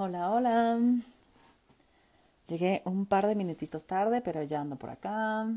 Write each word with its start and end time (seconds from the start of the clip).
Hola, 0.00 0.30
hola. 0.30 0.78
Llegué 2.46 2.82
un 2.84 3.04
par 3.04 3.26
de 3.26 3.34
minutitos 3.34 3.84
tarde, 3.84 4.20
pero 4.20 4.44
ya 4.44 4.60
ando 4.60 4.76
por 4.76 4.90
acá. 4.90 5.48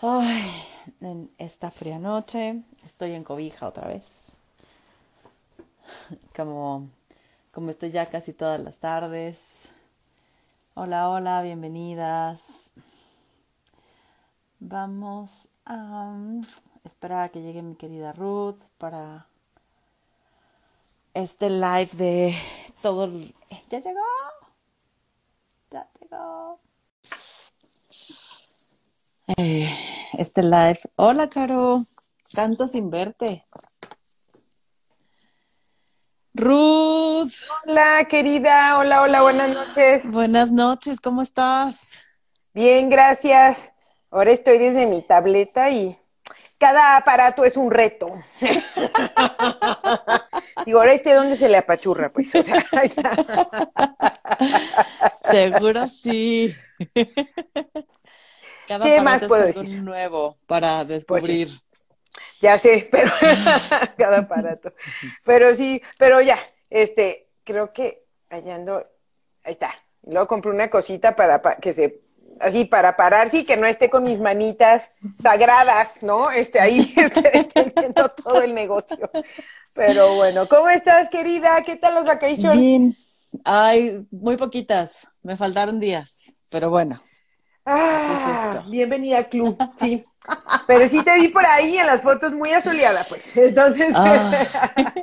Ay, 0.00 0.64
en 1.02 1.30
esta 1.36 1.70
fría 1.70 1.98
noche 1.98 2.62
estoy 2.86 3.12
en 3.12 3.22
cobija 3.22 3.68
otra 3.68 3.86
vez. 3.86 4.06
Como, 6.34 6.88
como 7.52 7.70
estoy 7.70 7.90
ya 7.90 8.06
casi 8.06 8.32
todas 8.32 8.58
las 8.58 8.78
tardes. 8.78 9.38
Hola, 10.72 11.10
hola, 11.10 11.42
bienvenidas. 11.42 12.40
Vamos 14.58 15.48
a 15.66 16.14
esperar 16.84 17.24
a 17.24 17.28
que 17.28 17.42
llegue 17.42 17.60
mi 17.60 17.74
querida 17.74 18.14
Ruth 18.14 18.62
para 18.78 19.26
este 21.12 21.50
live 21.50 21.90
de 21.92 22.34
todo. 22.82 23.04
el- 23.04 23.34
¿Ya 23.70 23.78
llegó? 23.80 24.00
Ya 25.70 25.88
llegó. 26.00 26.60
Eh, 29.36 29.76
este 30.14 30.42
live. 30.42 30.80
Hola, 30.96 31.28
Caro. 31.28 31.86
Tanto 32.34 32.66
sin 32.66 32.90
verte. 32.90 33.42
Ruth, 36.34 37.32
Hola, 37.66 38.06
querida. 38.08 38.78
Hola, 38.78 39.02
hola, 39.02 39.22
buenas 39.22 39.48
noches. 39.50 40.10
buenas 40.10 40.52
noches, 40.52 41.00
¿cómo 41.00 41.22
estás? 41.22 41.88
Bien, 42.54 42.88
gracias. 42.88 43.70
Ahora 44.10 44.30
estoy 44.30 44.58
desde 44.58 44.86
mi 44.86 45.02
tableta 45.02 45.70
y 45.70 45.98
cada 46.60 46.96
aparato 46.98 47.44
es 47.44 47.56
un 47.56 47.70
reto. 47.72 48.12
Digo, 50.66 50.78
ahora 50.78 50.92
este 50.92 51.14
dónde 51.14 51.34
se 51.36 51.48
le 51.48 51.56
apachurra, 51.56 52.12
pues. 52.12 52.34
O 52.34 52.42
sea, 52.42 52.62
ahí 52.72 52.88
está. 52.88 53.16
Seguro 55.22 55.88
sí. 55.88 56.54
Cada 58.66 58.84
¿Qué 58.84 59.00
más 59.00 59.22
aparato 59.22 59.28
puedo 59.28 59.46
es 59.48 59.56
decir? 59.56 59.82
nuevo 59.82 60.38
para 60.46 60.84
descubrir. 60.84 61.48
ya 62.40 62.58
sé, 62.58 62.88
pero 62.90 63.10
cada 63.98 64.18
aparato. 64.18 64.72
Pero 65.24 65.54
sí, 65.54 65.82
pero 65.98 66.20
ya, 66.20 66.38
este, 66.70 67.28
creo 67.44 67.72
que 67.72 68.04
allá 68.28 68.56
ando, 68.56 68.86
ahí 69.44 69.52
está. 69.52 69.74
Luego 70.02 70.26
compré 70.28 70.50
una 70.50 70.68
cosita 70.68 71.14
para 71.16 71.40
pa- 71.42 71.56
que 71.56 71.74
se, 71.74 72.00
así 72.40 72.64
para 72.64 72.96
pararse 72.96 73.38
y 73.38 73.44
que 73.44 73.56
no 73.56 73.66
esté 73.66 73.90
con 73.90 74.02
mis 74.04 74.20
manitas 74.20 74.92
sagradas, 75.02 76.02
¿no? 76.02 76.30
Este, 76.30 76.60
ahí 76.60 76.92
esté 76.96 77.44
teniendo 77.54 78.08
todo 78.10 78.42
el 78.42 78.54
negocio. 78.54 78.98
Pero 79.74 80.14
bueno, 80.16 80.48
¿cómo 80.48 80.68
estás, 80.70 81.08
querida? 81.10 81.62
¿Qué 81.62 81.76
tal 81.76 81.94
los 81.94 82.04
vacations? 82.06 82.56
Bien. 82.58 82.96
Ay, 83.44 84.06
muy 84.10 84.36
poquitas. 84.36 85.08
Me 85.22 85.36
faltaron 85.36 85.78
días, 85.80 86.36
pero 86.48 86.70
bueno. 86.70 86.96
Es 87.66 87.66
Ah, 87.66 88.50
esto. 88.54 88.70
bienvenida 88.70 89.18
al 89.18 89.28
club, 89.28 89.56
sí. 89.78 90.04
Pero 90.66 90.88
sí 90.88 91.02
te 91.04 91.14
vi 91.14 91.28
por 91.28 91.44
ahí 91.46 91.78
en 91.78 91.86
las 91.86 92.02
fotos 92.02 92.32
muy 92.34 92.52
asoleada, 92.52 93.04
pues. 93.08 93.36
Entonces, 93.36 93.92
Ah. 93.94 94.72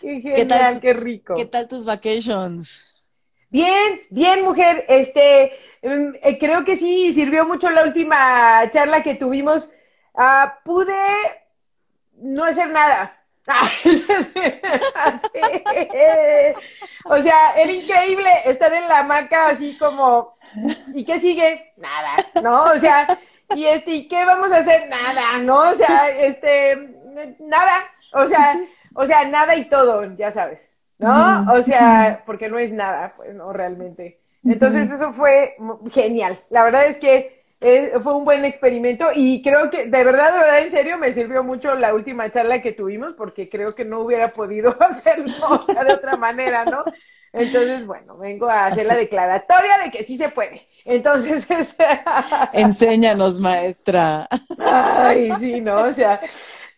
qué 0.00 0.22
¿Qué 0.34 0.46
genial, 0.46 0.48
tal? 0.48 0.80
qué 0.80 0.92
rico. 0.94 1.34
¿Qué 1.34 1.44
tal 1.46 1.68
tus 1.68 1.84
vacations? 1.84 2.84
Bien, 3.50 3.98
bien, 4.10 4.44
mujer. 4.44 4.84
Este, 4.88 5.52
em, 5.82 6.14
eh, 6.22 6.38
creo 6.38 6.64
que 6.64 6.76
sí 6.76 7.12
sirvió 7.12 7.44
mucho 7.46 7.70
la 7.70 7.84
última 7.84 8.68
charla 8.70 9.02
que 9.02 9.14
tuvimos. 9.14 9.70
Ah, 10.14 10.58
pude 10.64 10.94
no 12.16 12.44
hacer 12.44 12.70
nada. 12.70 13.14
O 17.04 17.20
sea, 17.22 17.52
era 17.56 17.72
increíble 17.72 18.28
estar 18.44 18.72
en 18.72 18.86
la 18.88 18.98
hamaca 18.98 19.48
así 19.48 19.76
como, 19.78 20.36
¿y 20.94 21.04
qué 21.04 21.20
sigue? 21.20 21.72
Nada, 21.76 22.16
¿no? 22.42 22.64
O 22.64 22.78
sea, 22.78 23.18
y 23.54 23.64
este, 23.64 23.92
¿y 23.92 24.08
qué 24.08 24.24
vamos 24.24 24.52
a 24.52 24.58
hacer? 24.58 24.88
Nada, 24.88 25.38
¿no? 25.38 25.70
O 25.70 25.74
sea, 25.74 26.10
este, 26.10 26.76
nada, 27.38 27.72
o 28.12 28.26
sea, 28.26 28.58
o 28.94 29.06
sea, 29.06 29.24
nada 29.24 29.56
y 29.56 29.68
todo, 29.68 30.04
ya 30.16 30.30
sabes, 30.30 30.67
¿no? 30.98 31.52
O 31.52 31.62
sea, 31.62 32.22
porque 32.26 32.48
no 32.48 32.58
es 32.58 32.72
nada, 32.72 33.10
pues, 33.16 33.34
no, 33.34 33.52
realmente. 33.52 34.18
Entonces, 34.44 34.90
eso 34.90 35.12
fue 35.12 35.54
genial. 35.90 36.38
La 36.50 36.64
verdad 36.64 36.86
es 36.86 36.96
que 36.98 37.38
eh, 37.60 37.92
fue 38.02 38.14
un 38.14 38.24
buen 38.24 38.44
experimento 38.44 39.08
y 39.14 39.42
creo 39.42 39.68
que, 39.68 39.86
de 39.86 40.04
verdad, 40.04 40.32
de 40.32 40.38
verdad, 40.38 40.58
en 40.60 40.70
serio, 40.70 40.98
me 40.98 41.12
sirvió 41.12 41.42
mucho 41.42 41.74
la 41.74 41.92
última 41.92 42.30
charla 42.30 42.60
que 42.60 42.72
tuvimos 42.72 43.14
porque 43.14 43.48
creo 43.48 43.74
que 43.74 43.84
no 43.84 44.00
hubiera 44.00 44.28
podido 44.28 44.76
hacerlo, 44.80 45.32
o 45.50 45.64
sea, 45.64 45.84
de 45.84 45.94
otra 45.94 46.16
manera, 46.16 46.64
¿no? 46.64 46.84
Entonces, 47.32 47.84
bueno, 47.84 48.16
vengo 48.16 48.48
a 48.48 48.66
hacer 48.66 48.86
la 48.86 48.96
declaratoria 48.96 49.78
de 49.84 49.90
que 49.90 50.04
sí 50.04 50.16
se 50.16 50.28
puede. 50.30 50.66
Entonces, 50.84 51.50
este, 51.50 51.84
Enséñanos, 52.52 53.38
maestra. 53.38 54.26
Ay, 54.58 55.30
sí, 55.38 55.60
¿no? 55.60 55.82
O 55.82 55.92
sea, 55.92 56.20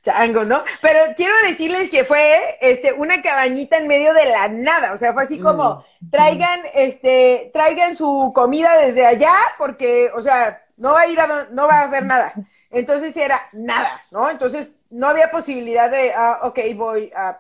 chango, 0.03 0.45
¿no? 0.45 0.63
Pero 0.81 1.01
quiero 1.17 1.35
decirles 1.47 1.91
que 1.91 2.05
fue 2.05 2.59
este 2.61 2.93
una 2.93 3.23
cabañita 3.23 3.77
en 3.77 3.87
medio 3.89 4.13
de 4.15 4.27
la 4.27 4.49
nada, 4.49 4.93
o 4.93 4.99
sea, 4.99 5.13
fue 5.13 5.25
así 5.25 5.39
como 5.41 5.85
traigan 6.11 6.61
este 6.75 7.51
traigan 7.53 7.97
su 7.97 8.33
comida 8.35 8.77
desde 8.79 9.07
allá 9.07 9.33
porque, 9.59 10.11
o 10.15 10.21
sea, 10.23 10.63
no 10.77 10.93
va 10.93 11.03
a 11.03 11.07
ir 11.07 11.21
a 11.21 11.47
no 11.51 11.67
va 11.69 11.81
a 11.81 11.83
haber 11.85 12.05
nada. 12.05 12.41
Entonces 12.71 13.17
era 13.17 13.41
nada, 13.53 14.01
¿no? 14.13 14.31
Entonces 14.31 14.77
no 14.91 15.09
había 15.09 15.31
posibilidad 15.31 15.91
de, 15.91 16.13
ah, 16.15 16.41
ok, 16.45 16.59
voy 16.77 17.13
a, 17.15 17.31
a- 17.31 17.39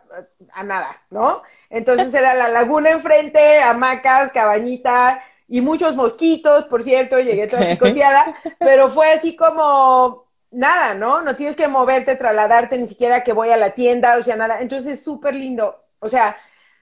a 0.53 0.63
nada, 0.65 0.97
¿no? 1.11 1.43
Entonces 1.69 2.13
era 2.15 2.35
la 2.35 2.49
laguna 2.49 2.91
enfrente, 2.91 3.61
hamacas, 3.61 4.33
cabañita 4.33 5.23
y 5.49 5.61
muchos 5.61 5.95
mosquitos, 5.97 6.65
por 6.67 6.83
cierto, 6.83 7.19
llegué 7.21 7.47
toda 7.49 7.67
picoteada, 7.69 8.35
pero 8.61 8.91
fue 8.91 9.13
así 9.13 9.37
como 9.37 10.27
nada, 10.51 10.95
¿no? 10.95 11.23
No 11.23 11.37
tienes 11.37 11.57
que 11.57 11.69
moverte, 11.69 12.17
trasladarte, 12.17 12.79
ni 12.79 12.87
siquiera 12.87 13.23
que 13.23 13.33
voy 13.33 13.51
a 13.51 13.57
la 13.57 13.71
tienda, 13.75 14.17
o 14.19 14.23
sea, 14.23 14.37
nada. 14.37 14.61
Entonces, 14.61 15.03
súper 15.03 15.35
lindo, 15.35 15.83
o 16.01 16.09
sea, 16.09 16.37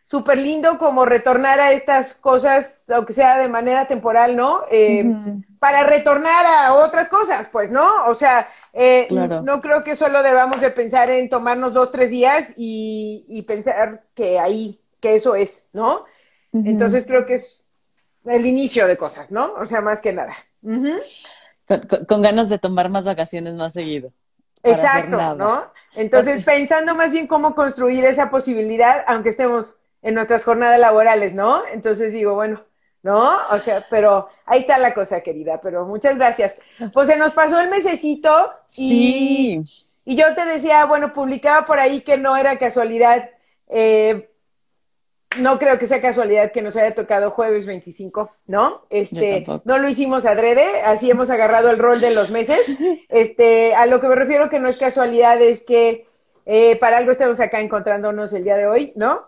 súper 0.07 0.39
lindo 0.39 0.79
como 0.79 1.05
retornar 1.05 1.61
a 1.61 1.73
estas 1.73 2.15
cosas, 2.15 2.89
aunque 2.91 3.13
sea 3.13 3.39
de 3.39 3.49
manera 3.49 3.87
temporal, 3.87 4.37
¿no? 4.37 4.63
Eh, 4.71 5.05
para 5.59 5.85
retornar 5.85 6.47
a 6.47 6.75
otras 6.75 7.09
cosas, 7.09 7.49
pues, 7.51 7.71
¿no? 7.71 8.07
O 8.07 8.15
sea, 8.15 8.49
eh, 8.73 9.07
Claro. 9.09 9.43
no 9.43 9.61
creo 9.61 9.83
que 9.85 9.97
solo 9.97 10.23
debamos 10.23 10.61
de 10.61 10.71
pensar 10.71 11.11
en 11.11 11.29
tomarnos 11.29 11.75
dos, 11.75 11.91
tres 11.91 12.11
días 12.11 12.53
y, 12.57 13.25
y 13.29 13.43
pensar 13.43 14.05
que 14.15 14.39
ahí, 14.39 14.81
que 15.01 15.17
eso 15.17 15.35
es, 15.35 15.69
¿no? 15.73 16.05
Entonces 16.53 17.05
creo 17.07 17.27
que 17.27 17.37
es 17.37 17.63
el 18.25 18.47
inicio 18.47 18.87
de 18.87 18.97
cosas, 18.97 19.31
¿no? 19.31 19.53
O 19.55 19.67
sea, 19.67 19.81
más 19.81 20.01
que 20.01 20.13
nada. 20.13 20.35
Con, 20.63 20.99
con- 21.69 22.05
con 22.07 22.23
ganas 22.23 22.49
de 22.49 22.59
tomar 22.59 22.89
más 22.89 23.05
vacaciones 23.05 23.55
más 23.55 23.73
seguido. 23.75 24.11
Exacto. 24.63 25.17
¿no? 25.37 25.65
Entonces, 25.95 26.45
pensando 26.45 26.95
más 26.95 27.11
bien 27.11 27.27
cómo 27.27 27.55
construir 27.55 28.05
esa 28.05 28.31
posibilidad, 28.31 29.05
aunque 29.07 29.31
estemos 29.31 29.79
en 30.03 30.15
nuestras 30.15 30.45
jornadas 30.45 30.79
laborales, 30.81 31.35
¿no? 31.35 31.63
Entonces 31.73 32.13
digo, 32.13 32.35
bueno, 32.35 32.63
¿no? 33.03 33.33
O 33.51 33.61
sea, 33.61 33.85
pero 33.91 34.29
ahí 34.47 34.61
está 34.61 34.79
la 34.79 34.95
cosa, 34.95 35.21
querida, 35.23 35.61
pero 35.61 35.87
muchas 35.87 36.17
gracias. 36.17 36.57
Pues 36.93 37.09
se 37.09 37.17
nos 37.17 37.35
pasó 37.35 37.61
el 37.61 37.69
mesecito 37.71 38.53
y, 38.77 39.63
Sí. 39.65 39.87
y 40.05 40.17
yo 40.17 40.35
te 40.35 40.45
decía, 40.45 40.85
bueno, 40.87 41.13
publicaba 41.13 41.65
por 41.65 41.79
ahí 41.79 42.01
que 42.03 42.17
no 42.17 42.37
era 42.37 42.59
casualidad, 42.59 43.31
eh, 43.69 44.31
no 45.41 45.59
creo 45.59 45.79
que 45.79 45.87
sea 45.87 46.01
casualidad 46.01 46.53
que 46.53 46.63
nos 46.63 46.77
haya 46.77 46.95
tocado 46.95 47.31
jueves 47.31 47.67
25, 47.67 48.31
¿no? 48.47 48.83
Este, 48.91 49.45
no 49.65 49.79
lo 49.79 49.89
hicimos 49.89 50.27
adrede, 50.27 50.83
así 50.83 51.11
hemos 51.11 51.31
agarrado 51.31 51.71
el 51.71 51.79
rol 51.79 52.01
de 52.01 52.11
los 52.11 52.31
meses. 52.31 52.61
Este, 53.09 53.75
a 53.75 53.87
lo 53.87 54.01
que 54.01 54.09
me 54.09 54.15
refiero 54.15 54.51
que 54.51 54.59
no 54.59 54.69
es 54.69 54.77
casualidad 54.77 55.41
es 55.41 55.63
que 55.63 56.05
eh, 56.47 56.77
para 56.77 56.99
algo 56.99 57.13
estamos 57.13 57.41
acá 57.41 57.61
encontrándonos 57.61 58.33
el 58.33 58.45
día 58.45 58.57
de 58.57 58.67
hoy, 58.67 58.93
¿no? 58.97 59.27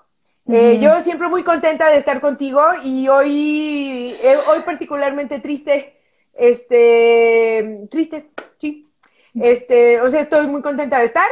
Eh, 0.53 0.79
yo 0.81 1.01
siempre 1.01 1.29
muy 1.29 1.45
contenta 1.45 1.91
de 1.91 1.97
estar 1.97 2.21
contigo 2.21 2.61
y 2.83 3.09
hoy, 3.09 4.17
eh, 4.21 4.37
hoy 4.49 4.63
particularmente 4.63 5.39
triste, 5.39 5.95
este, 6.35 7.87
triste, 7.91 8.31
sí. 8.59 8.89
Este, 9.35 10.01
o 10.01 10.11
sea, 10.11 10.23
estoy 10.23 10.49
muy 10.49 10.61
contenta 10.61 10.99
de 10.99 11.05
estar 11.05 11.29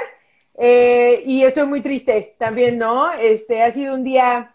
eh, 0.57 1.23
y 1.27 1.43
estoy 1.43 1.67
muy 1.67 1.81
triste 1.81 2.37
también, 2.39 2.79
¿no? 2.79 3.13
Este, 3.13 3.63
ha 3.63 3.71
sido 3.71 3.95
un 3.95 4.05
día 4.05 4.55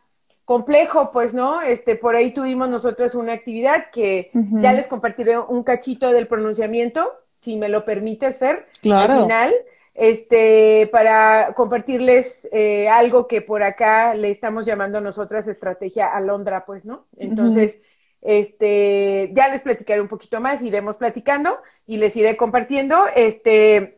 complejo, 0.53 1.09
pues, 1.11 1.33
¿no? 1.33 1.63
Este, 1.63 1.95
por 1.95 2.15
ahí 2.15 2.31
tuvimos 2.31 2.69
nosotros 2.69 3.15
una 3.15 3.33
actividad 3.33 3.89
que 3.91 4.29
ya 4.61 4.71
les 4.71 4.85
compartiré 4.85 5.39
un 5.39 5.63
cachito 5.63 6.11
del 6.11 6.27
pronunciamiento, 6.27 7.11
si 7.39 7.57
me 7.57 7.69
lo 7.69 7.85
permites, 7.85 8.37
Fer, 8.37 8.67
Claro. 8.81 9.13
al 9.13 9.21
final, 9.23 9.53
este, 9.95 10.87
para 10.91 11.53
compartirles 11.55 12.47
eh, 12.51 12.87
algo 12.87 13.27
que 13.27 13.41
por 13.41 13.63
acá 13.63 14.13
le 14.13 14.29
estamos 14.29 14.63
llamando 14.67 15.01
nosotras 15.01 15.47
estrategia 15.47 16.05
alondra, 16.13 16.65
pues, 16.65 16.85
¿no? 16.85 17.05
Entonces, 17.17 17.81
este, 18.21 19.29
ya 19.33 19.47
les 19.49 19.61
platicaré 19.61 20.01
un 20.01 20.07
poquito 20.07 20.39
más, 20.39 20.61
iremos 20.61 20.97
platicando 20.97 21.57
y 21.87 21.97
les 21.97 22.15
iré 22.15 22.37
compartiendo, 22.37 23.05
este, 23.15 23.95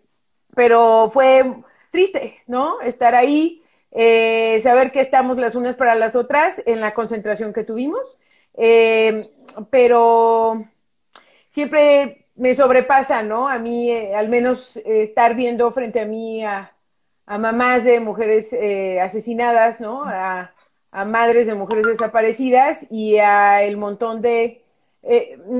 pero 0.55 1.09
fue 1.11 1.43
triste, 1.91 2.37
¿no? 2.47 2.79
Estar 2.79 3.13
ahí, 3.13 3.61
eh, 3.97 4.59
saber 4.61 4.91
que 4.91 4.99
estamos 4.99 5.37
las 5.37 5.55
unas 5.55 5.77
para 5.77 5.95
las 5.95 6.17
otras 6.17 6.61
en 6.65 6.81
la 6.81 6.93
concentración 6.93 7.53
que 7.53 7.63
tuvimos, 7.63 8.19
eh, 8.57 9.29
pero 9.69 10.65
siempre 11.47 12.27
me 12.35 12.53
sobrepasa, 12.55 13.23
¿no? 13.23 13.47
A 13.47 13.57
mí, 13.57 13.89
eh, 13.89 14.13
al 14.13 14.27
menos 14.27 14.75
estar 14.83 15.33
viendo 15.33 15.71
frente 15.71 16.01
a 16.01 16.05
mí 16.05 16.43
a, 16.43 16.73
mamás 17.25 17.85
de 17.85 18.01
mujeres 18.01 18.53
asesinadas, 19.01 19.79
¿no? 19.79 20.03
A, 20.03 20.53
a, 20.91 21.05
madres 21.05 21.47
de 21.47 21.55
mujeres 21.55 21.87
desaparecidas 21.87 22.91
y 22.91 23.17
a 23.17 23.63
el 23.63 23.77
montón 23.77 24.21
de... 24.21 24.61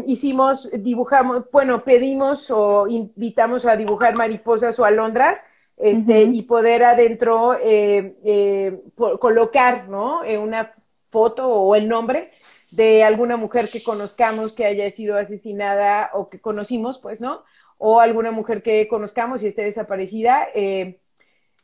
hicimos, 0.08 0.70
dibujamos, 0.74 1.50
bueno, 1.54 1.86
pedimos 1.86 2.52
o 2.52 2.86
invitamos 2.88 3.66
a 3.66 3.78
dibujar 3.78 4.14
mariposas 4.16 4.78
o 4.78 4.84
alondras 4.84 5.46
este, 5.78 6.24
y 6.24 6.42
poder 6.44 6.84
adentro 6.84 7.54
eh, 7.56 8.16
eh, 8.24 8.80
colocar, 8.96 9.90
¿no? 9.90 10.24
Eh, 10.24 10.38
una 10.38 10.74
foto 11.10 11.50
o 11.50 11.76
el 11.76 11.90
nombre 11.90 12.32
de 12.72 13.04
alguna 13.04 13.38
mujer 13.38 13.70
que 13.70 13.84
conozcamos 13.84 14.54
que 14.54 14.66
haya 14.66 14.90
sido 14.90 15.18
asesinada 15.18 16.12
o 16.14 16.30
que 16.30 16.40
conocimos, 16.40 17.00
pues, 17.00 17.20
¿no? 17.20 17.44
O 17.78 18.00
alguna 18.00 18.32
mujer 18.32 18.64
que 18.64 18.88
conozcamos 18.88 19.44
y 19.44 19.48
esté 19.48 19.64
desaparecida. 19.64 20.48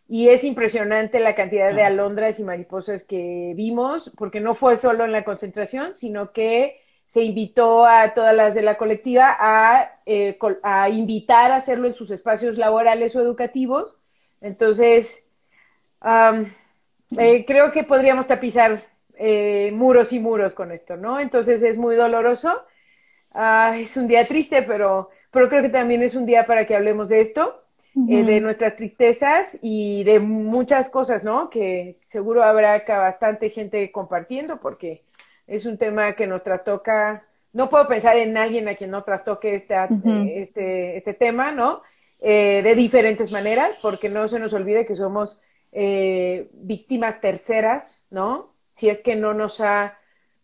y 0.08 0.28
es 0.28 0.44
impresionante 0.44 1.22
la 1.22 1.36
cantidad 1.36 1.74
de 1.74 1.84
alondras 1.84 2.40
y 2.40 2.44
mariposas 2.44 3.06
que 3.06 3.54
vimos, 3.56 4.12
porque 4.18 4.42
no 4.42 4.56
fue 4.56 4.76
solo 4.76 5.06
en 5.06 5.14
la 5.14 5.24
concentración, 5.24 5.96
sino 5.96 6.34
que 6.34 6.82
se 7.06 7.24
invitó 7.24 7.86
a 7.86 8.14
todas 8.14 8.36
las 8.36 8.54
de 8.54 8.62
la 8.62 8.78
colectiva 8.78 9.36
a, 9.40 10.00
a 10.64 10.90
invitar 10.90 11.52
a 11.52 11.58
hacerlo 11.58 11.88
en 11.88 11.94
sus 11.94 12.12
espacios 12.12 12.58
laborales 12.58 13.16
o 13.16 13.22
educativos 13.22 14.01
entonces, 14.42 15.24
eh, 17.18 17.46
creo 17.46 17.72
que 17.72 17.84
podríamos 17.84 18.28
tapizar 18.28 18.82
eh, 19.16 19.72
muros 19.72 20.14
y 20.14 20.20
muros 20.20 20.56
con 20.56 20.72
esto, 20.72 20.98
¿no? 20.98 21.20
Entonces 21.20 21.62
es 21.62 21.78
muy 21.78 21.96
doloroso. 21.96 22.64
Ah, 23.34 23.76
es 23.78 23.96
un 23.96 24.08
día 24.08 24.26
triste, 24.26 24.64
pero, 24.64 25.10
pero 25.30 25.48
creo 25.48 25.62
que 25.62 25.70
también 25.70 26.02
es 26.02 26.16
un 26.16 26.26
día 26.26 26.46
para 26.46 26.66
que 26.66 26.76
hablemos 26.76 27.10
de 27.10 27.22
esto, 27.22 27.64
eh, 28.10 28.24
de 28.24 28.42
nuestras 28.42 28.76
tristezas 28.76 29.58
y 29.62 30.04
de 30.06 30.20
muchas 30.20 30.90
cosas, 30.90 31.24
¿no? 31.24 31.50
Que 31.50 32.00
seguro 32.08 32.44
habrá 32.44 32.74
acá 32.74 33.00
bastante 33.00 33.50
gente 33.52 33.92
compartiendo 33.92 34.60
porque 34.60 35.04
es 35.46 35.66
un 35.66 35.78
tema 35.78 36.14
que 36.14 36.26
nos 36.26 36.42
trastoca. 36.42 37.24
No 37.54 37.70
puedo 37.70 37.88
pensar 37.88 38.18
en 38.18 38.36
alguien 38.38 38.68
a 38.68 38.76
quien 38.76 38.90
no 38.90 39.04
trastoque 39.04 39.56
este, 39.56 39.76
este, 40.42 40.98
este 40.98 41.14
tema, 41.14 41.52
¿no? 41.52 41.84
Eh, 42.24 42.62
de 42.64 42.76
diferentes 42.76 43.32
maneras, 43.32 43.80
porque 43.82 44.08
no 44.08 44.28
se 44.28 44.38
nos 44.38 44.54
olvide 44.54 44.86
que 44.86 44.96
somos 44.96 45.40
eh, 45.72 46.52
víctimas 46.54 47.20
terceras, 47.20 48.06
¿no? 48.12 48.54
Si 48.74 48.90
es 48.90 49.02
que 49.02 49.16
no 49.16 49.34
nos 49.34 49.60
ha, 49.60 49.98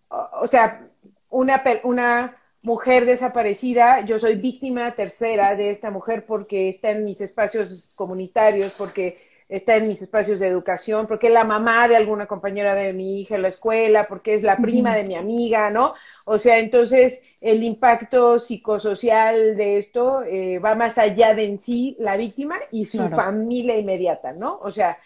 o, 0.10 0.48
sea, 0.48 0.90
una, 1.30 1.64
una 1.84 2.42
mujer 2.64 3.06
desaparecida, 3.06 4.02
yo 4.02 4.18
soy 4.18 4.38
víctima 4.38 4.96
tercera 4.96 5.56
de 5.56 5.70
esta 5.70 5.92
mujer 5.92 6.26
porque 6.26 6.70
está 6.70 6.90
en 6.90 7.06
mis 7.06 7.22
espacios 7.22 7.88
comunitarios, 7.96 8.74
porque 8.76 9.20
está 9.50 9.78
en 9.78 9.88
mis 9.88 10.02
espacios 10.02 10.40
de 10.40 10.48
educación, 10.48 11.08
porque 11.08 11.28
es 11.28 11.34
la 11.34 11.46
mamá 11.46 11.88
de 11.88 11.96
alguna 11.96 12.26
compañera 12.26 12.76
de 12.76 12.92
mi 12.92 13.22
hija 13.22 13.36
en 13.36 13.44
la 13.44 13.48
escuela, 13.48 14.08
porque 14.08 14.34
es 14.34 14.44
la 14.44 14.58
prima 14.58 14.96
de 14.96 15.06
mi 15.06 15.16
amiga, 15.16 15.70
¿no? 15.70 15.94
O 16.26 16.38
sea, 16.38 16.60
entonces 16.60 17.22
el 17.40 17.64
impacto 17.64 18.40
psicosocial 18.40 19.56
de 19.56 19.78
esto 19.78 20.24
eh, 20.24 20.60
va 20.60 20.76
más 20.76 20.98
allá 20.98 21.34
de 21.34 21.46
en 21.46 21.58
sí 21.58 21.96
la 22.00 22.18
víctima 22.18 22.58
y 22.72 22.86
su 22.86 23.08
familia 23.10 23.78
inmediata, 23.78 24.34
¿no? 24.34 24.60
O 24.62 24.72
sea, 24.72 24.98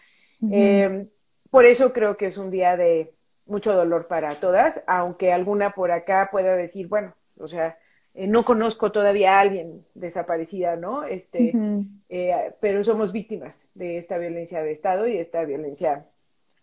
eh, 0.50 1.06
por 1.50 1.66
eso 1.66 1.92
creo 1.92 2.16
que 2.16 2.26
es 2.26 2.36
un 2.36 2.50
día 2.50 2.76
de 2.76 3.12
mucho 3.46 3.74
dolor 3.74 4.08
para 4.08 4.34
todas, 4.36 4.82
aunque 4.86 5.32
alguna 5.32 5.70
por 5.70 5.92
acá 5.92 6.28
pueda 6.32 6.56
decir, 6.56 6.88
bueno, 6.88 7.12
o 7.38 7.46
sea, 7.46 7.76
eh, 8.14 8.26
no 8.26 8.44
conozco 8.44 8.92
todavía 8.92 9.36
a 9.36 9.40
alguien 9.40 9.82
desaparecida, 9.94 10.76
¿no? 10.76 11.04
Este, 11.04 11.52
eh, 12.10 12.54
pero 12.60 12.84
somos 12.84 13.10
víctimas 13.10 13.68
de 13.74 13.96
esta 13.96 14.18
violencia 14.18 14.62
de 14.62 14.72
Estado 14.72 15.06
y 15.06 15.14
de 15.14 15.20
esta 15.20 15.44
violencia 15.44 16.06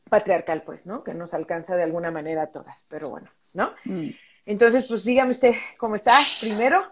patriarcal, 0.10 0.63
pues, 0.63 0.86
¿no? 0.86 1.04
Que 1.04 1.13
nos 1.13 1.34
alcanza 1.34 1.75
de 1.75 1.84
alguna 1.84 2.12
manera 2.12 2.44
a 2.44 2.48
todas, 2.48 2.86
pero 2.88 3.10
bueno, 3.10 3.30
¿no? 3.54 3.72
Mm. 3.86 4.10
Entonces, 4.46 4.88
pues 4.88 5.04
dígame 5.04 5.31
usted 5.31 5.54
cómo 5.78 5.96
está 5.96 6.18
primero, 6.40 6.84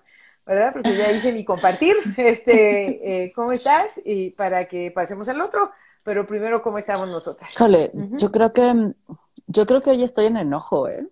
¿verdad? 0.45 0.73
Porque 0.73 0.95
ya 0.95 1.11
hice 1.11 1.31
mi 1.31 1.45
compartir, 1.45 1.95
este, 2.17 3.25
eh, 3.25 3.31
¿cómo 3.33 3.51
estás? 3.51 4.01
Y 4.05 4.31
para 4.31 4.67
que 4.67 4.89
pasemos 4.91 5.29
al 5.29 5.41
otro, 5.41 5.71
pero 6.03 6.25
primero, 6.25 6.63
¿cómo 6.63 6.79
estamos 6.79 7.09
nosotras? 7.09 7.53
Híjole, 7.53 7.91
yo 7.93 8.31
creo 8.31 8.53
que, 8.53 8.93
yo 9.45 9.65
creo 9.67 9.81
que 9.81 9.91
hoy 9.91 10.03
estoy 10.03 10.27
en 10.27 10.37
enojo, 10.37 10.87
¿eh? 10.87 11.05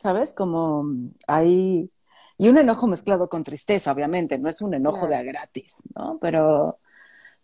¿Sabes? 0.00 0.32
Como 0.32 0.84
hay... 1.26 1.90
Y 2.38 2.48
un 2.48 2.56
enojo 2.56 2.86
mezclado 2.86 3.28
con 3.28 3.44
tristeza, 3.44 3.92
obviamente, 3.92 4.38
no 4.38 4.48
es 4.48 4.62
un 4.62 4.72
enojo 4.74 5.06
de 5.06 5.16
a 5.16 5.22
gratis, 5.22 5.82
¿no? 5.94 6.18
Pero 6.22 6.78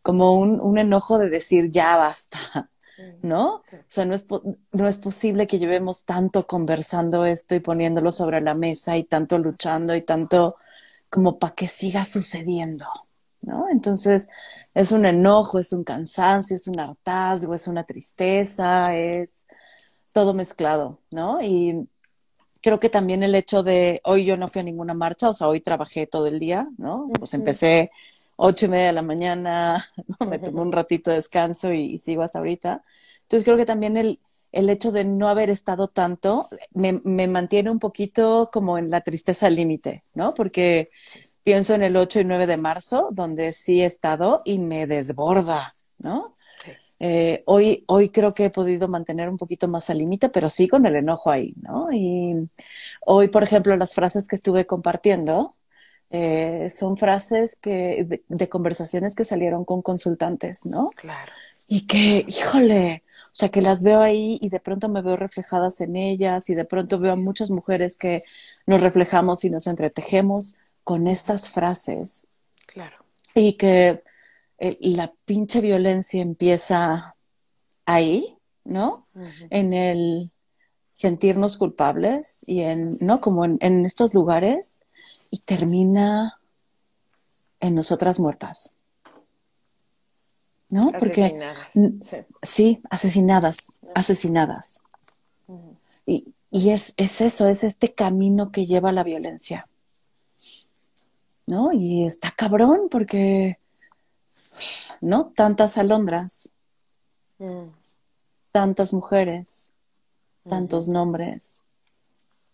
como 0.02 0.34
un, 0.34 0.60
un 0.60 0.78
enojo 0.78 1.18
de 1.18 1.30
decir, 1.30 1.70
ya 1.70 1.96
basta, 1.98 2.70
¿no? 3.22 3.56
O 3.56 3.64
sea, 3.88 4.06
no 4.06 4.14
es, 4.14 4.26
no 4.72 4.88
es 4.88 4.98
posible 4.98 5.46
que 5.46 5.58
llevemos 5.58 6.06
tanto 6.06 6.46
conversando 6.46 7.26
esto 7.26 7.54
y 7.54 7.60
poniéndolo 7.60 8.12
sobre 8.12 8.40
la 8.40 8.54
mesa 8.54 8.96
y 8.96 9.04
tanto 9.04 9.38
luchando 9.38 9.94
y 9.94 10.02
tanto 10.02 10.56
como 11.10 11.38
para 11.38 11.54
que 11.54 11.68
siga 11.68 12.04
sucediendo, 12.06 12.86
¿no? 13.42 13.68
Entonces, 13.70 14.28
es 14.74 14.92
un 14.92 15.06
enojo, 15.06 15.58
es 15.58 15.72
un 15.74 15.84
cansancio, 15.84 16.56
es 16.56 16.68
un 16.68 16.80
hartazgo, 16.80 17.54
es 17.54 17.68
una 17.68 17.84
tristeza, 17.84 18.84
es 18.94 19.46
todo 20.12 20.34
mezclado, 20.34 21.00
¿no? 21.10 21.42
Y 21.42 21.88
creo 22.62 22.80
que 22.80 22.90
también 22.90 23.22
el 23.22 23.34
hecho 23.34 23.62
de 23.62 24.00
hoy 24.04 24.24
yo 24.24 24.36
no 24.36 24.48
fui 24.48 24.60
a 24.60 24.64
ninguna 24.64 24.94
marcha, 24.94 25.30
o 25.30 25.34
sea, 25.34 25.48
hoy 25.48 25.60
trabajé 25.60 26.06
todo 26.06 26.26
el 26.26 26.38
día, 26.38 26.68
¿no? 26.78 27.08
Pues 27.18 27.34
empecé 27.34 27.90
ocho 28.36 28.66
y 28.66 28.68
media 28.68 28.88
de 28.88 28.92
la 28.92 29.02
mañana, 29.02 29.88
me 30.28 30.38
tomé 30.38 30.60
un 30.60 30.72
ratito 30.72 31.10
de 31.10 31.16
descanso 31.16 31.72
y, 31.72 31.98
sigo 31.98 32.22
hasta 32.22 32.38
ahorita. 32.38 32.84
Entonces 33.22 33.44
creo 33.44 33.56
que 33.56 33.66
también 33.66 33.96
el, 33.96 34.20
el 34.52 34.70
hecho 34.70 34.92
de 34.92 35.04
no 35.04 35.28
haber 35.28 35.50
estado 35.50 35.88
tanto 35.88 36.48
me, 36.72 37.00
me 37.04 37.28
mantiene 37.28 37.70
un 37.70 37.78
poquito 37.78 38.50
como 38.52 38.78
en 38.78 38.90
la 38.90 39.00
tristeza 39.00 39.50
límite, 39.50 40.04
¿no? 40.14 40.34
Porque 40.34 40.88
pienso 41.42 41.74
en 41.74 41.82
el 41.82 41.96
8 41.96 42.20
y 42.20 42.24
9 42.24 42.46
de 42.46 42.56
marzo, 42.56 43.08
donde 43.12 43.52
sí 43.52 43.82
he 43.82 43.86
estado 43.86 44.42
y 44.44 44.58
me 44.58 44.86
desborda, 44.86 45.74
¿no? 45.98 46.34
Eh, 46.98 47.42
hoy, 47.46 47.84
hoy 47.88 48.08
creo 48.08 48.32
que 48.32 48.46
he 48.46 48.50
podido 48.50 48.88
mantener 48.88 49.28
un 49.28 49.36
poquito 49.36 49.68
más 49.68 49.90
al 49.90 49.98
límite, 49.98 50.28
pero 50.30 50.48
sí 50.48 50.66
con 50.66 50.86
el 50.86 50.96
enojo 50.96 51.30
ahí, 51.30 51.54
¿no? 51.60 51.92
Y 51.92 52.48
hoy, 53.04 53.28
por 53.28 53.42
ejemplo, 53.42 53.76
las 53.76 53.94
frases 53.94 54.28
que 54.28 54.36
estuve 54.36 54.66
compartiendo 54.66 55.54
eh, 56.10 56.68
son 56.70 56.96
frases 56.96 57.56
que, 57.56 58.22
de, 58.28 58.48
conversaciones 58.48 59.14
que 59.14 59.24
salieron 59.24 59.64
con 59.64 59.82
consultantes, 59.82 60.64
¿no? 60.64 60.90
Claro. 60.96 61.32
Y 61.68 61.86
que, 61.86 62.24
híjole, 62.26 63.02
o 63.26 63.34
sea, 63.38 63.50
que 63.50 63.60
las 63.60 63.82
veo 63.82 64.00
ahí 64.00 64.38
y 64.40 64.48
de 64.48 64.60
pronto 64.60 64.88
me 64.88 65.02
veo 65.02 65.16
reflejadas 65.16 65.80
en 65.80 65.96
ellas 65.96 66.48
y 66.48 66.54
de 66.54 66.64
pronto 66.64 66.98
veo 66.98 67.12
a 67.12 67.16
muchas 67.16 67.50
mujeres 67.50 67.96
que 67.96 68.22
nos 68.66 68.80
reflejamos 68.80 69.44
y 69.44 69.50
nos 69.50 69.66
entretejemos 69.66 70.56
con 70.84 71.06
estas 71.08 71.50
frases. 71.50 72.26
Claro. 72.66 72.96
Y 73.34 73.54
que 73.54 74.02
la 74.58 75.12
pinche 75.24 75.60
violencia 75.60 76.22
empieza 76.22 77.14
ahí, 77.84 78.36
¿no? 78.64 79.02
En 79.50 79.72
el 79.72 80.30
sentirnos 80.92 81.58
culpables 81.58 82.42
y 82.46 82.62
en, 82.62 82.96
¿no? 83.00 83.20
Como 83.20 83.44
en, 83.44 83.84
estos 83.84 84.14
lugares 84.14 84.80
y 85.30 85.40
termina 85.40 86.40
en 87.60 87.74
nosotras 87.74 88.18
muertas. 88.18 88.76
¿No? 90.68 90.90
Porque 90.98 91.38
sí. 92.42 92.80
asesinadas, 92.90 93.72
asesinadas. 93.94 94.82
Y, 96.06 96.32
y 96.50 96.70
es, 96.70 96.94
es, 96.96 97.20
eso, 97.20 97.46
es 97.46 97.62
este 97.62 97.92
camino 97.92 98.50
que 98.50 98.66
lleva 98.66 98.88
a 98.88 98.92
la 98.92 99.04
violencia. 99.04 99.68
¿No? 101.46 101.72
Y 101.72 102.04
está 102.04 102.30
cabrón 102.30 102.88
porque 102.90 103.58
¿no? 105.00 105.32
Tantas 105.34 105.78
alondras, 105.78 106.50
mm. 107.38 107.68
tantas 108.52 108.92
mujeres, 108.92 109.72
tantos 110.48 110.88
nombres, 110.88 111.62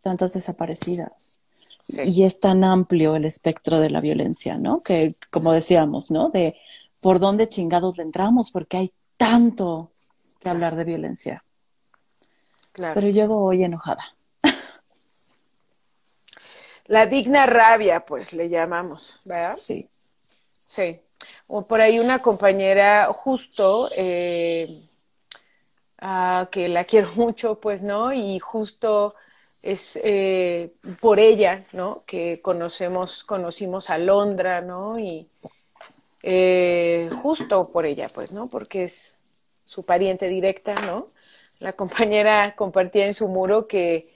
tantas 0.00 0.34
desaparecidas. 0.34 1.40
Y 1.88 2.22
es 2.24 2.38
tan 2.38 2.62
amplio 2.62 3.16
el 3.16 3.24
espectro 3.24 3.80
de 3.80 3.90
la 3.90 4.00
violencia, 4.00 4.56
¿no? 4.56 4.80
Que, 4.80 5.12
como 5.30 5.52
decíamos, 5.52 6.10
¿no? 6.10 6.30
De 6.30 6.56
por 7.00 7.18
dónde 7.18 7.48
chingados 7.48 7.96
le 7.96 8.04
entramos, 8.04 8.52
porque 8.52 8.76
hay 8.76 8.92
tanto 9.16 9.90
que 10.38 10.48
hablar 10.48 10.76
de 10.76 10.84
violencia. 10.84 11.44
Claro. 12.70 12.94
Pero 12.94 13.08
llego 13.08 13.44
hoy 13.44 13.64
enojada. 13.64 14.14
La 16.86 17.06
digna 17.06 17.46
rabia, 17.46 18.04
pues 18.04 18.32
le 18.32 18.48
llamamos, 18.48 19.16
¿verdad? 19.26 19.54
Sí. 19.56 19.88
Sí. 20.72 20.92
O 21.48 21.66
por 21.66 21.82
ahí 21.82 21.98
una 21.98 22.20
compañera 22.20 23.12
justo, 23.12 23.90
eh, 23.94 24.80
que 26.50 26.68
la 26.68 26.84
quiero 26.84 27.10
mucho, 27.16 27.60
pues, 27.60 27.82
¿no? 27.82 28.10
Y 28.14 28.38
justo 28.38 29.14
es 29.62 29.98
eh, 30.02 30.72
por 30.98 31.18
ella, 31.18 31.62
¿no? 31.74 32.02
Que 32.06 32.40
conocemos, 32.40 33.22
conocimos 33.22 33.90
a 33.90 33.98
Londra, 33.98 34.62
¿no? 34.62 34.98
Y 34.98 35.28
eh, 36.22 37.10
justo 37.20 37.70
por 37.70 37.84
ella, 37.84 38.06
pues, 38.14 38.32
¿no? 38.32 38.46
Porque 38.46 38.84
es 38.84 39.18
su 39.66 39.82
pariente 39.82 40.26
directa, 40.26 40.80
¿no? 40.80 41.06
La 41.60 41.74
compañera 41.74 42.56
compartía 42.56 43.06
en 43.06 43.12
su 43.12 43.28
muro 43.28 43.68
que 43.68 44.11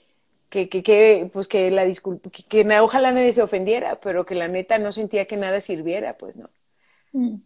que, 0.48 0.68
que, 0.68 0.82
que, 0.82 1.30
pues 1.32 1.48
que 1.48 1.70
la 1.70 1.84
disculpa, 1.84 2.30
que, 2.30 2.42
que, 2.42 2.80
ojalá 2.80 3.12
nadie 3.12 3.32
se 3.32 3.42
ofendiera, 3.42 4.00
pero 4.00 4.24
que 4.24 4.34
la 4.34 4.48
neta 4.48 4.78
no 4.78 4.92
sentía 4.92 5.26
que 5.26 5.36
nada 5.36 5.60
sirviera, 5.60 6.16
pues 6.16 6.36
no. 6.36 6.50
Mm. 7.12 7.36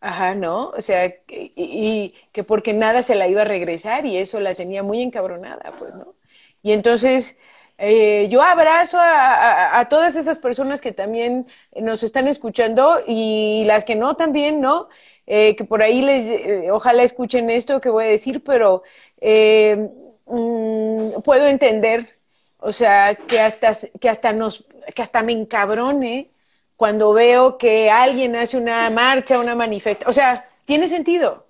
Ajá, 0.00 0.34
¿no? 0.34 0.68
O 0.70 0.80
sea, 0.80 1.12
y, 1.28 2.14
que 2.32 2.44
porque 2.44 2.72
nada 2.72 3.02
se 3.02 3.16
la 3.16 3.26
iba 3.26 3.42
a 3.42 3.44
regresar 3.44 4.06
y 4.06 4.16
eso 4.16 4.38
la 4.40 4.54
tenía 4.54 4.82
muy 4.82 5.02
encabronada, 5.02 5.74
pues, 5.78 5.94
¿no? 5.94 6.14
Y 6.62 6.72
entonces, 6.72 7.36
eh, 7.78 8.28
yo 8.30 8.42
abrazo 8.42 8.98
a, 8.98 9.78
a, 9.78 9.88
todas 9.88 10.14
esas 10.16 10.38
personas 10.38 10.80
que 10.80 10.92
también 10.92 11.46
nos 11.80 12.02
están 12.02 12.28
escuchando 12.28 13.00
y 13.06 13.64
las 13.66 13.84
que 13.84 13.96
no 13.96 14.16
también, 14.16 14.60
¿no? 14.60 14.88
Eh, 15.30 15.56
que 15.56 15.64
por 15.64 15.82
ahí 15.82 16.00
les, 16.00 16.24
eh, 16.24 16.70
ojalá 16.70 17.02
escuchen 17.02 17.50
esto 17.50 17.82
que 17.82 17.90
voy 17.90 18.04
a 18.04 18.08
decir, 18.08 18.42
pero 18.42 18.82
eh, 19.20 19.90
mm, 20.26 21.20
puedo 21.22 21.46
entender 21.48 22.17
o 22.60 22.72
sea, 22.72 23.14
que 23.14 23.40
hasta, 23.40 23.72
que 24.00 24.08
hasta 24.08 24.32
nos, 24.32 24.64
que 24.94 25.02
hasta 25.02 25.22
me 25.22 25.32
encabrone 25.32 26.30
cuando 26.76 27.12
veo 27.12 27.58
que 27.58 27.90
alguien 27.90 28.36
hace 28.36 28.56
una 28.56 28.88
marcha, 28.90 29.38
una 29.38 29.54
manifestación. 29.54 30.10
O 30.10 30.12
sea, 30.12 30.44
tiene 30.64 30.88
sentido, 30.88 31.44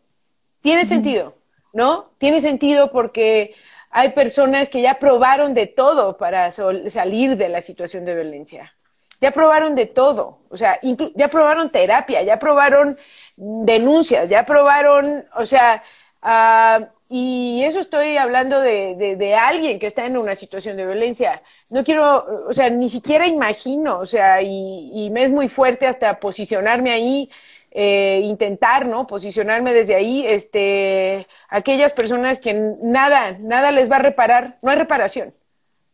tiene 0.62 0.87
sentido, 0.87 1.35
¿no? 1.73 2.11
Tiene 2.19 2.41
sentido 2.41 2.91
porque 2.91 3.55
hay 3.91 4.11
personas 4.11 4.71
que 4.71 4.83
ya 4.83 4.99
probaron 4.99 5.55
de 5.55 5.67
todo 5.67 6.17
para 6.19 6.50
salir 6.50 7.37
de 7.37 7.49
la 7.49 7.62
situación 7.62 8.05
de 8.05 8.15
violencia. 8.15 8.75
Ya 9.21 9.33
probaron 9.33 9.75
de 9.75 9.87
todo, 9.87 10.38
o 10.49 10.57
sea, 10.57 10.79
ya 10.83 11.29
probaron 11.29 11.71
terapia, 11.71 12.23
ya 12.23 12.38
probaron 12.38 12.97
denuncias, 13.37 14.29
ya 14.29 14.47
probaron, 14.47 15.27
o 15.35 15.45
sea, 15.45 15.83
Uh, 16.21 16.87
y 17.09 17.63
eso 17.65 17.79
estoy 17.79 18.17
hablando 18.17 18.61
de, 18.61 19.17
de, 19.17 19.35
alguien 19.37 19.79
que 19.79 19.87
está 19.87 20.05
en 20.05 20.17
una 20.17 20.35
situación 20.35 20.77
de 20.77 20.85
violencia. 20.85 21.41
No 21.71 21.85
quiero, 21.85 22.47
o 22.49 22.53
sea, 22.53 22.71
ni 22.71 22.89
siquiera 22.89 23.27
imagino, 23.27 23.99
o 23.99 24.07
sea, 24.07 24.43
y, 24.43 24.91
y 24.93 25.11
me 25.11 25.25
es 25.25 25.31
muy 25.31 25.49
fuerte 25.49 25.87
hasta 25.87 26.19
posicionarme 26.19 26.91
ahí, 26.91 27.31
eh, 27.71 28.21
intentar, 28.25 28.87
¿no? 28.87 29.07
Posicionarme 29.07 29.73
desde 29.73 29.95
ahí, 29.95 30.27
este, 30.27 31.27
aquellas 31.49 31.93
personas 31.93 32.41
que 32.41 32.55
nada, 32.83 33.37
nada 33.39 33.71
les 33.73 33.91
va 33.91 33.97
a 33.97 34.01
reparar, 34.01 34.59
no 34.63 34.71
hay 34.71 34.77
reparación. 34.79 35.33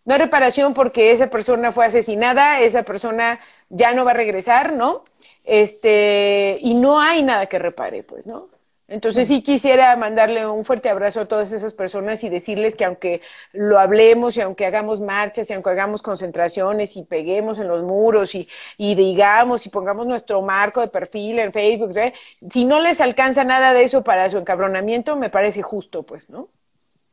No 0.05 0.15
hay 0.15 0.21
reparación 0.21 0.75
porque 0.75 1.13
esa 1.13 1.31
persona 1.31 1.73
fue 1.73 1.87
asesinada, 1.87 2.61
esa 2.61 2.83
persona 2.85 3.41
ya 3.71 3.93
no 3.95 4.05
va 4.05 4.13
a 4.13 4.15
regresar, 4.15 4.73
¿no? 4.73 5.05
Este, 5.45 6.59
y 6.63 6.75
no 6.75 7.01
hay 7.01 7.23
nada 7.23 7.47
que 7.47 7.59
repare, 7.59 8.03
pues, 8.03 8.27
¿no? 8.27 8.49
Entonces 8.87 9.29
sí 9.29 9.43
quisiera 9.43 9.97
mandarle 9.97 10.47
un 10.47 10.63
fuerte 10.65 10.91
abrazo 10.91 11.23
a 11.23 11.29
todas 11.29 11.53
esas 11.53 11.73
personas 11.73 12.23
y 12.23 12.29
decirles 12.29 12.77
que 12.77 12.85
aunque 12.85 13.23
lo 13.53 13.79
hablemos 13.79 14.37
y 14.37 14.43
aunque 14.43 14.67
hagamos 14.67 15.01
marchas 15.01 15.49
y 15.49 15.55
aunque 15.55 15.71
hagamos 15.71 16.03
concentraciones 16.03 16.97
y 16.97 17.03
peguemos 17.03 17.59
en 17.59 17.69
los 17.69 17.83
muros 17.83 18.35
y, 18.35 18.47
y 18.77 18.95
digamos 18.95 19.65
y 19.65 19.71
pongamos 19.71 20.07
nuestro 20.07 20.43
marco 20.43 20.83
de 20.83 20.89
perfil 20.89 21.39
en 21.39 21.53
Facebook, 21.53 21.95
si 22.13 22.67
no 22.67 22.79
les 22.79 23.01
alcanza 23.01 23.43
nada 23.45 23.73
de 23.73 23.85
eso 23.85 24.05
para 24.05 24.29
su 24.29 24.37
encabronamiento, 24.37 25.17
me 25.17 25.31
parece 25.31 25.63
justo, 25.63 26.03
pues, 26.03 26.29
¿no? 26.29 26.49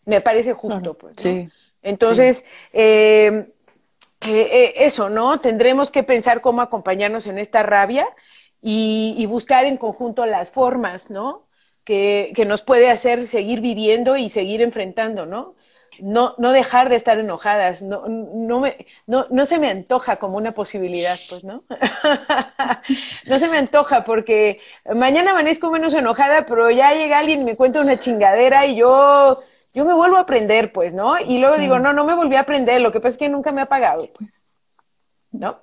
Me 0.05 0.19
parece 0.19 0.53
justo, 0.53 0.93
pues. 0.99 1.13
Sí. 1.17 1.49
Entonces, 1.83 2.43
eh, 2.73 3.45
eh, 4.21 4.49
eh, 4.51 4.73
eso, 4.77 5.09
¿no? 5.09 5.39
Tendremos 5.39 5.89
que 5.89 6.03
pensar 6.03 6.41
cómo 6.41 6.61
acompañarnos 6.61 7.27
en 7.27 7.37
esta 7.39 7.63
rabia 7.63 8.07
y, 8.61 9.15
y 9.17 9.25
buscar 9.25 9.65
en 9.65 9.77
conjunto 9.77 10.25
las 10.25 10.51
formas, 10.51 11.09
¿no? 11.09 11.45
Que, 11.91 12.31
que, 12.33 12.45
nos 12.45 12.61
puede 12.61 12.89
hacer 12.89 13.27
seguir 13.27 13.59
viviendo 13.59 14.15
y 14.15 14.29
seguir 14.29 14.61
enfrentando, 14.61 15.25
¿no? 15.25 15.55
No, 15.99 16.35
no 16.37 16.53
dejar 16.53 16.87
de 16.87 16.95
estar 16.95 17.19
enojadas, 17.19 17.81
no, 17.81 18.07
no, 18.07 18.61
me, 18.61 18.87
no, 19.07 19.27
no 19.29 19.45
se 19.45 19.59
me 19.59 19.69
antoja 19.69 20.15
como 20.15 20.37
una 20.37 20.53
posibilidad, 20.53 21.17
pues, 21.27 21.43
¿no? 21.43 21.65
no 23.25 23.39
se 23.39 23.49
me 23.49 23.57
antoja 23.57 24.05
porque 24.05 24.61
mañana 24.95 25.31
amanezco 25.31 25.69
menos 25.69 25.93
enojada, 25.93 26.45
pero 26.45 26.71
ya 26.71 26.93
llega 26.93 27.19
alguien 27.19 27.41
y 27.41 27.43
me 27.43 27.57
cuenta 27.57 27.81
una 27.81 27.99
chingadera 27.99 28.65
y 28.67 28.77
yo, 28.77 29.37
yo 29.73 29.83
me 29.83 29.93
vuelvo 29.93 30.15
a 30.15 30.21
aprender, 30.21 30.71
pues, 30.71 30.93
¿no? 30.93 31.19
Y 31.19 31.39
luego 31.39 31.57
digo, 31.57 31.77
no, 31.77 31.91
no 31.91 32.05
me 32.05 32.15
volví 32.15 32.37
a 32.37 32.41
aprender, 32.41 32.79
lo 32.79 32.93
que 32.93 33.01
pasa 33.01 33.15
es 33.15 33.17
que 33.17 33.27
nunca 33.27 33.51
me 33.51 33.59
ha 33.59 33.65
apagado, 33.65 34.07
pues, 34.17 34.41
¿no? 35.33 35.59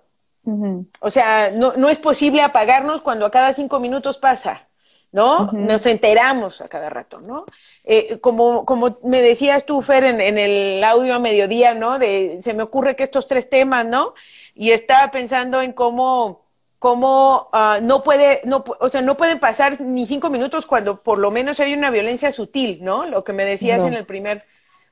O 1.01 1.11
sea, 1.11 1.51
no, 1.51 1.73
no 1.73 1.89
es 1.89 1.99
posible 1.99 2.43
apagarnos 2.43 3.01
cuando 3.01 3.25
a 3.25 3.31
cada 3.31 3.55
cinco 3.55 3.81
minutos 3.81 4.19
pasa. 4.19 4.68
¿No? 5.13 5.51
Nos 5.53 5.87
enteramos 5.87 6.61
a 6.61 6.69
cada 6.69 6.91
rato, 6.91 7.21
¿no? 7.21 7.47
Eh, 7.85 8.19
como, 8.21 8.65
como 8.65 8.97
me 9.05 9.23
decías 9.23 9.65
tú, 9.65 9.81
Fer, 9.81 10.05
en, 10.05 10.21
en, 10.21 10.39
el 10.39 10.85
audio 10.85 11.15
a 11.15 11.19
mediodía, 11.19 11.75
¿no? 11.75 11.99
De, 11.99 12.39
se 12.41 12.53
me 12.53 12.63
ocurre 12.63 12.97
que 12.97 13.05
estos 13.05 13.27
tres 13.27 13.49
temas, 13.49 13.87
¿no? 13.87 14.15
Y 14.55 14.73
estaba 14.73 15.11
pensando 15.11 15.63
en 15.63 15.73
cómo, 15.73 16.45
cómo 16.79 17.49
uh, 17.53 17.83
no 17.83 18.03
puede, 18.03 18.43
no, 18.45 18.65
o 18.81 18.89
sea, 18.89 19.01
no 19.01 19.17
pueden 19.17 19.39
pasar 19.39 19.81
ni 19.81 20.07
cinco 20.07 20.29
minutos 20.29 20.67
cuando 20.67 21.03
por 21.03 21.19
lo 21.19 21.31
menos 21.31 21.59
hay 21.61 21.73
una 21.73 21.91
violencia 21.91 22.31
sutil, 22.31 22.81
¿no? 22.83 23.07
Lo 23.07 23.25
que 23.25 23.33
me 23.33 23.45
decías 23.47 23.81
no. 23.83 23.89
en 23.89 23.95
el 23.95 24.05
primer 24.05 24.43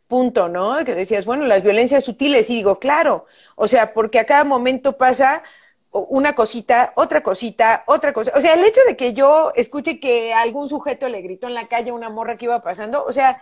punto, 0.08 0.48
¿no? 0.48 0.82
Que 0.84 0.94
decías, 0.94 1.26
bueno, 1.26 1.44
las 1.44 1.62
violencias 1.62 2.04
sutiles, 2.04 2.48
y 2.48 2.56
digo, 2.56 2.78
claro, 2.78 3.26
o 3.54 3.68
sea, 3.68 3.92
porque 3.92 4.18
a 4.18 4.24
cada 4.24 4.44
momento 4.44 4.96
pasa 4.96 5.42
una 5.90 6.34
cosita, 6.34 6.92
otra 6.96 7.22
cosita, 7.22 7.84
otra 7.86 8.12
cosa. 8.12 8.32
O 8.34 8.40
sea, 8.40 8.54
el 8.54 8.64
hecho 8.64 8.80
de 8.86 8.96
que 8.96 9.14
yo 9.14 9.52
escuche 9.54 9.98
que 9.98 10.34
algún 10.34 10.68
sujeto 10.68 11.08
le 11.08 11.22
gritó 11.22 11.46
en 11.46 11.54
la 11.54 11.68
calle 11.68 11.90
a 11.90 11.94
una 11.94 12.10
morra 12.10 12.36
que 12.36 12.44
iba 12.46 12.62
pasando, 12.62 13.04
o 13.04 13.12
sea, 13.12 13.40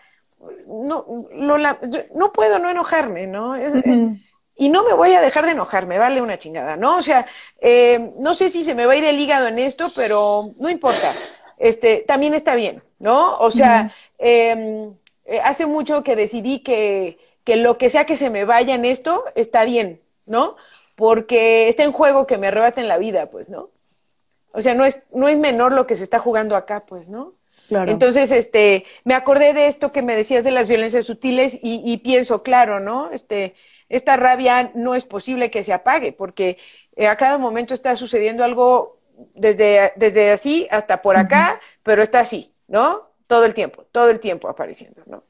no, 0.67 1.07
no, 1.33 2.33
puedo 2.33 2.59
no 2.59 2.71
enojarme, 2.71 3.27
¿no? 3.27 3.57
Es, 3.57 3.75
uh 3.75 3.79
-huh. 3.79 4.21
Y 4.57 4.69
no 4.69 4.85
me 4.85 4.95
voy 4.95 5.13
a 5.13 5.21
dejar 5.21 5.47
de 5.47 5.53
enojarme, 5.53 5.99
vale 5.99 6.23
una 6.23 6.39
chingada, 6.39 6.77
¿no? 6.77 6.97
O 6.97 7.03
sea, 7.03 7.27
eh, 7.61 8.13
no 8.19 8.35
sé 8.35 8.51
si 8.51 8.63
se 8.63 8.75
me 8.75 8.87
va 8.87 8.93
a 8.93 8.97
ir 8.97 9.05
el 9.05 9.19
hígado 9.19 9.49
en 9.49 9.59
esto, 9.59 9.91
pero 9.97 10.47
no 10.59 10.71
importa. 10.71 11.13
Este, 11.59 12.05
también 12.07 12.35
está 12.35 12.55
bien, 12.55 12.83
¿no? 13.01 13.37
O 13.39 13.51
sea, 13.51 13.91
uh 14.19 14.25
-huh. 14.25 14.97
eh, 15.25 15.41
hace 15.43 15.67
mucho 15.67 16.05
que 16.05 16.15
decidí 16.15 16.61
que, 16.61 17.19
que 17.43 17.57
lo 17.57 17.79
que 17.79 17.91
sea 17.91 18.07
que 18.07 18.17
se 18.17 18.31
me 18.31 18.45
vaya 18.45 18.75
en 18.75 18.85
esto 18.85 19.25
está 19.35 19.65
bien, 19.65 20.01
¿no? 20.27 20.55
Porque 20.95 21.69
está 21.69 21.85
en 21.85 21.93
juego 21.93 22.27
que 22.27 22.39
me 22.39 22.49
arrebaten 22.49 22.89
la 22.89 22.99
vida, 22.99 23.27
pues, 23.27 23.49
¿no? 23.49 23.71
O 24.53 24.61
sea, 24.61 24.75
no 24.75 24.85
es, 24.85 25.03
no 25.13 25.29
es 25.29 25.39
menor 25.39 25.73
lo 25.73 25.87
que 25.87 25.97
se 25.97 26.05
está 26.05 26.19
jugando 26.19 26.57
acá, 26.57 26.85
pues, 26.87 27.09
¿no? 27.09 27.35
Claro. 27.69 27.91
Entonces, 27.91 28.31
este, 28.31 28.85
me 29.05 29.15
acordé 29.15 29.55
de 29.55 29.67
esto 29.67 29.91
que 29.91 30.03
me 30.03 30.15
decías 30.15 30.45
de 30.45 30.51
las 30.51 30.69
violencias 30.69 31.07
sutiles 31.07 31.55
y, 31.55 31.81
y 31.85 31.97
pienso, 31.97 32.43
claro, 32.43 32.79
¿no? 32.79 33.11
Este, 33.11 33.55
esta 33.89 34.17
rabia 34.17 34.71
no 34.75 34.95
es 34.95 35.05
posible 35.05 35.51
que 35.51 35.63
se 35.63 35.73
apague, 35.73 36.13
porque 36.13 36.59
eh, 36.97 37.07
a 37.07 37.17
cada 37.17 37.39
momento 37.39 37.75
está 37.75 37.97
sucediendo 37.97 38.45
algo 38.45 39.01
desde, 39.35 39.93
desde 39.97 40.33
así 40.33 40.69
hasta 40.71 41.03
por 41.03 41.17
acá, 41.17 41.55
uh 41.55 41.57
-huh. 41.57 41.79
pero 41.83 42.03
está 42.03 42.21
así, 42.21 42.53
¿no? 42.69 43.11
Todo 43.27 43.45
el 43.47 43.55
tiempo, 43.55 43.87
todo 43.91 44.11
el 44.11 44.21
tiempo 44.21 44.49
apareciendo, 44.49 45.03
¿no? 45.07 45.25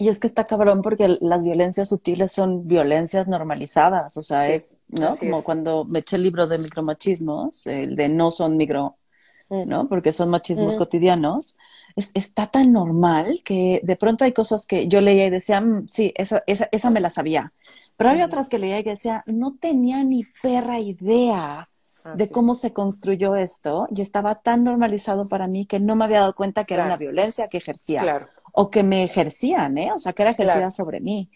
Y 0.00 0.08
es 0.08 0.20
que 0.20 0.28
está 0.28 0.46
cabrón 0.46 0.80
porque 0.80 1.18
las 1.20 1.42
violencias 1.42 1.88
sutiles 1.88 2.30
son 2.30 2.68
violencias 2.68 3.26
normalizadas, 3.26 4.16
o 4.16 4.22
sea, 4.22 4.44
sí, 4.44 4.52
es, 4.52 4.78
¿no? 4.86 5.16
Como 5.16 5.40
es. 5.40 5.44
cuando 5.44 5.84
me 5.84 5.98
eché 5.98 6.14
el 6.14 6.22
libro 6.22 6.46
de 6.46 6.56
micromachismos, 6.56 7.66
el 7.66 7.96
de 7.96 8.08
no 8.08 8.30
son 8.30 8.56
micro, 8.56 8.96
mm. 9.48 9.66
¿no? 9.66 9.88
Porque 9.88 10.12
son 10.12 10.30
machismos 10.30 10.76
mm. 10.76 10.78
cotidianos. 10.78 11.58
Es, 11.96 12.12
está 12.14 12.46
tan 12.46 12.72
normal 12.72 13.40
que 13.44 13.80
de 13.82 13.96
pronto 13.96 14.22
hay 14.22 14.30
cosas 14.30 14.66
que 14.66 14.86
yo 14.86 15.00
leía 15.00 15.26
y 15.26 15.30
decía, 15.30 15.60
mmm, 15.60 15.88
sí, 15.88 16.12
esa, 16.14 16.44
esa, 16.46 16.68
esa 16.70 16.90
me 16.90 17.00
la 17.00 17.10
sabía. 17.10 17.52
Pero 17.96 18.10
hay 18.10 18.20
mm. 18.20 18.24
otras 18.24 18.48
que 18.48 18.60
leía 18.60 18.78
y 18.78 18.84
decía, 18.84 19.24
no 19.26 19.52
tenía 19.52 20.04
ni 20.04 20.22
perra 20.42 20.78
idea 20.78 21.68
de 22.14 22.30
cómo 22.30 22.54
se 22.54 22.72
construyó 22.72 23.34
esto 23.34 23.88
y 23.94 24.00
estaba 24.00 24.36
tan 24.36 24.62
normalizado 24.62 25.28
para 25.28 25.48
mí 25.48 25.66
que 25.66 25.80
no 25.80 25.96
me 25.96 26.04
había 26.04 26.20
dado 26.20 26.34
cuenta 26.36 26.64
que 26.64 26.76
claro. 26.76 26.86
era 26.86 26.94
una 26.94 26.96
violencia 26.96 27.48
que 27.48 27.58
ejercía. 27.58 28.00
Claro 28.00 28.28
o 28.52 28.70
que 28.70 28.82
me 28.82 29.04
ejercían, 29.04 29.78
¿eh? 29.78 29.92
O 29.92 29.98
sea, 29.98 30.12
que 30.12 30.22
era 30.22 30.32
ejercida 30.32 30.54
claro. 30.54 30.70
sobre 30.70 31.00
mí. 31.00 31.30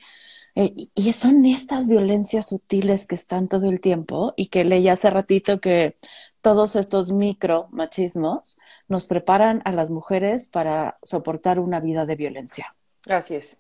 Eh, 0.54 0.74
y 0.94 1.12
son 1.12 1.44
estas 1.46 1.88
violencias 1.88 2.48
sutiles 2.48 3.06
que 3.06 3.14
están 3.14 3.48
todo 3.48 3.70
el 3.70 3.80
tiempo 3.80 4.34
y 4.36 4.46
que 4.48 4.64
leí 4.64 4.88
hace 4.88 5.08
ratito 5.08 5.60
que 5.60 5.96
todos 6.42 6.76
estos 6.76 7.12
micro 7.12 7.68
machismos 7.70 8.58
nos 8.88 9.06
preparan 9.06 9.62
a 9.64 9.72
las 9.72 9.90
mujeres 9.90 10.48
para 10.48 10.98
soportar 11.02 11.58
una 11.58 11.80
vida 11.80 12.04
de 12.04 12.16
violencia. 12.16 12.74
Así 13.08 13.36
es. 13.36 13.56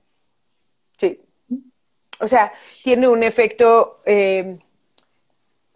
Sí. 0.98 1.20
O 2.20 2.28
sea, 2.28 2.52
tiene 2.84 3.08
un 3.08 3.22
efecto, 3.22 4.02
eh, 4.04 4.58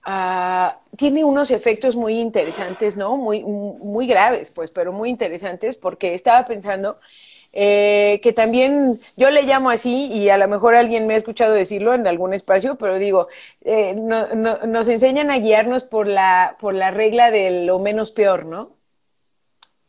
ah, 0.04 0.78
tiene 0.96 1.24
unos 1.24 1.50
efectos 1.50 1.96
muy 1.96 2.18
interesantes, 2.18 2.96
¿no? 2.96 3.16
Muy, 3.16 3.42
muy 3.42 4.06
graves, 4.06 4.52
pues, 4.54 4.70
pero 4.70 4.92
muy 4.92 5.08
interesantes, 5.08 5.76
porque 5.76 6.14
estaba 6.14 6.46
pensando 6.46 6.96
eh, 7.58 8.20
que 8.22 8.34
también 8.34 9.00
yo 9.16 9.30
le 9.30 9.44
llamo 9.44 9.70
así, 9.70 10.12
y 10.12 10.28
a 10.28 10.36
lo 10.36 10.46
mejor 10.46 10.74
alguien 10.74 11.06
me 11.06 11.14
ha 11.14 11.16
escuchado 11.16 11.54
decirlo 11.54 11.94
en 11.94 12.06
algún 12.06 12.34
espacio, 12.34 12.76
pero 12.76 12.98
digo, 12.98 13.28
eh, 13.62 13.94
nos 13.94 14.88
enseñan 14.88 15.30
a 15.30 15.38
guiarnos 15.38 15.84
por 15.84 16.06
la, 16.06 16.56
por 16.60 16.74
la 16.74 16.90
regla 16.90 17.30
de 17.30 17.64
lo 17.64 17.78
menos 17.78 18.10
peor, 18.10 18.44
¿no? 18.44 18.72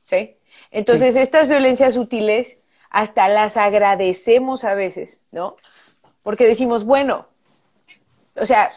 ¿Sí? 0.02 0.38
Entonces, 0.72 1.18
estas 1.18 1.50
violencias 1.50 1.96
sutiles 1.96 2.58
hasta 2.90 3.28
las 3.28 3.58
agradecemos 3.58 4.64
a 4.64 4.74
veces, 4.74 5.20
¿no? 5.34 5.58
Porque 6.24 6.48
decimos, 6.48 6.86
bueno, 6.86 7.26
o 8.38 8.46
sea, 8.46 8.72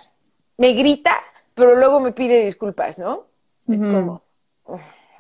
me 0.57 0.73
grita, 0.73 1.17
pero 1.55 1.77
luego 1.77 2.01
me 2.01 2.11
pide 2.11 2.45
disculpas, 2.45 2.99
¿no? 2.99 3.27
Es 3.69 3.83
como, 3.83 4.21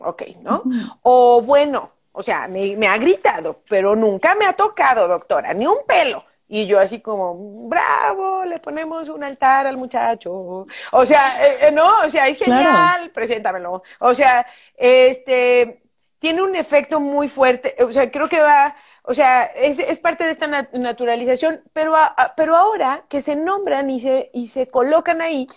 ok, 0.00 0.22
¿no? 0.42 0.64
O 1.02 1.40
bueno, 1.40 1.92
o 2.20 2.22
sea, 2.22 2.46
me, 2.48 2.86
ha 2.86 2.98
gritado, 2.98 3.56
pero 3.66 3.96
nunca 3.96 4.34
me 4.34 4.44
ha 4.44 4.52
tocado, 4.52 5.08
doctora, 5.08 5.54
ni 5.54 5.66
un 5.66 5.78
pelo. 5.86 6.22
Y 6.46 6.66
yo 6.66 6.78
así 6.78 7.00
como, 7.00 7.66
bravo, 7.66 8.44
le 8.44 8.58
ponemos 8.58 9.08
un 9.08 9.24
altar 9.24 9.66
al 9.66 9.78
muchacho. 9.78 10.66
O 10.92 11.06
sea, 11.06 11.42
eh, 11.42 11.68
eh, 11.68 11.72
no, 11.72 11.90
o 12.04 12.10
sea, 12.10 12.28
es 12.28 12.38
genial, 12.38 13.10
preséntamelo. 13.10 13.82
O 14.00 14.12
sea, 14.12 14.46
este, 14.76 15.82
tiene 16.18 16.42
un 16.42 16.54
efecto 16.56 17.00
muy 17.00 17.28
fuerte. 17.28 17.74
O 17.82 17.90
sea, 17.90 18.10
creo 18.10 18.28
que 18.28 18.40
va, 18.40 18.76
o 19.04 19.14
sea, 19.14 19.44
es, 19.44 19.78
es 19.78 19.98
parte 19.98 20.24
de 20.24 20.32
esta 20.32 20.46
naturalización, 20.46 21.62
pero, 21.72 21.94
pero 22.36 22.54
ahora 22.54 23.04
que 23.08 23.22
se 23.22 23.34
nombran 23.34 23.88
y 23.88 24.00
se, 24.00 24.30
y 24.34 24.48
se 24.48 24.68
colocan 24.68 25.22
ahí, 25.22 25.48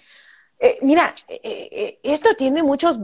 eh, 0.64 0.78
mira, 0.82 1.14
esto 2.04 2.36
tiene 2.36 2.64
muchos, 2.64 3.00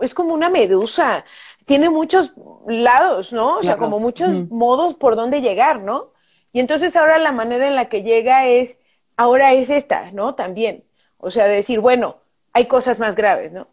es 0.00 0.14
como 0.14 0.34
una 0.34 0.48
medusa 0.48 1.24
tiene 1.64 1.90
muchos 1.90 2.32
lados, 2.66 3.32
¿no? 3.32 3.58
O 3.58 3.62
sea, 3.62 3.76
como 3.76 3.98
muchos 3.98 4.50
modos 4.50 4.94
por 4.94 5.16
donde 5.16 5.40
llegar, 5.40 5.82
¿no? 5.82 6.12
Y 6.52 6.60
entonces 6.60 6.96
ahora 6.96 7.18
la 7.18 7.32
manera 7.32 7.68
en 7.68 7.76
la 7.76 7.88
que 7.88 8.02
llega 8.02 8.46
es, 8.46 8.78
ahora 9.16 9.52
es 9.52 9.70
esta, 9.70 10.10
¿no? 10.12 10.34
También. 10.34 10.84
O 11.18 11.30
sea, 11.30 11.46
decir, 11.46 11.80
bueno, 11.80 12.16
hay 12.52 12.66
cosas 12.66 12.98
más 12.98 13.14
graves, 13.14 13.52
¿no? 13.52 13.68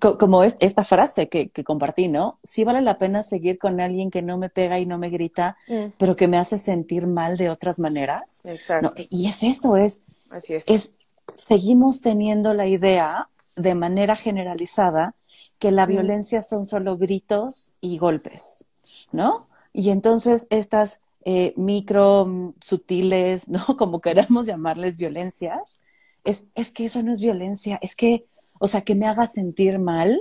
Como 0.00 0.44
es 0.44 0.56
esta 0.60 0.84
frase 0.84 1.28
que, 1.28 1.50
compartí, 1.64 2.08
¿no? 2.08 2.38
Sí 2.42 2.64
vale 2.64 2.80
la 2.82 2.98
pena 2.98 3.22
seguir 3.22 3.58
con 3.58 3.80
alguien 3.80 4.10
que 4.10 4.22
no 4.22 4.36
me 4.36 4.50
pega 4.50 4.78
y 4.78 4.86
no 4.86 4.98
me 4.98 5.10
grita, 5.10 5.56
mm. 5.68 5.92
pero 5.98 6.16
que 6.16 6.28
me 6.28 6.38
hace 6.38 6.58
sentir 6.58 7.06
mal 7.06 7.36
de 7.36 7.50
otras 7.50 7.78
maneras. 7.78 8.42
Exacto. 8.44 8.92
y 8.96 9.28
es 9.28 9.42
eso, 9.42 9.76
es, 9.76 10.04
Así 10.28 10.54
es. 10.54 10.68
es, 10.68 10.94
seguimos 11.34 12.02
teniendo 12.02 12.54
la 12.54 12.66
idea 12.66 13.28
de 13.56 13.74
manera 13.74 14.16
generalizada 14.16 15.14
que 15.58 15.70
la 15.70 15.86
violencia 15.86 16.42
son 16.42 16.64
solo 16.64 16.98
gritos 16.98 17.78
y 17.80 17.98
golpes, 17.98 18.66
¿no? 19.12 19.46
Y 19.72 19.90
entonces 19.90 20.46
estas 20.50 21.00
eh, 21.24 21.54
micro, 21.56 22.26
mm, 22.26 22.54
sutiles, 22.60 23.48
¿no? 23.48 23.64
Como 23.76 24.00
queramos 24.00 24.46
llamarles 24.46 24.96
violencias, 24.96 25.80
es, 26.24 26.46
es 26.54 26.72
que 26.72 26.84
eso 26.84 27.02
no 27.02 27.12
es 27.12 27.20
violencia, 27.20 27.78
es 27.82 27.96
que, 27.96 28.26
o 28.58 28.66
sea, 28.68 28.82
que 28.82 28.94
me 28.94 29.06
haga 29.06 29.26
sentir 29.26 29.78
mal, 29.78 30.20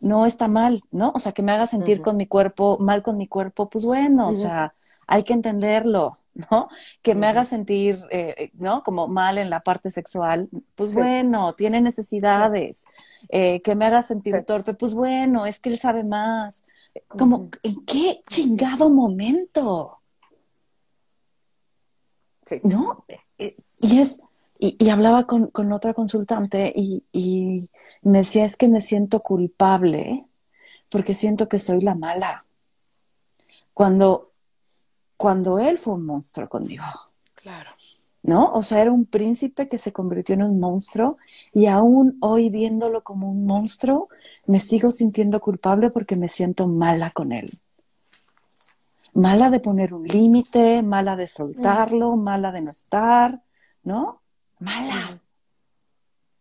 no 0.00 0.26
está 0.26 0.48
mal, 0.48 0.82
¿no? 0.90 1.12
O 1.14 1.20
sea, 1.20 1.32
que 1.32 1.42
me 1.42 1.52
haga 1.52 1.66
sentir 1.66 2.02
con 2.02 2.16
mi 2.16 2.26
cuerpo, 2.26 2.76
mal 2.80 3.02
con 3.02 3.16
mi 3.16 3.28
cuerpo, 3.28 3.70
pues 3.70 3.84
bueno, 3.84 4.28
o 4.28 4.32
sea, 4.32 4.74
hay 5.06 5.22
que 5.22 5.32
entenderlo, 5.32 6.18
¿no? 6.34 6.68
Que 7.02 7.14
me 7.14 7.26
haga 7.26 7.44
sentir, 7.44 7.98
eh, 8.10 8.50
¿no? 8.54 8.82
Como 8.82 9.08
mal 9.08 9.38
en 9.38 9.50
la 9.50 9.60
parte 9.60 9.90
sexual, 9.90 10.48
pues 10.74 10.94
bueno, 10.94 11.54
tiene 11.54 11.80
necesidades. 11.80 12.84
Eh, 13.28 13.62
que 13.62 13.74
me 13.74 13.86
haga 13.86 14.02
sentir 14.02 14.44
torpe, 14.44 14.74
pues 14.74 14.94
bueno, 14.94 15.46
es 15.46 15.60
que 15.60 15.70
él 15.70 15.78
sabe 15.78 16.04
más. 16.04 16.64
Como, 17.08 17.50
¿en 17.62 17.84
qué 17.84 18.22
chingado 18.28 18.90
momento? 18.90 20.00
¿No? 22.64 23.04
Eh, 23.38 23.56
y 23.80 24.00
es, 24.00 24.20
y, 24.58 24.90
hablaba 24.90 25.26
con, 25.26 25.46
con, 25.48 25.72
otra 25.72 25.94
consultante 25.94 26.72
y, 26.74 27.04
y 27.12 27.70
me 28.02 28.18
decía, 28.18 28.44
es 28.44 28.56
que 28.56 28.68
me 28.68 28.80
siento 28.80 29.20
culpable 29.20 30.26
porque 30.90 31.14
siento 31.14 31.48
que 31.48 31.58
soy 31.58 31.80
la 31.80 31.94
mala. 31.94 32.44
Cuando 33.72 34.24
cuando 35.22 35.60
él 35.60 35.78
fue 35.78 35.94
un 35.94 36.04
monstruo 36.04 36.48
conmigo. 36.48 36.82
Claro. 37.36 37.70
¿No? 38.24 38.52
O 38.54 38.64
sea, 38.64 38.82
era 38.82 38.90
un 38.90 39.06
príncipe 39.06 39.68
que 39.68 39.78
se 39.78 39.92
convirtió 39.92 40.34
en 40.34 40.42
un 40.42 40.58
monstruo 40.58 41.16
y 41.52 41.66
aún 41.66 42.18
hoy 42.20 42.50
viéndolo 42.50 43.04
como 43.04 43.30
un 43.30 43.46
monstruo, 43.46 44.08
me 44.46 44.58
sigo 44.58 44.90
sintiendo 44.90 45.40
culpable 45.40 45.92
porque 45.92 46.16
me 46.16 46.28
siento 46.28 46.66
mala 46.66 47.12
con 47.12 47.30
él. 47.30 47.60
Mala 49.14 49.48
de 49.48 49.60
poner 49.60 49.94
un 49.94 50.08
límite, 50.08 50.82
mala 50.82 51.14
de 51.14 51.28
soltarlo, 51.28 52.16
mala 52.16 52.50
de 52.50 52.62
no 52.62 52.72
estar, 52.72 53.40
¿no? 53.84 54.22
Mala. 54.58 55.20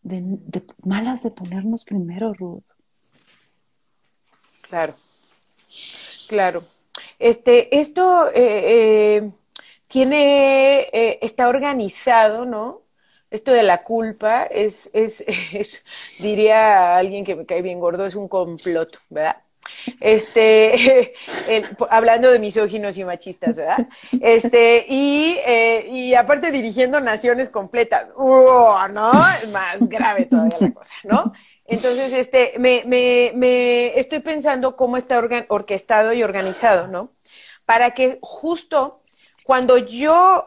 De, 0.02 0.39
malas 0.84 1.22
de 1.22 1.30
ponernos 1.30 1.86
primero, 1.86 2.34
Ruth. 2.34 2.72
Claro, 4.63 4.96
claro. 6.28 6.63
Este, 7.22 7.80
esto 7.80 8.30
eh, 8.30 8.34
eh, 8.36 9.32
tiene, 9.88 10.90
eh, 10.92 11.20
está 11.22 11.50
organizado, 11.50 12.46
¿no? 12.46 12.82
Esto 13.30 13.54
de 13.54 13.62
la 13.62 13.84
culpa 13.84 14.46
es, 14.46 14.90
es, 14.92 15.24
es, 15.54 15.84
diría 16.18 16.98
alguien 16.98 17.24
que 17.24 17.36
me 17.36 17.46
cae 17.46 17.62
bien 17.62 17.80
gordo, 17.80 18.08
es 18.08 18.16
un 18.16 18.28
complot, 18.28 18.98
¿verdad? 19.12 19.38
Este, 20.00 21.14
hablando 21.92 22.32
de 22.32 22.40
misóginos 22.40 22.98
y 22.98 23.06
machistas, 23.06 23.56
¿verdad? 23.56 23.88
Este, 24.20 24.88
y, 24.90 25.38
y 25.92 26.16
aparte 26.16 26.52
dirigiendo 26.52 27.00
naciones 27.00 27.50
completas, 27.50 28.08
¡uh! 28.16 28.88
¿no? 28.92 29.12
Más 29.12 29.78
grave 29.82 30.26
todavía 30.26 30.58
la 30.60 30.72
cosa, 30.72 30.94
¿no? 31.04 31.34
Entonces, 31.72 32.12
este, 32.14 32.54
me, 32.60 32.84
me, 32.86 33.32
me 33.34 33.98
estoy 33.98 34.20
pensando 34.20 34.76
cómo 34.76 34.98
está 34.98 35.22
orquestado 35.48 36.12
y 36.12 36.22
organizado, 36.22 36.88
¿no? 36.88 37.12
Para 37.66 37.92
que 37.92 38.20
justo 38.22 39.02
cuando 39.46 39.78
yo, 39.78 40.46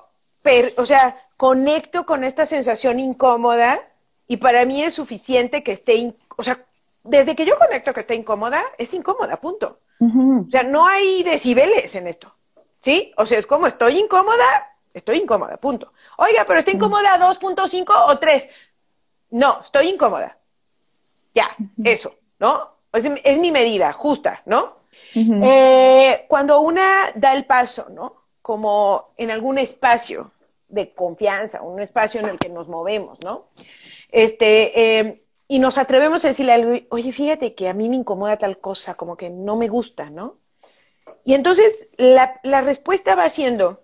o 0.76 0.86
sea, 0.86 1.16
conecto 1.38 2.04
con 2.04 2.24
esta 2.24 2.44
sensación 2.44 2.98
incómoda, 2.98 3.78
y 4.26 4.36
para 4.36 4.66
mí 4.66 4.82
es 4.82 4.94
suficiente 4.94 5.62
que 5.62 5.72
esté, 5.72 6.12
o 6.36 6.42
sea, 6.42 6.62
desde 7.04 7.34
que 7.34 7.46
yo 7.46 7.58
conecto 7.58 7.92
que 7.92 8.00
esté 8.00 8.14
incómoda, 8.14 8.62
es 8.78 8.92
incómoda, 8.92 9.36
punto. 9.38 9.80
O 10.00 10.50
sea, 10.50 10.62
no 10.62 10.86
hay 10.86 11.22
decibeles 11.22 11.94
en 11.94 12.06
esto, 12.06 12.34
¿sí? 12.80 13.12
O 13.16 13.24
sea, 13.24 13.38
es 13.38 13.46
como 13.46 13.66
estoy 13.66 13.98
incómoda, 13.98 14.70
estoy 14.92 15.18
incómoda, 15.18 15.56
punto. 15.56 15.90
Oiga, 16.18 16.44
pero 16.46 16.58
está 16.58 16.70
incómoda 16.70 17.18
2.5 17.18 17.84
o 18.08 18.18
3. 18.18 18.50
No, 19.30 19.62
estoy 19.62 19.88
incómoda. 19.88 20.36
Ya, 21.34 21.56
eso, 21.82 22.14
¿no? 22.38 22.70
Es, 22.92 23.04
es, 23.24 23.38
mi 23.38 23.50
medida 23.50 23.92
justa, 23.92 24.42
¿no? 24.46 24.76
eh, 25.14 26.24
cuando 26.28 26.60
una 26.60 27.12
da 27.14 27.34
el 27.34 27.44
paso, 27.44 27.88
¿no? 27.90 28.14
Como 28.40 29.14
en 29.16 29.30
algún 29.30 29.58
espacio 29.58 30.32
de 30.68 30.92
confianza, 30.92 31.62
un 31.62 31.80
espacio 31.80 32.20
en 32.20 32.28
el 32.28 32.38
que 32.38 32.48
nos 32.48 32.68
movemos, 32.68 33.18
¿no? 33.24 33.46
Este, 34.12 34.98
eh, 35.00 35.24
y 35.48 35.58
nos 35.58 35.78
atrevemos 35.78 36.24
a 36.24 36.28
decirle 36.28 36.52
algo, 36.52 36.86
oye, 36.90 37.12
fíjate 37.12 37.54
que 37.54 37.68
a 37.68 37.74
mí 37.74 37.88
me 37.88 37.96
incomoda 37.96 38.38
tal 38.38 38.58
cosa, 38.58 38.94
como 38.94 39.16
que 39.16 39.30
no 39.30 39.56
me 39.56 39.68
gusta, 39.68 40.10
¿no? 40.10 40.36
Y 41.24 41.34
entonces 41.34 41.88
la, 41.96 42.40
la 42.42 42.60
respuesta 42.60 43.14
va 43.14 43.28
siendo, 43.28 43.82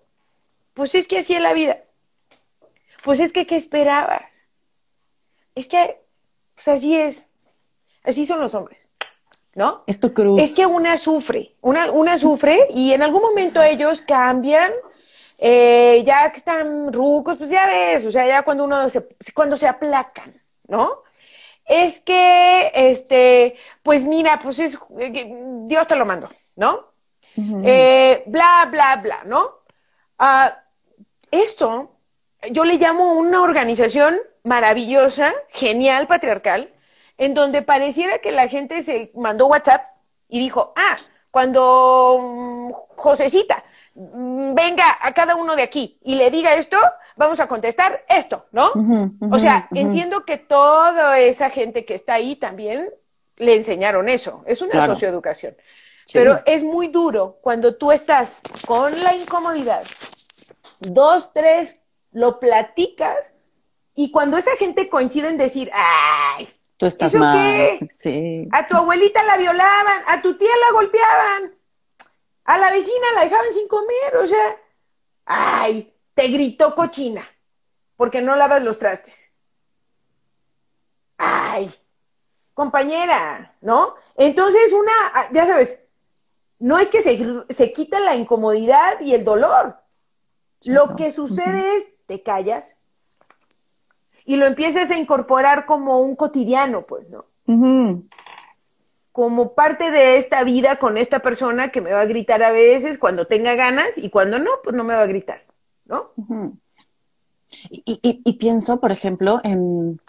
pues 0.73 0.95
es 0.95 1.07
que 1.07 1.19
así 1.19 1.35
es 1.35 1.41
la 1.41 1.53
vida. 1.53 1.83
Pues 3.03 3.19
es 3.19 3.33
que, 3.33 3.47
¿qué 3.47 3.55
esperabas? 3.55 4.47
Es 5.55 5.67
que, 5.67 5.99
pues 6.55 6.67
así 6.67 6.95
es. 6.95 7.25
Así 8.03 8.25
son 8.25 8.39
los 8.39 8.53
hombres, 8.53 8.89
¿no? 9.53 9.83
Esto 9.87 10.13
cruz. 10.13 10.41
Es 10.41 10.55
que 10.55 10.65
una 10.65 10.97
sufre, 10.97 11.49
una, 11.61 11.91
una 11.91 12.17
sufre 12.17 12.67
y 12.73 12.93
en 12.93 13.03
algún 13.03 13.21
momento 13.21 13.61
ellos 13.61 14.01
cambian, 14.01 14.71
eh, 15.37 16.03
ya 16.05 16.31
que 16.31 16.37
están 16.37 16.91
rucos, 16.91 17.37
pues 17.37 17.49
ya 17.49 17.65
ves, 17.65 18.05
o 18.05 18.11
sea, 18.11 18.25
ya 18.27 18.43
cuando 18.43 18.63
uno 18.63 18.89
se, 18.89 19.03
cuando 19.33 19.57
se 19.57 19.67
aplacan, 19.67 20.33
¿no? 20.67 21.03
Es 21.65 21.99
que, 21.99 22.71
este, 22.73 23.55
pues 23.83 24.03
mira, 24.03 24.39
pues 24.39 24.59
es, 24.59 24.77
Dios 25.67 25.87
te 25.87 25.95
lo 25.95 26.05
mando, 26.05 26.29
¿no? 26.55 26.81
Eh, 27.63 28.23
bla, 28.25 28.67
bla, 28.69 28.97
bla, 28.97 29.23
¿no? 29.25 29.47
Ah, 30.19 30.57
esto, 31.29 31.91
yo 32.49 32.65
le 32.65 32.77
llamo 32.77 33.13
una 33.13 33.41
organización 33.41 34.19
maravillosa, 34.43 35.33
genial, 35.53 36.07
patriarcal, 36.07 36.73
en 37.21 37.35
donde 37.35 37.61
pareciera 37.61 38.17
que 38.17 38.31
la 38.31 38.47
gente 38.47 38.81
se 38.81 39.11
mandó 39.13 39.45
WhatsApp 39.45 39.83
y 40.27 40.39
dijo, 40.39 40.73
ah, 40.75 40.97
cuando 41.29 42.17
mm, 42.19 42.71
Josecita 42.95 43.61
mm, 43.93 44.55
venga 44.55 44.97
a 44.99 45.13
cada 45.13 45.35
uno 45.35 45.55
de 45.55 45.61
aquí 45.61 45.99
y 46.01 46.15
le 46.15 46.31
diga 46.31 46.55
esto, 46.55 46.77
vamos 47.15 47.39
a 47.39 47.45
contestar 47.45 48.03
esto, 48.09 48.47
¿no? 48.51 48.71
o 49.29 49.37
sea, 49.37 49.67
entiendo 49.71 50.25
que 50.25 50.37
toda 50.37 51.19
esa 51.19 51.51
gente 51.51 51.85
que 51.85 51.93
está 51.93 52.15
ahí 52.15 52.35
también 52.35 52.89
le 53.37 53.53
enseñaron 53.53 54.09
eso, 54.09 54.43
es 54.47 54.63
una 54.63 54.83
socioeducación. 54.87 55.55
Pero 56.13 56.41
es 56.47 56.63
muy 56.63 56.87
duro 56.87 57.37
cuando 57.41 57.75
tú 57.75 57.91
estás 57.91 58.39
con 58.65 59.03
la 59.03 59.15
incomodidad, 59.15 59.83
dos, 60.89 61.31
tres, 61.33 61.75
lo 62.13 62.39
platicas 62.39 63.35
y 63.93 64.09
cuando 64.09 64.37
esa 64.37 64.55
gente 64.57 64.89
coincide 64.89 65.29
en 65.29 65.37
decir, 65.37 65.69
ay, 65.71 66.49
tú 66.81 66.87
estás 66.87 67.13
mal. 67.13 67.77
Sí. 67.93 68.43
A 68.51 68.65
tu 68.65 68.75
abuelita 68.75 69.23
la 69.23 69.37
violaban, 69.37 70.01
a 70.07 70.19
tu 70.19 70.35
tía 70.35 70.49
la 70.49 70.73
golpeaban, 70.73 71.55
a 72.45 72.57
la 72.57 72.71
vecina 72.71 73.05
la 73.13 73.21
dejaban 73.21 73.53
sin 73.53 73.67
comer, 73.67 74.17
o 74.17 74.27
sea, 74.27 74.57
ay, 75.25 75.93
te 76.15 76.27
gritó 76.29 76.73
cochina 76.73 77.29
porque 77.97 78.23
no 78.23 78.35
lavas 78.35 78.63
los 78.63 78.79
trastes. 78.79 79.15
Ay, 81.17 81.71
compañera, 82.55 83.55
¿no? 83.61 83.93
Entonces 84.17 84.73
una, 84.73 85.29
ya 85.31 85.45
sabes, 85.45 85.83
no 86.57 86.79
es 86.79 86.89
que 86.89 87.03
se, 87.03 87.43
se 87.53 87.71
quita 87.73 87.99
la 87.99 88.15
incomodidad 88.15 88.99
y 89.01 89.13
el 89.13 89.23
dolor. 89.23 89.77
Lo 90.65 90.95
que 90.95 91.11
sucede 91.11 91.77
es, 91.77 91.85
te 92.07 92.23
callas 92.23 92.73
y 94.25 94.35
lo 94.35 94.45
empiezas 94.45 94.91
a 94.91 94.97
incorporar 94.97 95.65
como 95.65 95.99
un 95.99 96.15
cotidiano, 96.15 96.83
pues, 96.83 97.07
¿no? 97.09 97.25
Como 99.11 99.53
parte 99.53 99.91
de 99.91 100.17
esta 100.17 100.43
vida 100.43 100.77
con 100.77 100.97
esta 100.97 101.19
persona 101.19 101.71
que 101.71 101.81
me 101.81 101.91
va 101.91 102.01
a 102.01 102.05
gritar 102.05 102.41
a 102.43 102.51
veces 102.51 102.97
cuando 102.97 103.27
tenga 103.27 103.55
ganas 103.55 103.97
y 103.97 104.09
cuando 104.09 104.39
no, 104.39 104.51
pues 104.63 104.75
no 104.75 104.83
me 104.83 104.95
va 104.95 105.03
a 105.03 105.07
gritar, 105.07 105.41
¿no? 105.85 106.11
y, 107.69 107.99
y 108.01 108.33
pienso, 108.33 108.79
por 108.79 108.91
ejemplo, 108.91 109.39
en 109.43 109.99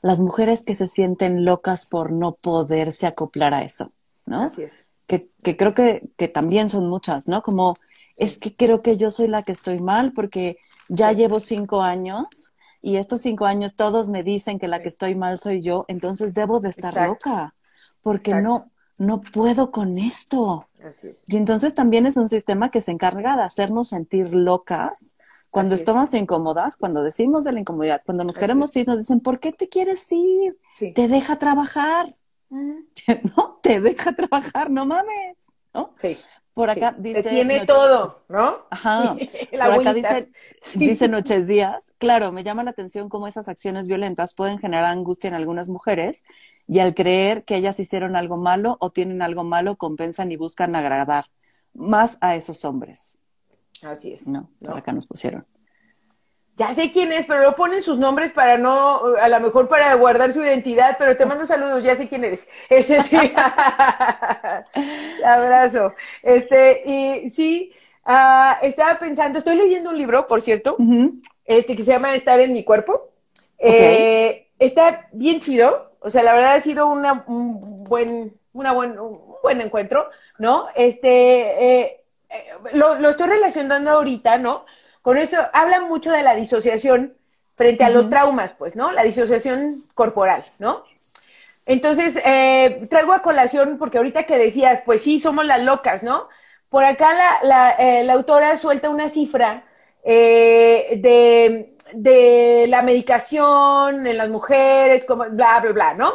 las 0.00 0.20
mujeres 0.20 0.64
que 0.64 0.74
se 0.74 0.88
sienten 0.88 1.44
locas 1.44 1.84
por 1.84 2.12
no 2.12 2.32
poderse 2.32 3.06
acoplar 3.06 3.52
a 3.52 3.62
eso, 3.62 3.92
¿no? 4.24 4.44
Así 4.44 4.62
es 4.62 4.86
que, 5.06 5.28
que 5.42 5.56
creo 5.56 5.74
que, 5.74 6.08
que, 6.16 6.28
también 6.28 6.68
son 6.68 6.88
muchas, 6.88 7.28
¿no? 7.28 7.42
Como 7.42 7.76
es 8.16 8.38
que 8.38 8.54
creo 8.54 8.82
que 8.82 8.96
yo 8.96 9.10
soy 9.10 9.28
la 9.28 9.42
que 9.42 9.52
estoy 9.52 9.80
mal 9.80 10.12
porque 10.12 10.58
ya 10.88 11.12
llevo 11.12 11.40
cinco 11.40 11.82
años 11.82 12.52
y 12.86 12.98
estos 12.98 13.20
cinco 13.22 13.46
años 13.46 13.74
todos 13.74 14.08
me 14.08 14.22
dicen 14.22 14.60
que 14.60 14.68
la 14.68 14.80
que 14.80 14.88
estoy 14.88 15.16
mal 15.16 15.40
soy 15.40 15.60
yo, 15.60 15.86
entonces 15.88 16.34
debo 16.34 16.60
de 16.60 16.68
estar 16.68 16.94
loca 16.94 17.52
porque 18.00 18.32
no, 18.32 18.70
no 18.96 19.22
puedo 19.22 19.72
con 19.72 19.98
esto. 19.98 20.68
Y 21.26 21.36
entonces 21.36 21.74
también 21.74 22.06
es 22.06 22.16
un 22.16 22.28
sistema 22.28 22.70
que 22.70 22.80
se 22.80 22.92
encarga 22.92 23.36
de 23.36 23.42
hacernos 23.42 23.88
sentir 23.88 24.32
locas 24.32 25.16
cuando 25.50 25.74
estamos 25.74 26.14
incómodas, 26.14 26.76
cuando 26.76 27.02
decimos 27.02 27.42
de 27.42 27.54
la 27.54 27.58
incomodidad, 27.58 28.02
cuando 28.06 28.22
nos 28.22 28.38
queremos 28.38 28.76
ir, 28.76 28.86
nos 28.86 28.98
dicen, 28.98 29.18
¿por 29.18 29.40
qué 29.40 29.50
te 29.50 29.68
quieres 29.68 30.06
ir? 30.12 30.56
Te 30.94 31.08
deja 31.08 31.40
trabajar. 31.40 32.14
¿no? 33.36 33.58
Te 33.64 33.80
deja 33.80 34.12
trabajar, 34.12 34.70
no 34.70 34.86
mames, 34.86 35.38
¿no? 35.74 35.92
Sí. 36.00 36.16
Por 36.56 36.70
acá 36.70 36.94
dice. 36.96 37.28
tiene 37.28 37.66
todo, 37.66 38.16
¿no? 38.30 38.60
Ajá. 38.70 39.14
Por 39.50 39.60
acá 39.60 39.92
dice, 39.92 40.30
dice 40.74 41.06
Noches 41.10 41.46
Días. 41.46 41.92
Claro, 41.98 42.32
me 42.32 42.44
llama 42.44 42.64
la 42.64 42.70
atención 42.70 43.10
cómo 43.10 43.28
esas 43.28 43.50
acciones 43.50 43.86
violentas 43.86 44.32
pueden 44.34 44.58
generar 44.58 44.86
angustia 44.86 45.28
en 45.28 45.34
algunas 45.34 45.68
mujeres 45.68 46.24
y 46.66 46.78
al 46.78 46.94
creer 46.94 47.44
que 47.44 47.56
ellas 47.56 47.78
hicieron 47.78 48.16
algo 48.16 48.38
malo 48.38 48.78
o 48.80 48.88
tienen 48.88 49.20
algo 49.20 49.44
malo, 49.44 49.76
compensan 49.76 50.32
y 50.32 50.36
buscan 50.36 50.74
agradar 50.76 51.26
más 51.74 52.16
a 52.22 52.36
esos 52.36 52.64
hombres. 52.64 53.18
Así 53.82 54.14
es. 54.14 54.26
No, 54.26 54.48
por 54.58 54.78
acá 54.78 54.94
nos 54.94 55.06
pusieron 55.06 55.44
ya 56.56 56.74
sé 56.74 56.90
quién 56.90 57.12
es, 57.12 57.26
pero 57.26 57.42
no 57.42 57.54
ponen 57.54 57.82
sus 57.82 57.98
nombres 57.98 58.32
para 58.32 58.56
no, 58.56 59.14
a 59.20 59.28
lo 59.28 59.40
mejor 59.40 59.68
para 59.68 59.94
guardar 59.94 60.32
su 60.32 60.42
identidad, 60.42 60.96
pero 60.98 61.16
te 61.16 61.26
mando 61.26 61.46
saludos, 61.46 61.82
ya 61.82 61.94
sé 61.94 62.08
quién 62.08 62.24
eres. 62.24 62.48
Ese 62.70 63.02
sí. 63.02 63.16
Abrazo. 65.24 65.94
Este, 66.22 66.82
y 66.84 67.30
sí, 67.30 67.72
uh, 68.06 68.54
estaba 68.62 68.98
pensando, 68.98 69.38
estoy 69.38 69.56
leyendo 69.56 69.90
un 69.90 69.98
libro, 69.98 70.26
por 70.26 70.40
cierto, 70.40 70.76
este 71.44 71.76
que 71.76 71.84
se 71.84 71.92
llama 71.92 72.14
Estar 72.14 72.40
en 72.40 72.54
mi 72.54 72.64
cuerpo. 72.64 73.10
Eh, 73.58 74.48
está 74.58 75.08
bien 75.12 75.40
chido, 75.40 75.90
o 76.00 76.10
sea, 76.10 76.22
la 76.22 76.32
verdad 76.32 76.54
ha 76.54 76.60
sido 76.60 76.86
una, 76.86 77.24
un 77.26 77.84
buen, 77.84 78.34
una 78.52 78.72
buen, 78.72 78.98
un 78.98 79.20
buen 79.42 79.60
encuentro, 79.60 80.08
¿no? 80.38 80.68
Este, 80.74 81.10
eh, 81.10 82.04
eh, 82.30 82.44
lo, 82.72 82.94
lo 82.96 83.10
estoy 83.10 83.28
relacionando 83.28 83.90
ahorita, 83.90 84.38
¿no? 84.38 84.64
Con 85.06 85.18
eso 85.18 85.36
habla 85.52 85.82
mucho 85.82 86.10
de 86.10 86.24
la 86.24 86.34
disociación 86.34 87.14
frente 87.52 87.84
a 87.84 87.90
los 87.90 88.10
traumas, 88.10 88.54
pues, 88.58 88.74
¿no? 88.74 88.90
La 88.90 89.04
disociación 89.04 89.84
corporal, 89.94 90.42
¿no? 90.58 90.82
Entonces, 91.64 92.18
eh, 92.24 92.88
traigo 92.90 93.12
a 93.12 93.22
colación, 93.22 93.78
porque 93.78 93.98
ahorita 93.98 94.24
que 94.24 94.36
decías, 94.36 94.82
pues 94.84 95.02
sí, 95.02 95.20
somos 95.20 95.46
las 95.46 95.62
locas, 95.62 96.02
¿no? 96.02 96.28
Por 96.68 96.82
acá 96.82 97.14
la, 97.14 97.38
la, 97.44 97.70
eh, 97.78 98.02
la 98.02 98.14
autora 98.14 98.56
suelta 98.56 98.90
una 98.90 99.08
cifra 99.08 99.62
eh, 100.02 100.98
de, 101.00 101.76
de, 101.92 102.66
la 102.66 102.82
medicación 102.82 104.08
en 104.08 104.16
las 104.16 104.28
mujeres, 104.28 105.04
como 105.04 105.22
bla, 105.30 105.60
bla, 105.60 105.70
bla, 105.70 105.94
¿no? 105.94 106.14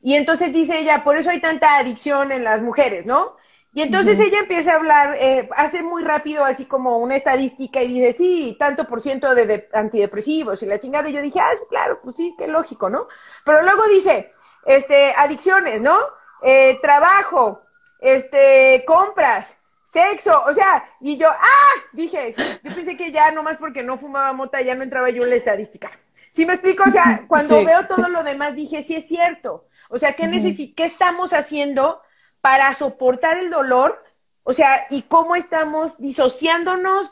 Y 0.00 0.14
entonces 0.14 0.54
dice 0.54 0.78
ella, 0.78 1.04
por 1.04 1.18
eso 1.18 1.28
hay 1.28 1.42
tanta 1.42 1.76
adicción 1.76 2.32
en 2.32 2.44
las 2.44 2.62
mujeres, 2.62 3.04
¿no? 3.04 3.36
Y 3.74 3.80
entonces 3.80 4.20
ella 4.20 4.40
empieza 4.40 4.72
a 4.72 4.76
hablar, 4.76 5.16
eh, 5.18 5.48
hace 5.56 5.82
muy 5.82 6.02
rápido 6.02 6.44
así 6.44 6.66
como 6.66 6.98
una 6.98 7.16
estadística 7.16 7.82
y 7.82 7.94
dice, 7.94 8.12
sí, 8.12 8.56
tanto 8.58 8.86
por 8.86 9.00
ciento 9.00 9.34
de, 9.34 9.66
antidepresivos 9.72 10.62
y 10.62 10.66
la 10.66 10.78
chingada. 10.78 11.08
Y 11.08 11.14
yo 11.14 11.22
dije, 11.22 11.40
ah, 11.40 11.52
sí, 11.56 11.64
claro, 11.70 11.98
pues 12.04 12.16
sí, 12.16 12.34
qué 12.36 12.48
lógico, 12.48 12.90
¿no? 12.90 13.08
Pero 13.46 13.62
luego 13.62 13.86
dice, 13.88 14.30
este, 14.66 15.14
adicciones, 15.16 15.80
¿no? 15.80 15.96
Eh, 16.42 16.80
trabajo, 16.82 17.62
este, 17.98 18.84
compras, 18.86 19.56
sexo, 19.84 20.44
o 20.44 20.52
sea, 20.52 20.84
y 21.00 21.16
yo, 21.16 21.30
ah, 21.30 21.72
dije, 21.92 22.34
yo 22.62 22.74
pensé 22.74 22.94
que 22.94 23.10
ya 23.10 23.30
nomás 23.30 23.56
porque 23.56 23.82
no 23.82 23.96
fumaba 23.96 24.34
mota 24.34 24.60
ya 24.60 24.74
no 24.74 24.82
entraba 24.82 25.08
yo 25.08 25.22
en 25.22 25.30
la 25.30 25.36
estadística. 25.36 25.90
¿Sí 26.30 26.44
me 26.44 26.54
explico? 26.54 26.84
O 26.86 26.90
sea, 26.90 27.24
cuando 27.28 27.64
veo 27.64 27.86
todo 27.86 28.10
lo 28.10 28.22
demás 28.22 28.54
dije, 28.54 28.82
sí 28.82 28.96
es 28.96 29.08
cierto. 29.08 29.66
O 29.88 29.96
sea, 29.96 30.12
¿qué, 30.12 30.28
¿qué 30.76 30.84
estamos 30.84 31.32
haciendo? 31.32 32.02
Para 32.42 32.74
soportar 32.74 33.38
el 33.38 33.48
dolor, 33.48 34.04
o 34.42 34.52
sea, 34.52 34.86
y 34.90 35.02
cómo 35.02 35.36
estamos 35.36 35.96
disociándonos, 35.98 37.08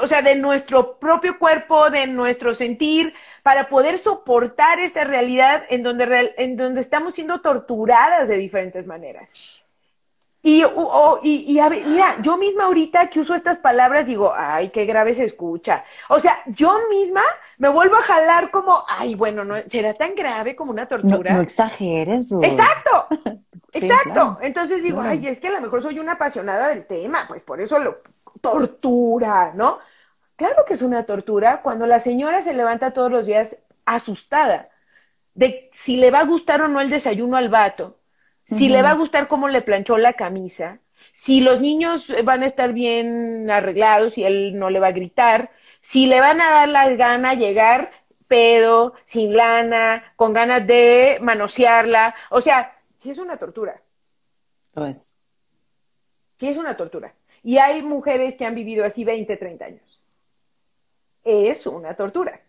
o 0.00 0.06
sea, 0.06 0.22
de 0.22 0.36
nuestro 0.36 0.98
propio 0.98 1.38
cuerpo, 1.38 1.90
de 1.90 2.06
nuestro 2.06 2.54
sentir, 2.54 3.14
para 3.42 3.68
poder 3.68 3.98
soportar 3.98 4.78
esta 4.78 5.02
realidad 5.02 5.64
en 5.70 5.82
donde, 5.82 6.34
en 6.36 6.56
donde 6.56 6.80
estamos 6.80 7.14
siendo 7.14 7.40
torturadas 7.40 8.28
de 8.28 8.36
diferentes 8.36 8.86
maneras. 8.86 9.61
Y, 10.44 10.64
y, 11.22 11.56
y 11.56 11.60
mira, 11.86 12.16
yo 12.20 12.36
misma 12.36 12.64
ahorita 12.64 13.08
que 13.10 13.20
uso 13.20 13.32
estas 13.32 13.60
palabras 13.60 14.06
digo, 14.06 14.32
ay, 14.36 14.70
qué 14.70 14.84
grave 14.86 15.14
se 15.14 15.24
escucha. 15.24 15.84
O 16.08 16.18
sea, 16.18 16.42
yo 16.46 16.80
misma 16.90 17.22
me 17.58 17.68
vuelvo 17.68 17.94
a 17.94 18.02
jalar 18.02 18.50
como, 18.50 18.84
ay, 18.88 19.14
bueno, 19.14 19.44
no, 19.44 19.54
¿será 19.66 19.94
tan 19.94 20.16
grave 20.16 20.56
como 20.56 20.72
una 20.72 20.86
tortura? 20.86 21.34
No, 21.34 21.42
exageres. 21.42 22.32
Exacto, 22.32 23.06
exacto. 23.72 24.36
Entonces 24.40 24.82
digo, 24.82 25.00
ay, 25.00 25.28
es 25.28 25.38
que 25.38 25.46
a 25.46 25.52
lo 25.52 25.60
mejor 25.60 25.80
soy 25.80 26.00
una 26.00 26.14
apasionada 26.14 26.68
del 26.70 26.86
tema, 26.86 27.20
pues 27.28 27.44
por 27.44 27.60
eso 27.60 27.78
lo 27.78 27.94
tortura, 28.40 29.52
¿no? 29.54 29.78
Claro 30.34 30.64
que 30.66 30.74
es 30.74 30.82
una 30.82 31.04
tortura 31.04 31.60
cuando 31.62 31.86
la 31.86 32.00
señora 32.00 32.42
se 32.42 32.52
levanta 32.52 32.92
todos 32.92 33.12
los 33.12 33.26
días 33.26 33.58
asustada 33.86 34.70
de 35.34 35.60
si 35.72 35.98
le 35.98 36.10
va 36.10 36.20
a 36.20 36.24
gustar 36.24 36.62
o 36.62 36.68
no 36.68 36.80
el 36.80 36.90
desayuno 36.90 37.36
al 37.36 37.48
vato 37.48 38.01
si 38.56 38.68
le 38.68 38.82
va 38.82 38.90
a 38.90 38.94
gustar 38.94 39.28
cómo 39.28 39.48
le 39.48 39.62
planchó 39.62 39.98
la 39.98 40.14
camisa, 40.14 40.78
si 41.14 41.40
los 41.40 41.60
niños 41.60 42.06
van 42.24 42.42
a 42.42 42.46
estar 42.46 42.72
bien 42.72 43.50
arreglados 43.50 44.18
y 44.18 44.24
él 44.24 44.58
no 44.58 44.70
le 44.70 44.80
va 44.80 44.88
a 44.88 44.92
gritar, 44.92 45.50
si 45.80 46.06
le 46.06 46.20
van 46.20 46.40
a 46.40 46.50
dar 46.50 46.68
la 46.68 46.88
gana 46.90 47.34
llegar 47.34 47.88
pedo, 48.32 48.94
sin 49.04 49.36
lana, 49.36 50.14
con 50.16 50.32
ganas 50.32 50.66
de 50.66 51.18
manosearla, 51.20 52.14
o 52.30 52.40
sea, 52.40 52.74
sí 52.96 53.10
es 53.10 53.18
una 53.18 53.36
tortura. 53.36 53.82
Lo 54.74 54.86
es. 54.86 55.14
Sí 56.38 56.48
es 56.48 56.56
una 56.56 56.74
tortura. 56.74 57.14
Y 57.42 57.58
hay 57.58 57.82
mujeres 57.82 58.36
que 58.36 58.46
han 58.46 58.54
vivido 58.54 58.86
así 58.86 59.04
20, 59.04 59.36
30 59.36 59.64
años. 59.66 60.02
Es 61.22 61.66
una 61.66 61.94
tortura. 61.94 62.40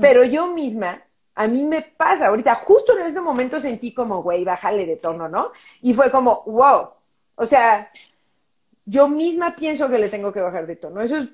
Pero 0.00 0.22
yo 0.22 0.46
misma 0.52 1.02
a 1.34 1.46
mí 1.46 1.64
me 1.64 1.82
pasa, 1.82 2.26
ahorita 2.26 2.54
justo 2.56 2.96
en 2.98 3.06
este 3.06 3.20
momento 3.20 3.60
sentí 3.60 3.94
como, 3.94 4.22
güey, 4.22 4.44
bájale 4.44 4.86
de 4.86 4.96
tono, 4.96 5.28
¿no? 5.28 5.52
Y 5.80 5.94
fue 5.94 6.10
como, 6.10 6.42
wow, 6.44 6.90
o 7.36 7.46
sea, 7.46 7.88
yo 8.84 9.08
misma 9.08 9.54
pienso 9.56 9.88
que 9.88 9.98
le 9.98 10.08
tengo 10.08 10.32
que 10.32 10.40
bajar 10.40 10.66
de 10.66 10.76
tono, 10.76 11.00
eso 11.00 11.16
es... 11.16 11.28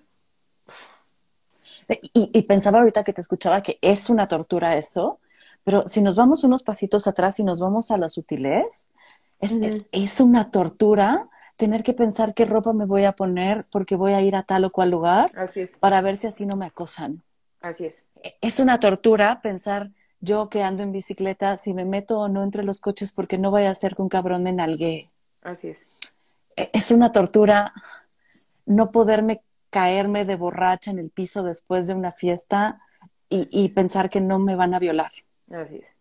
Y, 2.13 2.43
pensaba 2.43 2.81
ahorita 2.81 3.03
que 3.03 3.15
te 3.15 3.23
escuchaba 3.23 3.63
que 3.63 3.79
es 3.81 4.11
una 4.11 4.29
tortura 4.29 4.77
eso, 4.77 5.21
pero 5.65 5.89
si 5.89 6.03
nos 6.03 6.17
vamos 6.17 6.45
unos 6.45 6.63
pasitos 6.63 7.07
atrás 7.07 7.41
y 7.41 7.45
nos 7.45 7.61
vamos 7.61 7.91
a 7.91 7.97
la 7.97 8.11
sutilez, 8.11 8.89
es, 9.41 9.87
es 9.91 10.21
una 10.21 10.51
tortura 10.51 11.31
tener 11.57 11.83
que 11.83 11.95
pensar 11.95 12.35
qué 12.35 12.45
ropa 12.45 12.75
me 12.75 12.85
voy 12.85 13.05
a 13.05 13.13
poner 13.13 13.67
porque 13.71 13.97
voy 13.97 14.13
a 14.13 14.21
ir 14.21 14.37
a 14.37 14.43
tal 14.43 14.67
o 14.67 14.71
cual 14.71 14.91
lugar 14.91 15.33
Así 15.35 15.61
es. 15.61 15.77
para 15.79 16.03
ver 16.03 16.19
si 16.19 16.27
así 16.27 16.45
no 16.45 16.57
me 16.57 16.67
acosan. 16.67 17.23
Así 17.61 17.87
es. 17.87 18.05
Es 18.41 18.61
una 18.61 18.81
tortura 18.81 19.41
pensar 19.43 19.91
yo 20.21 20.49
que 20.49 20.63
ando 20.63 20.83
en 20.83 20.93
bicicleta 20.93 21.59
si 21.59 21.73
me 21.75 21.85
meto 21.85 22.19
o 22.19 22.29
no 22.29 22.43
entre 22.43 22.65
los 22.65 22.81
coches 22.81 23.13
porque 23.13 23.39
no 23.39 23.51
vaya 23.51 23.71
a 23.71 23.75
ser 23.75 23.95
que 23.95 24.03
un 24.03 24.09
cabrón 24.09 24.43
me 24.43 24.53
nalgue. 24.53 25.11
Así 25.43 25.69
es. 25.69 26.15
E, 26.57 26.71
es 26.73 26.91
una 26.91 27.13
tortura 27.13 27.73
no 28.67 28.91
poderme 28.91 29.43
caerme 29.71 30.25
de 30.25 30.37
borracha 30.37 30.91
en 30.91 30.99
el 30.99 31.11
piso 31.11 31.43
después 31.43 31.87
de 31.87 31.95
una 31.95 32.13
fiesta 32.13 32.81
y, 33.29 33.47
y 33.51 33.69
pensar 33.71 34.11
que 34.11 34.21
no 34.21 34.39
me 34.39 34.57
van 34.57 34.75
a 34.75 34.79
violar. 34.79 35.13
Así 35.51 35.77
es. 35.77 35.95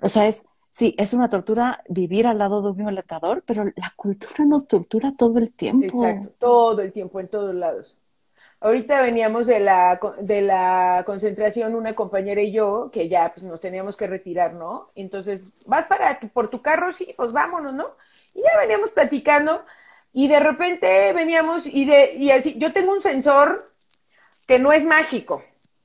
O 0.00 0.08
sea, 0.08 0.28
es, 0.28 0.46
sí, 0.68 0.94
es 0.98 1.14
una 1.14 1.28
tortura 1.28 1.82
vivir 1.88 2.26
al 2.26 2.38
lado 2.38 2.62
de 2.62 2.70
un 2.70 2.76
violentador, 2.76 3.42
pero 3.46 3.64
la 3.64 3.92
cultura 3.96 4.44
nos 4.44 4.66
tortura 4.66 5.14
todo 5.16 5.38
el 5.38 5.52
tiempo. 5.52 6.06
Exacto, 6.06 6.34
todo 6.38 6.82
el 6.82 6.92
tiempo, 6.92 7.20
en 7.20 7.28
todos 7.28 7.54
lados. 7.54 7.98
Ahorita 8.64 9.02
veníamos 9.02 9.46
de 9.46 9.60
la, 9.60 10.00
de 10.20 10.40
la 10.40 11.02
concentración, 11.04 11.74
una 11.74 11.94
compañera 11.94 12.40
y 12.40 12.50
yo, 12.50 12.88
que 12.90 13.10
ya 13.10 13.30
pues, 13.34 13.44
nos 13.44 13.60
teníamos 13.60 13.94
que 13.94 14.06
retirar, 14.06 14.54
¿no? 14.54 14.88
Entonces, 14.94 15.52
¿vas 15.66 15.84
para 15.86 16.18
por 16.32 16.48
tu 16.48 16.62
carro? 16.62 16.94
Sí, 16.94 17.12
pues 17.14 17.30
vámonos, 17.30 17.74
¿no? 17.74 17.88
Y 18.32 18.40
ya 18.40 18.58
veníamos 18.58 18.90
platicando 18.90 19.62
y 20.14 20.28
de 20.28 20.40
repente 20.40 21.12
veníamos 21.12 21.66
y, 21.66 21.84
de, 21.84 22.14
y 22.14 22.30
así, 22.30 22.56
yo 22.56 22.72
tengo 22.72 22.92
un 22.92 23.02
sensor 23.02 23.70
que 24.46 24.58
no 24.58 24.72
es 24.72 24.82
mágico, 24.82 25.44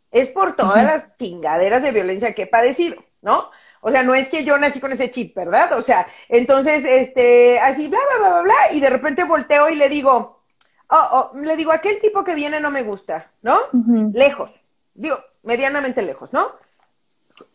es 0.10 0.30
por 0.30 0.56
todas 0.56 0.86
las 0.86 1.18
chingaderas 1.18 1.84
de 1.84 1.92
violencia 1.92 2.34
que 2.34 2.44
he 2.44 2.48
padecido, 2.48 2.96
¿no? 3.22 3.50
O 3.82 3.92
sea, 3.92 4.04
no 4.04 4.16
es 4.16 4.30
que 4.30 4.46
yo 4.46 4.58
nací 4.58 4.80
con 4.80 4.94
ese 4.94 5.12
chip, 5.12 5.36
¿verdad? 5.36 5.74
O 5.78 5.82
sea, 5.82 6.08
entonces, 6.30 6.86
este, 6.86 7.60
así, 7.60 7.90
bla, 7.90 8.00
bla, 8.08 8.20
bla, 8.20 8.30
bla, 8.30 8.42
bla, 8.44 8.74
y 8.74 8.80
de 8.80 8.90
repente 8.90 9.26
volteo 9.26 9.70
y 9.70 9.76
le 9.76 9.90
digo, 9.90 10.39
oh, 10.90 11.32
oh, 11.34 11.38
le 11.38 11.56
digo, 11.56 11.72
aquel 11.72 12.00
tipo 12.02 12.24
que 12.24 12.36
viene 12.36 12.60
no 12.60 12.72
me 12.72 12.84
gusta, 12.84 13.30
¿no? 13.42 13.60
Lejos, 14.14 14.52
digo, 14.94 15.18
medianamente 15.44 16.02
lejos, 16.02 16.34
¿no? 16.34 16.52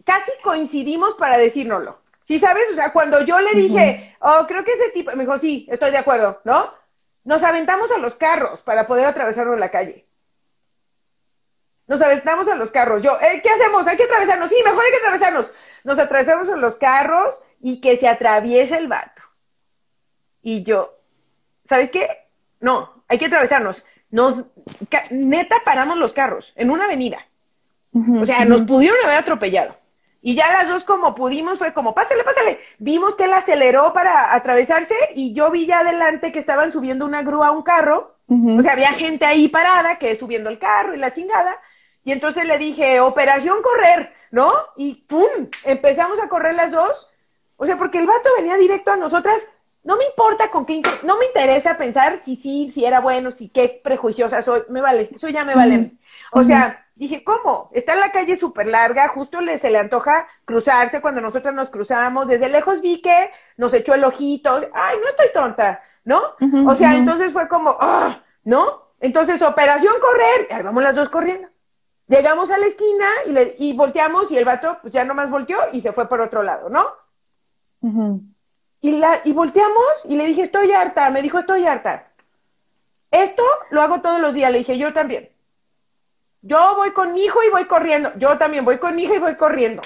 Casi 0.05 0.31
coincidimos 0.43 1.15
para 1.17 1.39
decírnoslo. 1.39 1.99
¿Sí 2.25 2.39
sabes? 2.39 2.65
O 2.73 2.75
sea, 2.75 2.93
cuando 2.93 3.23
yo 3.25 3.39
le 3.41 3.53
dije, 3.53 4.17
oh, 4.21 4.47
creo 4.49 4.65
que 4.65 4.73
ese 4.73 4.89
tipo, 4.91 5.11
me 5.15 5.25
dijo, 5.25 5.39
sí, 5.39 5.67
estoy 5.71 5.91
de 5.91 5.99
acuerdo, 5.99 6.41
¿no? 6.45 6.73
Nos 7.25 7.43
aventamos 7.43 7.91
a 7.91 7.99
los 7.99 8.15
carros 8.15 8.63
para 8.63 8.87
poder 8.87 9.07
atravesarnos 9.07 9.59
la 9.59 9.71
calle. 9.71 10.07
Nos 11.87 12.01
aventamos 12.01 12.49
a 12.49 12.55
los 12.55 12.71
carros. 12.71 13.03
Yo, 13.03 13.19
eh, 13.21 13.41
¿qué 13.43 13.51
hacemos? 13.51 13.87
Hay 13.87 13.97
que 13.99 14.05
atravesarnos. 14.05 14.49
Sí, 14.49 14.57
mejor 14.65 14.85
hay 14.85 14.91
que 14.91 14.97
atravesarnos. 14.99 15.53
Nos 15.85 15.99
atravesamos 15.99 16.49
a 16.49 16.57
los 16.57 16.77
carros 16.77 17.39
y 17.61 17.81
que 17.81 17.97
se 17.99 18.09
atraviese 18.09 18.77
el 18.77 18.89
vato. 18.89 19.23
Y 20.41 20.63
yo, 20.63 20.99
¿sabes 21.67 21.91
qué? 21.91 22.09
No, 22.61 22.94
hay 23.09 23.19
que 23.19 23.27
atravesarnos. 23.27 23.83
Nos, 24.11 24.45
neta, 25.11 25.57
paramos 25.65 25.99
los 25.99 26.13
carros 26.13 26.53
en 26.57 26.71
una 26.71 26.85
avenida. 26.85 27.19
o 27.93 28.25
sea, 28.25 28.45
nos 28.45 28.63
pudieron 28.63 28.99
haber 29.05 29.19
atropellado. 29.19 29.75
Y 30.27 30.35
ya 30.37 30.51
las 30.51 30.69
dos 30.69 30.85
como 30.85 31.15
pudimos 31.15 31.59
fue 31.59 31.75
como, 31.75 31.95
pásale, 31.95 32.25
pásale. 32.25 32.59
Vimos 32.79 33.15
que 33.15 33.25
él 33.25 33.35
aceleró 33.35 33.93
para 33.93 34.35
atravesarse 34.35 34.95
y 35.15 35.35
yo 35.35 35.51
vi 35.51 35.67
ya 35.67 35.81
adelante 35.81 36.33
que 36.33 36.39
estaban 36.39 36.73
subiendo 36.73 37.05
una 37.05 37.23
grúa 37.23 37.49
a 37.49 37.51
un 37.51 37.63
carro. 37.63 38.17
O 38.27 38.63
sea, 38.63 38.73
había 38.73 38.95
gente 38.95 39.27
ahí 39.27 39.49
parada 39.49 39.99
que 39.99 40.17
subiendo 40.17 40.49
el 40.49 40.59
carro 40.59 40.95
y 40.95 40.99
la 40.99 41.13
chingada. 41.13 41.59
Y 42.05 42.13
entonces 42.13 42.47
le 42.47 42.57
dije, 42.57 43.01
operación 43.01 43.59
correr, 43.63 44.15
¿no? 44.31 44.51
Y 44.79 44.95
¡pum! 45.07 45.49
Empezamos 45.65 46.19
a 46.19 46.29
correr 46.29 46.55
las 46.55 46.71
dos. 46.71 47.07
O 47.59 47.67
sea, 47.67 47.77
porque 47.77 47.99
el 47.99 48.07
vato 48.07 48.31
venía 48.39 48.57
directo 48.57 48.93
a 48.93 48.97
nosotras. 48.97 49.47
No 49.85 49.97
me 49.99 50.05
importa 50.05 50.51
con 50.51 50.65
qué, 50.65 50.81
no 51.03 51.19
me 51.19 51.27
interesa 51.27 51.77
pensar 51.77 52.17
si 52.17 52.37
sí, 52.37 52.71
si 52.71 52.87
era 52.87 53.01
bueno, 53.01 53.31
si 53.31 53.51
qué 53.51 53.81
prejuiciosa 53.85 54.41
soy. 54.41 54.63
Me 54.71 54.81
vale, 54.81 55.11
eso 55.15 55.29
ya 55.29 55.45
me 55.45 55.55
vale. 55.55 55.93
O 56.33 56.43
sea, 56.43 56.75
dije, 56.97 57.23
¿cómo? 57.23 57.69
Está 57.73 57.93
en 57.93 58.01
la 58.01 58.11
calle 58.11 58.37
súper 58.37 58.67
larga, 58.67 59.09
justo 59.09 59.43
le, 59.43 59.59
se 59.59 59.71
le 59.71 59.77
antoja 59.79 60.27
cruzarse 60.47 61.03
cuando 61.03 61.21
nosotros 61.21 61.55
nos 61.55 61.69
cruzamos. 61.69 62.27
Desde 62.27 62.49
lejos 62.49 62.81
vi 62.81 63.03
que 63.03 63.31
nos 63.59 63.75
echó 63.75 63.95
el 63.95 64.05
ojito. 64.05 64.55
Ay, 64.73 64.97
no 65.03 65.09
estoy 65.11 65.29
tonta, 65.35 65.83
¿no? 66.05 66.21
o 66.67 66.75
sea, 66.75 66.97
entonces 66.97 67.33
fue 67.35 67.47
como, 67.47 67.77
ah, 67.79 68.23
¿no? 68.43 68.85
Entonces, 69.01 69.43
operación 69.43 69.95
correr. 70.01 70.49
Ahí 70.51 70.63
vamos 70.63 70.83
las 70.83 70.95
dos 70.95 71.11
corriendo. 71.11 71.49
Llegamos 72.07 72.51
a 72.51 72.57
la 72.57 72.67
esquina 72.67 73.07
y, 73.27 73.33
le, 73.33 73.57
y 73.59 73.75
volteamos 73.75 74.33
y 74.33 74.39
el 74.39 74.45
vato 74.45 74.79
pues 74.81 74.95
ya 74.95 75.05
nomás 75.05 75.31
volteó 75.31 75.59
y 75.73 75.81
se 75.81 75.93
fue 75.93 76.09
por 76.09 76.23
otro 76.23 76.43
lado, 76.43 76.71
¿no? 76.71 76.87
Y, 78.85 78.93
la, 78.93 79.23
y 79.25 79.33
volteamos 79.33 79.87
y 80.05 80.15
le 80.15 80.27
dije, 80.27 80.43
estoy 80.43 80.71
harta. 80.73 81.09
Me 81.09 81.23
dijo, 81.23 81.39
estoy 81.39 81.65
harta. 81.65 82.13
Esto 83.11 83.43
lo 83.71 83.81
hago 83.81 84.03
todos 84.03 84.21
los 84.21 84.35
días. 84.35 84.53
Le 84.53 84.59
dije, 84.59 84.77
yo 84.77 84.93
también. 84.93 85.31
Yo 86.43 86.77
voy 86.77 86.93
con 86.93 87.15
mi 87.15 87.25
hijo 87.25 87.43
y 87.43 87.51
voy 87.51 87.65
corriendo. 87.65 88.13
Yo 88.19 88.37
también 88.37 88.63
voy 88.63 88.77
con 88.77 88.95
mi 88.95 89.05
hija 89.05 89.15
y 89.15 89.21
voy 89.21 89.37
corriendo. 89.37 89.81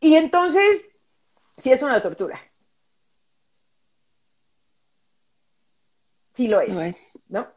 Y 0.00 0.16
entonces, 0.16 0.84
sí 1.56 1.72
es 1.72 1.82
una 1.82 2.02
tortura. 2.02 2.38
Sí 6.34 6.46
lo 6.46 6.60
es. 6.60 6.74
Lo 6.74 6.82
es. 6.82 7.18
¿No? 7.28 7.48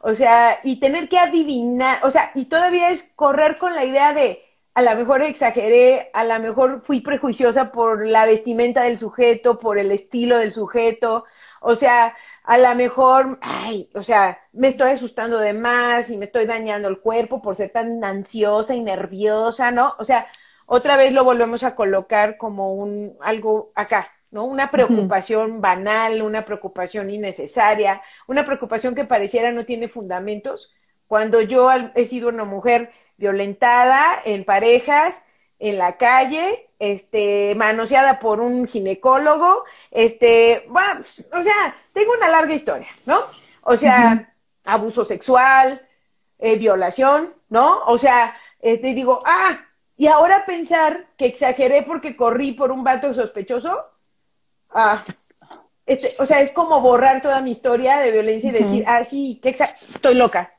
O 0.00 0.12
sea, 0.12 0.60
y 0.64 0.78
tener 0.80 1.08
que 1.08 1.16
adivinar, 1.16 2.04
o 2.04 2.10
sea, 2.10 2.30
y 2.34 2.44
todavía 2.44 2.90
es 2.90 3.10
correr 3.16 3.56
con 3.56 3.74
la 3.74 3.86
idea 3.86 4.12
de, 4.12 4.45
a 4.76 4.82
lo 4.82 4.94
mejor 4.94 5.22
exageré, 5.22 6.10
a 6.12 6.22
lo 6.24 6.38
mejor 6.38 6.82
fui 6.82 7.00
prejuiciosa 7.00 7.72
por 7.72 8.06
la 8.06 8.26
vestimenta 8.26 8.82
del 8.82 8.98
sujeto, 8.98 9.58
por 9.58 9.78
el 9.78 9.90
estilo 9.90 10.36
del 10.36 10.52
sujeto, 10.52 11.24
o 11.62 11.74
sea, 11.76 12.14
a 12.44 12.58
lo 12.58 12.74
mejor, 12.74 13.38
ay, 13.40 13.88
o 13.94 14.02
sea, 14.02 14.38
me 14.52 14.68
estoy 14.68 14.90
asustando 14.90 15.38
de 15.38 15.54
más 15.54 16.10
y 16.10 16.18
me 16.18 16.26
estoy 16.26 16.44
dañando 16.44 16.88
el 16.88 17.00
cuerpo 17.00 17.40
por 17.40 17.56
ser 17.56 17.70
tan 17.70 18.04
ansiosa 18.04 18.74
y 18.74 18.82
nerviosa, 18.82 19.70
¿no? 19.70 19.94
O 19.98 20.04
sea, 20.04 20.26
otra 20.66 20.98
vez 20.98 21.14
lo 21.14 21.24
volvemos 21.24 21.64
a 21.64 21.74
colocar 21.74 22.36
como 22.36 22.74
un 22.74 23.16
algo 23.22 23.70
acá, 23.76 24.12
¿no? 24.30 24.44
Una 24.44 24.70
preocupación 24.70 25.62
banal, 25.62 26.20
una 26.20 26.44
preocupación 26.44 27.08
innecesaria, 27.08 28.02
una 28.28 28.44
preocupación 28.44 28.94
que 28.94 29.06
pareciera 29.06 29.52
no 29.52 29.64
tiene 29.64 29.88
fundamentos, 29.88 30.70
cuando 31.06 31.40
yo 31.40 31.70
he 31.94 32.04
sido 32.04 32.28
una 32.28 32.44
mujer 32.44 32.90
violentada 33.16 34.20
en 34.24 34.44
parejas, 34.44 35.14
en 35.58 35.78
la 35.78 35.96
calle, 35.96 36.68
este, 36.78 37.54
manoseada 37.54 38.18
por 38.18 38.40
un 38.40 38.66
ginecólogo, 38.66 39.64
este, 39.90 40.64
bueno, 40.68 41.00
o 41.00 41.42
sea, 41.42 41.74
tengo 41.92 42.12
una 42.12 42.28
larga 42.28 42.54
historia, 42.54 42.88
¿no? 43.06 43.20
O 43.62 43.76
sea, 43.76 44.32
abuso 44.64 45.04
sexual, 45.04 45.80
eh, 46.38 46.56
violación, 46.56 47.28
¿no? 47.48 47.82
O 47.86 47.96
sea, 47.96 48.36
este, 48.60 48.94
digo, 48.94 49.22
ah, 49.24 49.58
y 49.96 50.06
ahora 50.08 50.44
pensar 50.44 51.06
que 51.16 51.26
exageré 51.26 51.82
porque 51.82 52.16
corrí 52.16 52.52
por 52.52 52.70
un 52.70 52.84
vato 52.84 53.14
sospechoso, 53.14 53.80
ah, 54.70 55.02
este, 55.86 56.14
o 56.18 56.26
sea, 56.26 56.40
es 56.40 56.50
como 56.50 56.80
borrar 56.80 57.22
toda 57.22 57.40
mi 57.40 57.52
historia 57.52 57.98
de 57.98 58.12
violencia 58.12 58.50
y 58.50 58.52
decir, 58.52 58.84
ah, 58.86 59.04
sí, 59.04 59.38
que 59.42 59.50
estoy 59.50 60.14
loca. 60.14 60.52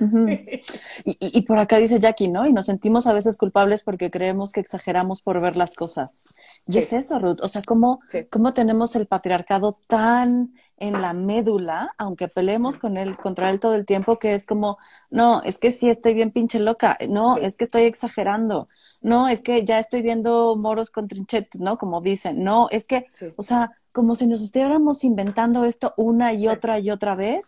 y, 1.04 1.42
por 1.42 1.58
acá 1.58 1.78
dice 1.78 2.00
Jackie, 2.00 2.28
¿no? 2.28 2.46
Y 2.46 2.52
nos 2.52 2.66
sentimos 2.66 3.06
a 3.06 3.12
veces 3.12 3.36
culpables 3.36 3.82
porque 3.82 4.10
creemos 4.10 4.52
que 4.52 4.60
exageramos 4.60 5.22
por 5.22 5.40
ver 5.40 5.56
las 5.56 5.74
cosas. 5.74 6.26
Y 6.66 6.78
es 6.78 6.92
eso, 6.92 7.18
Ruth. 7.18 7.40
O 7.42 7.48
sea, 7.48 7.62
¿cómo, 7.66 7.98
¿cómo 8.30 8.52
tenemos 8.52 8.96
el 8.96 9.06
patriarcado 9.06 9.78
tan 9.86 10.52
en 10.80 11.02
la 11.02 11.12
médula, 11.12 11.92
aunque 11.98 12.28
peleemos 12.28 12.78
con 12.78 12.96
él, 12.96 13.16
contra 13.18 13.50
él 13.50 13.60
todo 13.60 13.74
el 13.74 13.84
tiempo, 13.84 14.18
que 14.18 14.34
es 14.34 14.46
como, 14.46 14.78
no, 15.10 15.42
es 15.42 15.58
que 15.58 15.72
sí 15.72 15.90
estoy 15.90 16.14
bien 16.14 16.32
pinche 16.32 16.58
loca, 16.58 16.96
no, 17.08 17.36
es 17.36 17.58
que 17.58 17.64
estoy 17.64 17.82
exagerando, 17.82 18.66
no, 19.02 19.28
es 19.28 19.42
que 19.42 19.62
ya 19.64 19.78
estoy 19.78 20.00
viendo 20.00 20.56
moros 20.56 20.90
con 20.90 21.06
trinchetes, 21.06 21.60
¿no? 21.60 21.76
Como 21.76 22.00
dicen, 22.00 22.42
no, 22.42 22.68
es 22.70 22.86
que, 22.86 23.06
o 23.36 23.42
sea, 23.42 23.72
como 23.92 24.14
si 24.14 24.26
nos 24.26 24.42
estuviéramos 24.42 25.04
inventando 25.04 25.64
esto 25.64 25.92
una 25.98 26.32
y 26.32 26.48
otra 26.48 26.78
y 26.78 26.90
otra 26.90 27.14
vez, 27.14 27.46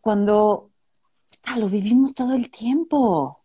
cuando 0.00 0.71
lo 1.56 1.68
vivimos 1.68 2.14
todo 2.14 2.34
el 2.34 2.50
tiempo. 2.50 3.40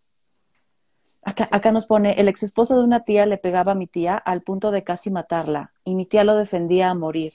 Acá, 1.23 1.47
acá, 1.51 1.71
nos 1.71 1.85
pone, 1.85 2.13
el 2.13 2.27
ex 2.29 2.43
esposo 2.43 2.77
de 2.77 2.83
una 2.83 3.03
tía 3.03 3.25
le 3.25 3.37
pegaba 3.37 3.73
a 3.73 3.75
mi 3.75 3.87
tía 3.87 4.15
al 4.15 4.43
punto 4.43 4.71
de 4.71 4.83
casi 4.83 5.11
matarla 5.11 5.73
y 5.83 5.95
mi 5.95 6.05
tía 6.05 6.23
lo 6.23 6.35
defendía 6.35 6.89
a 6.89 6.95
morir. 6.95 7.33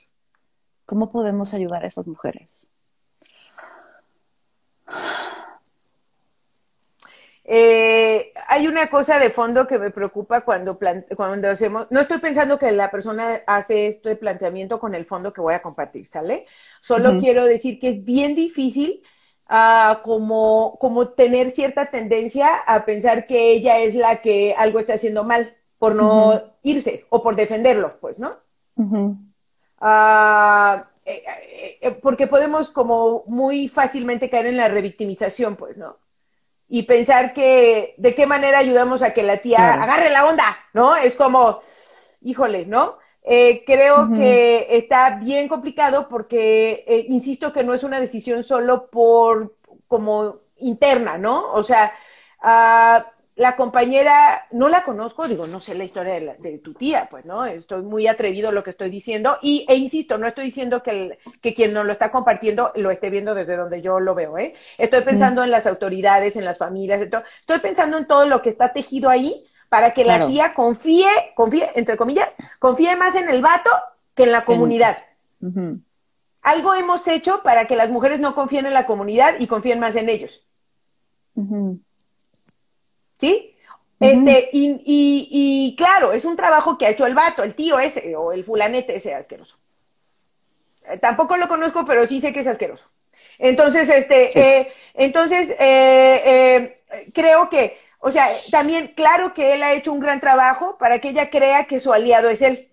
¿Cómo 0.87 1.11
podemos 1.11 1.53
ayudar 1.53 1.85
a 1.85 1.89
esas 1.89 2.07
mujeres? 2.07 2.71
Eh, 7.45 8.33
hay 8.49 8.67
una 8.69 8.89
cosa 8.89 9.19
de 9.19 9.31
fondo 9.31 9.67
que 9.67 9.79
me 9.79 9.91
preocupa 9.91 10.43
cuando, 10.43 10.79
cuando 11.17 11.51
hacemos, 11.51 11.87
no 11.91 12.01
estoy 12.01 12.19
pensando 12.19 12.59
que 12.59 12.71
la 12.73 12.91
persona 12.91 13.43
hace 13.47 13.89
este 13.89 14.17
planteamiento 14.17 14.79
con 14.79 14.95
el 14.95 15.05
fondo 15.05 15.33
que 15.33 15.41
voy 15.41 15.55
a 15.55 15.61
compartir, 15.61 16.07
¿sale? 16.07 16.47
Solo 16.81 17.19
quiero 17.19 17.45
decir 17.45 17.79
que 17.79 17.89
es 17.89 18.05
bien 18.05 18.35
difícil 18.35 19.03
uh, 19.53 20.03
como, 20.03 20.77
como 20.81 21.09
tener 21.09 21.51
cierta 21.51 21.91
tendencia 21.91 22.57
a 22.67 22.85
pensar 22.85 23.27
que 23.27 23.53
ella 23.53 23.79
es 23.79 23.95
la 23.95 24.23
que 24.23 24.55
algo 24.57 24.79
está 24.79 24.95
haciendo 24.95 25.23
mal 25.25 25.55
por 25.79 25.95
no 25.95 26.41
irse 26.63 27.07
o 27.11 27.23
por 27.23 27.37
defenderlo, 27.37 27.93
pues, 28.01 28.19
¿no? 28.19 28.31
ah, 29.81 30.83
eh, 31.05 31.23
eh, 31.27 31.79
eh, 31.81 31.91
porque 31.91 32.29
podemos 32.29 32.71
como 32.71 33.25
muy 33.27 33.69
fácilmente 33.69 34.31
caer 34.31 34.47
en 34.47 34.57
la 34.57 34.69
revictimización, 34.69 35.57
pues, 35.57 35.77
¿no? 35.77 35.99
Y 36.69 36.85
pensar 36.85 37.35
que 37.35 37.95
de 37.99 38.15
qué 38.15 38.27
manera 38.27 38.59
ayudamos 38.59 39.03
a 39.03 39.13
que 39.13 39.23
la 39.23 39.39
tía 39.39 39.75
agarre 39.75 40.09
la 40.09 40.27
onda, 40.27 40.57
¿no? 40.73 40.97
Es 40.97 41.17
como, 41.17 41.61
híjole, 42.23 42.65
¿no? 42.65 42.97
Creo 43.25 44.13
que 44.13 44.67
está 44.71 45.17
bien 45.17 45.49
complicado 45.49 46.09
porque, 46.09 47.07
insisto 47.09 47.53
que 47.53 47.63
no 47.63 47.75
es 47.75 47.83
una 47.83 48.01
decisión 48.01 48.43
solo 48.43 48.89
por 48.91 49.55
como 49.89 50.41
interna, 50.63 51.19
¿no? 51.19 51.53
O 51.53 51.63
sea, 51.63 51.93
uh, 52.43 53.05
la 53.35 53.57
compañera, 53.57 54.47
no 54.51 54.69
la 54.69 54.85
conozco, 54.85 55.27
digo, 55.27 55.47
no 55.47 55.61
sé 55.61 55.75
la 55.75 55.85
historia 55.85 56.35
de, 56.39 56.59
tu 56.59 56.75
tía, 56.75 57.09
pues, 57.11 57.25
¿no? 57.25 57.45
Estoy 57.45 57.83
muy 57.83 58.07
atrevido 58.07 58.53
lo 58.53 58.63
que 58.63 58.71
estoy 58.71 58.91
diciendo 58.91 59.39
y, 59.41 59.65
e 59.69 59.75
insisto, 59.77 60.19
no 60.19 60.27
estoy 60.27 60.45
diciendo 60.45 60.83
que, 60.83 61.19
que 61.41 61.55
quien 61.55 61.73
nos 61.73 61.87
lo 61.87 61.93
está 61.93 62.11
compartiendo 62.11 62.73
lo 62.75 62.91
esté 62.91 63.11
viendo 63.11 63.35
desde 63.35 63.57
donde 63.57 63.81
yo 63.81 64.01
lo 64.01 64.15
veo, 64.15 64.37
¿eh? 64.39 64.55
Estoy 64.79 65.03
pensando 65.03 65.43
en 65.43 65.51
las 65.51 65.67
autoridades, 65.67 66.37
en 66.37 66.45
las 66.45 66.59
familias, 66.59 67.01
estoy 67.01 67.59
pensando 67.61 67.99
en 67.99 68.07
todo 68.07 68.27
lo 68.27 68.43
que 68.43 68.51
está 68.51 68.73
tejido 68.73 69.09
ahí 69.09 69.47
para 69.73 69.93
que 69.93 70.05
la 70.05 70.27
tía 70.27 70.53
confíe, 70.53 71.09
confíe, 71.35 71.71
entre 71.77 71.97
comillas, 71.97 72.37
confíe 72.59 72.95
más 72.95 73.15
en 73.15 73.31
el 73.31 73.41
vato 73.41 73.71
que 74.15 74.25
en 74.25 74.33
la 74.33 74.45
comunidad. 74.45 74.99
Algo 76.43 76.75
hemos 76.75 77.09
hecho 77.09 77.43
para 77.43 77.67
que 77.67 77.75
las 77.75 77.89
mujeres 77.89 78.21
no 78.21 78.35
confíen 78.35 78.67
en 78.67 78.75
la 78.75 78.85
comunidad 78.85 79.37
y 79.39 79.47
confíen 79.47 79.81
más 79.81 79.97
en 79.97 80.11
ellos. 80.11 80.43
¿sí? 83.19 83.57
Este, 83.99 84.51
y, 84.53 84.79
y, 84.85 85.75
claro, 85.75 86.13
es 86.13 86.27
un 86.27 86.37
trabajo 86.37 86.77
que 86.77 86.85
ha 86.85 86.91
hecho 86.91 87.07
el 87.07 87.15
vato, 87.15 87.43
el 87.43 87.55
tío 87.55 87.79
ese, 87.79 88.15
o 88.15 88.33
el 88.33 88.45
fulanete 88.45 88.97
ese 88.97 89.15
asqueroso. 89.15 89.57
Eh, 90.87 90.99
tampoco 90.99 91.39
lo 91.39 91.49
conozco, 91.49 91.87
pero 91.87 92.07
sí 92.07 92.21
sé 92.21 92.35
que 92.35 92.41
es 92.41 92.47
asqueroso. 92.47 92.85
Entonces, 93.39 93.89
este, 93.89 94.39
eh, 94.39 94.71
entonces, 94.93 95.55
eh, 95.59 96.83
creo 97.15 97.49
que, 97.49 97.79
o 98.05 98.11
sea, 98.11 98.29
también, 98.51 98.89
claro 98.97 99.33
que 99.33 99.55
él 99.55 99.63
ha 99.63 99.75
hecho 99.75 99.93
un 99.93 100.01
gran 100.01 100.21
trabajo 100.21 100.77
para 100.77 101.01
que 101.01 101.11
ella 101.11 101.31
crea 101.31 101.67
que 101.67 101.79
su 101.79 101.93
aliado 101.93 102.31
es 102.31 102.43
él. 102.43 102.69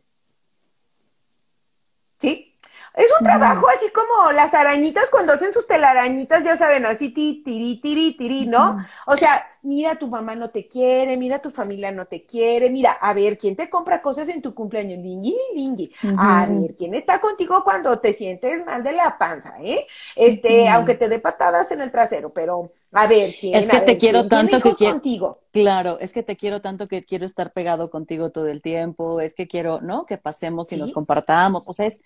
¿Sí? 2.20 2.49
Es 2.96 3.10
un 3.20 3.26
trabajo 3.26 3.68
así 3.70 3.86
como 3.92 4.32
las 4.32 4.54
arañitas 4.54 5.10
cuando 5.10 5.34
hacen 5.34 5.54
sus 5.54 5.68
telarañitas, 5.68 6.44
ya 6.44 6.58
saben, 6.58 6.86
así 6.86 7.10
ti, 7.10 7.42
tiri, 7.46 7.80
tiri, 7.82 8.18
tiri, 8.18 8.46
¿no? 8.48 8.78
O 9.06 9.16
sea, 9.16 9.46
mira, 9.62 9.98
tu 9.98 10.08
mamá 10.08 10.36
no 10.36 10.50
te 10.50 10.68
quiere, 10.68 11.16
mira, 11.18 11.42
tu 11.42 11.52
familia 11.52 11.92
no 11.92 12.06
te 12.06 12.26
quiere, 12.26 12.70
mira, 12.70 12.92
a 12.94 13.14
ver, 13.14 13.38
¿quién 13.38 13.56
te 13.56 13.70
compra 13.70 14.02
cosas 14.02 14.30
en 14.30 14.42
tu 14.42 14.54
cumpleaños? 14.54 15.00
Lingui, 15.00 15.36
lingui. 15.54 15.94
A 16.18 16.46
ver, 16.50 16.76
¿quién 16.76 16.94
está 16.96 17.20
contigo 17.20 17.64
cuando 17.64 18.00
te 18.00 18.14
sientes 18.14 18.66
mal 18.66 18.84
de 18.84 18.94
la 18.94 19.18
panza, 19.18 19.56
eh? 19.62 19.86
Este, 20.16 20.68
aunque 20.68 20.96
te 20.96 21.10
dé 21.10 21.20
patadas 21.20 21.72
en 21.72 21.82
el 21.82 21.92
trasero, 21.92 22.32
pero 22.32 22.72
a 22.92 23.08
ver, 23.08 23.36
¿quién? 23.40 23.56
Es 23.56 23.70
que 23.70 23.82
te 23.82 23.98
quiero 23.98 24.28
tanto 24.28 24.60
que 24.62 24.74
quiero. 24.74 24.94
Contigo? 24.94 25.40
Claro, 25.52 26.00
es 26.00 26.14
que 26.14 26.24
te 26.24 26.36
quiero 26.36 26.62
tanto 26.62 26.88
que 26.88 27.04
quiero 27.04 27.26
estar 27.26 27.52
pegado 27.52 27.90
contigo 27.90 28.32
todo 28.32 28.48
el 28.48 28.62
tiempo, 28.62 29.20
es 29.20 29.36
que 29.36 29.48
quiero, 29.48 29.82
¿no? 29.82 30.06
Que 30.06 30.18
pasemos 30.18 30.72
y 30.72 30.78
nos 30.78 30.92
compartamos, 30.92 31.68
o 31.68 31.74
sea, 31.74 31.88
es 31.88 32.02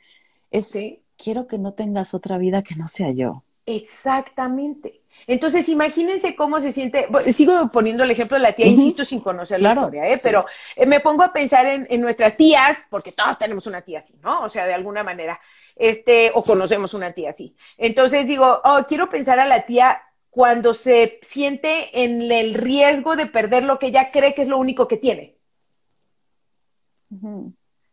es, 0.53 0.77
quiero 1.17 1.47
que 1.47 1.57
no 1.57 1.73
tengas 1.73 2.13
otra 2.13 2.37
vida 2.37 2.61
que 2.61 2.75
no 2.75 2.87
sea 2.87 3.11
yo. 3.11 3.43
Exactamente. 3.65 5.01
Entonces, 5.27 5.69
imagínense 5.69 6.35
cómo 6.35 6.59
se 6.59 6.71
siente. 6.71 7.07
sigo 7.31 7.69
poniendo 7.69 8.03
el 8.03 8.11
ejemplo 8.11 8.35
de 8.35 8.43
la 8.43 8.53
tía, 8.53 8.67
insisto, 8.67 9.05
sin 9.05 9.19
conocer 9.19 9.61
la 9.61 9.73
historia, 9.73 10.07
¿eh? 10.09 10.17
pero 10.21 10.45
eh, 10.75 10.85
me 10.85 10.99
pongo 10.99 11.23
a 11.23 11.31
pensar 11.31 11.65
en, 11.65 12.01
nuestras 12.01 12.35
tías, 12.35 12.77
porque 12.89 13.11
todos 13.11 13.37
tenemos 13.37 13.65
una 13.67 13.81
tía 13.81 13.99
así, 13.99 14.15
¿no? 14.21 14.41
O 14.41 14.49
sea, 14.49 14.65
de 14.65 14.73
alguna 14.73 15.03
manera, 15.03 15.39
este, 15.75 16.31
o 16.33 16.43
conocemos 16.43 16.93
una 16.93 17.11
tía 17.11 17.29
así. 17.29 17.55
Entonces 17.77 18.27
digo, 18.27 18.61
oh, 18.63 18.85
quiero 18.87 19.09
pensar 19.09 19.39
a 19.39 19.45
la 19.45 19.65
tía 19.65 20.01
cuando 20.29 20.73
se 20.73 21.19
siente 21.21 22.03
en 22.03 22.31
el 22.31 22.55
riesgo 22.55 23.15
de 23.15 23.27
perder 23.27 23.63
lo 23.63 23.79
que 23.79 23.87
ella 23.87 24.11
cree 24.11 24.33
que 24.33 24.41
es 24.41 24.47
lo 24.47 24.57
único 24.57 24.87
que 24.87 24.97
tiene. 24.97 25.37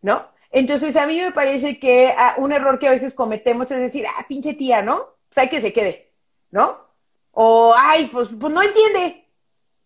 ¿No? 0.03 0.27
Entonces, 0.51 0.97
a 0.97 1.07
mí 1.07 1.21
me 1.21 1.33
parece 1.33 1.79
que 1.79 2.13
ah, 2.17 2.35
un 2.39 2.53
error 2.53 2.79
que 2.79 2.89
a 2.89 2.93
veces 2.93 3.15
cometemos 3.15 3.71
es 3.71 3.79
decir, 3.79 4.05
ah, 4.07 4.27
pinche 4.29 4.55
tía, 4.55 4.83
¿no? 4.83 5.17
Pues 5.29 5.39
hay 5.39 5.49
que 5.49 5.61
se 5.61 5.73
quede, 5.73 6.11
¿no? 6.51 6.79
O, 7.33 7.75
ay, 7.77 8.07
pues, 8.07 8.29
pues 8.39 8.53
no 8.53 8.63
entiende. 8.63 9.27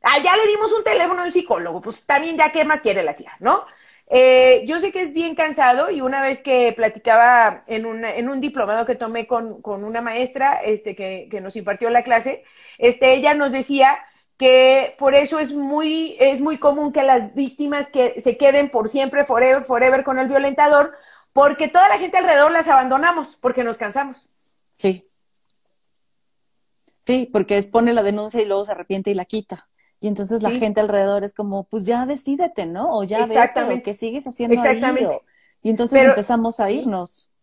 Ah, 0.03 0.19
ya 0.23 0.37
le 0.37 0.47
dimos 0.47 0.73
un 0.73 0.85
teléfono 0.85 1.23
a 1.23 1.27
un 1.27 1.33
psicólogo, 1.33 1.81
pues 1.81 2.05
también 2.07 2.37
ya 2.37 2.53
qué 2.53 2.65
más 2.65 2.81
quiere 2.81 3.03
la 3.03 3.17
tía, 3.17 3.33
¿no? 3.41 3.61
Eh, 4.09 4.65
yo 4.67 4.81
sé 4.81 4.93
que 4.93 5.01
es 5.01 5.15
bien 5.15 5.35
cansado 5.35 5.91
y 5.91 6.01
una 6.03 6.23
vez 6.23 6.41
que 6.41 6.73
platicaba 6.77 7.63
en 7.69 7.87
un, 7.87 8.05
en 8.05 8.29
un 8.29 8.41
diplomado 8.41 8.85
que 8.85 8.97
tomé 8.97 9.27
con, 9.27 9.63
con 9.63 9.83
una 9.83 10.03
maestra 10.03 10.61
este, 10.63 10.95
que, 10.95 11.29
que 11.31 11.41
nos 11.41 11.57
impartió 11.57 11.89
la 11.91 12.05
clase, 12.05 12.45
este, 12.79 13.15
ella 13.15 13.35
nos 13.35 13.51
decía 13.53 13.99
que 14.37 14.97
por 14.99 15.15
eso 15.15 15.39
es 15.39 15.53
muy, 15.53 16.17
es 16.19 16.41
muy 16.41 16.59
común 16.59 16.93
que 16.93 17.03
las 17.03 17.35
víctimas 17.35 17.89
que 17.91 18.21
se 18.21 18.37
queden 18.37 18.71
por 18.71 18.89
siempre, 18.89 19.25
forever, 19.25 19.65
forever 19.65 20.05
con 20.05 20.19
el 20.19 20.29
violentador, 20.29 20.95
porque 21.33 21.69
toda 21.69 21.89
la 21.89 21.99
gente 21.99 22.19
alrededor 22.19 22.51
las 22.51 22.69
abandonamos, 22.69 23.37
porque 23.41 23.65
nos 23.65 23.79
cansamos. 23.79 24.27
Sí. 24.73 25.01
Sí, 27.01 27.29
porque 27.33 27.59
expone 27.59 27.93
la 27.93 28.03
denuncia 28.03 28.41
y 28.41 28.47
luego 28.47 28.65
se 28.65 28.73
arrepiente 28.73 29.11
y 29.11 29.15
la 29.15 29.25
quita. 29.25 29.69
Y 30.01 30.09
entonces 30.09 30.43
la 30.43 30.51
gente 30.51 30.81
alrededor 30.81 31.25
es 31.25 31.35
como, 31.35 31.65
pues 31.65 31.87
ya 31.87 32.07
decídete, 32.07 32.67
¿no? 32.67 32.99
O 32.99 33.05
ya 33.05 33.27
vete, 33.27 33.63
o 33.63 33.83
que 33.83 33.95
sigues 33.95 34.27
haciendo 34.27 34.55
Exactamente. 34.55 35.21
y 35.63 35.71
entonces 35.71 36.03
empezamos 36.03 36.61
a 36.61 36.71
irnos. 36.71 37.34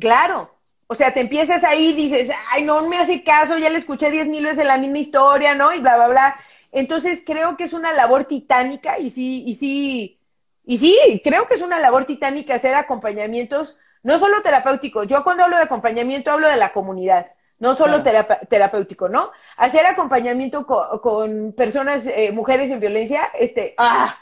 Claro, 0.00 0.50
o 0.88 0.94
sea, 0.94 1.14
te 1.14 1.20
empiezas 1.20 1.62
ahí 1.62 1.90
y 1.90 1.94
dices, 1.94 2.30
ay, 2.50 2.64
no 2.64 2.88
me 2.88 2.98
hace 2.98 3.22
caso, 3.22 3.56
ya 3.56 3.70
le 3.70 3.78
escuché 3.78 4.10
diez 4.10 4.28
mil 4.28 4.44
veces 4.44 4.66
la 4.66 4.78
misma 4.78 4.98
historia, 4.98 5.54
¿no? 5.54 5.72
Y 5.72 5.80
bla, 5.80 5.96
bla, 5.96 6.08
bla. 6.08 6.36
Entonces 6.72 7.22
creo 7.24 7.56
que 7.56 7.64
es 7.64 7.72
una 7.72 7.92
labor 7.92 8.24
titánica 8.24 8.98
y 8.98 9.10
sí, 9.10 9.44
y 9.46 9.54
sí, 9.54 10.20
y 10.64 10.78
sí, 10.78 11.20
creo 11.22 11.46
que 11.46 11.54
es 11.54 11.62
una 11.62 11.78
labor 11.78 12.04
titánica 12.04 12.56
hacer 12.56 12.74
acompañamientos, 12.74 13.76
no 14.02 14.18
solo 14.18 14.42
terapéuticos. 14.42 15.06
Yo 15.06 15.22
cuando 15.22 15.44
hablo 15.44 15.56
de 15.56 15.62
acompañamiento 15.62 16.32
hablo 16.32 16.48
de 16.48 16.56
la 16.56 16.72
comunidad, 16.72 17.26
no 17.60 17.76
solo 17.76 18.02
terapéutico, 18.02 19.08
¿no? 19.08 19.30
Hacer 19.56 19.86
acompañamiento 19.86 20.66
con, 20.66 21.52
personas, 21.52 22.06
eh, 22.06 22.32
mujeres 22.32 22.72
en 22.72 22.80
violencia, 22.80 23.30
este, 23.38 23.74
ah, 23.78 24.18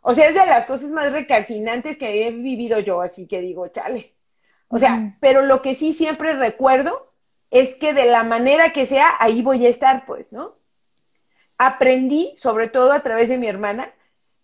o 0.00 0.14
sea, 0.14 0.26
es 0.26 0.34
de 0.34 0.44
las 0.46 0.66
cosas 0.66 0.90
más 0.90 1.12
recalcinantes 1.12 1.96
que 1.96 2.26
he 2.26 2.32
vivido 2.32 2.80
yo, 2.80 3.00
así 3.00 3.28
que 3.28 3.40
digo, 3.40 3.68
chale. 3.68 4.12
O 4.74 4.78
sea, 4.78 5.14
pero 5.20 5.42
lo 5.42 5.60
que 5.60 5.74
sí 5.74 5.92
siempre 5.92 6.32
recuerdo 6.32 7.12
es 7.50 7.74
que 7.74 7.92
de 7.92 8.06
la 8.06 8.24
manera 8.24 8.72
que 8.72 8.86
sea, 8.86 9.14
ahí 9.18 9.42
voy 9.42 9.66
a 9.66 9.68
estar, 9.68 10.06
pues, 10.06 10.32
¿no? 10.32 10.54
Aprendí, 11.58 12.34
sobre 12.38 12.68
todo 12.68 12.90
a 12.92 13.00
través 13.00 13.28
de 13.28 13.36
mi 13.36 13.48
hermana, 13.48 13.92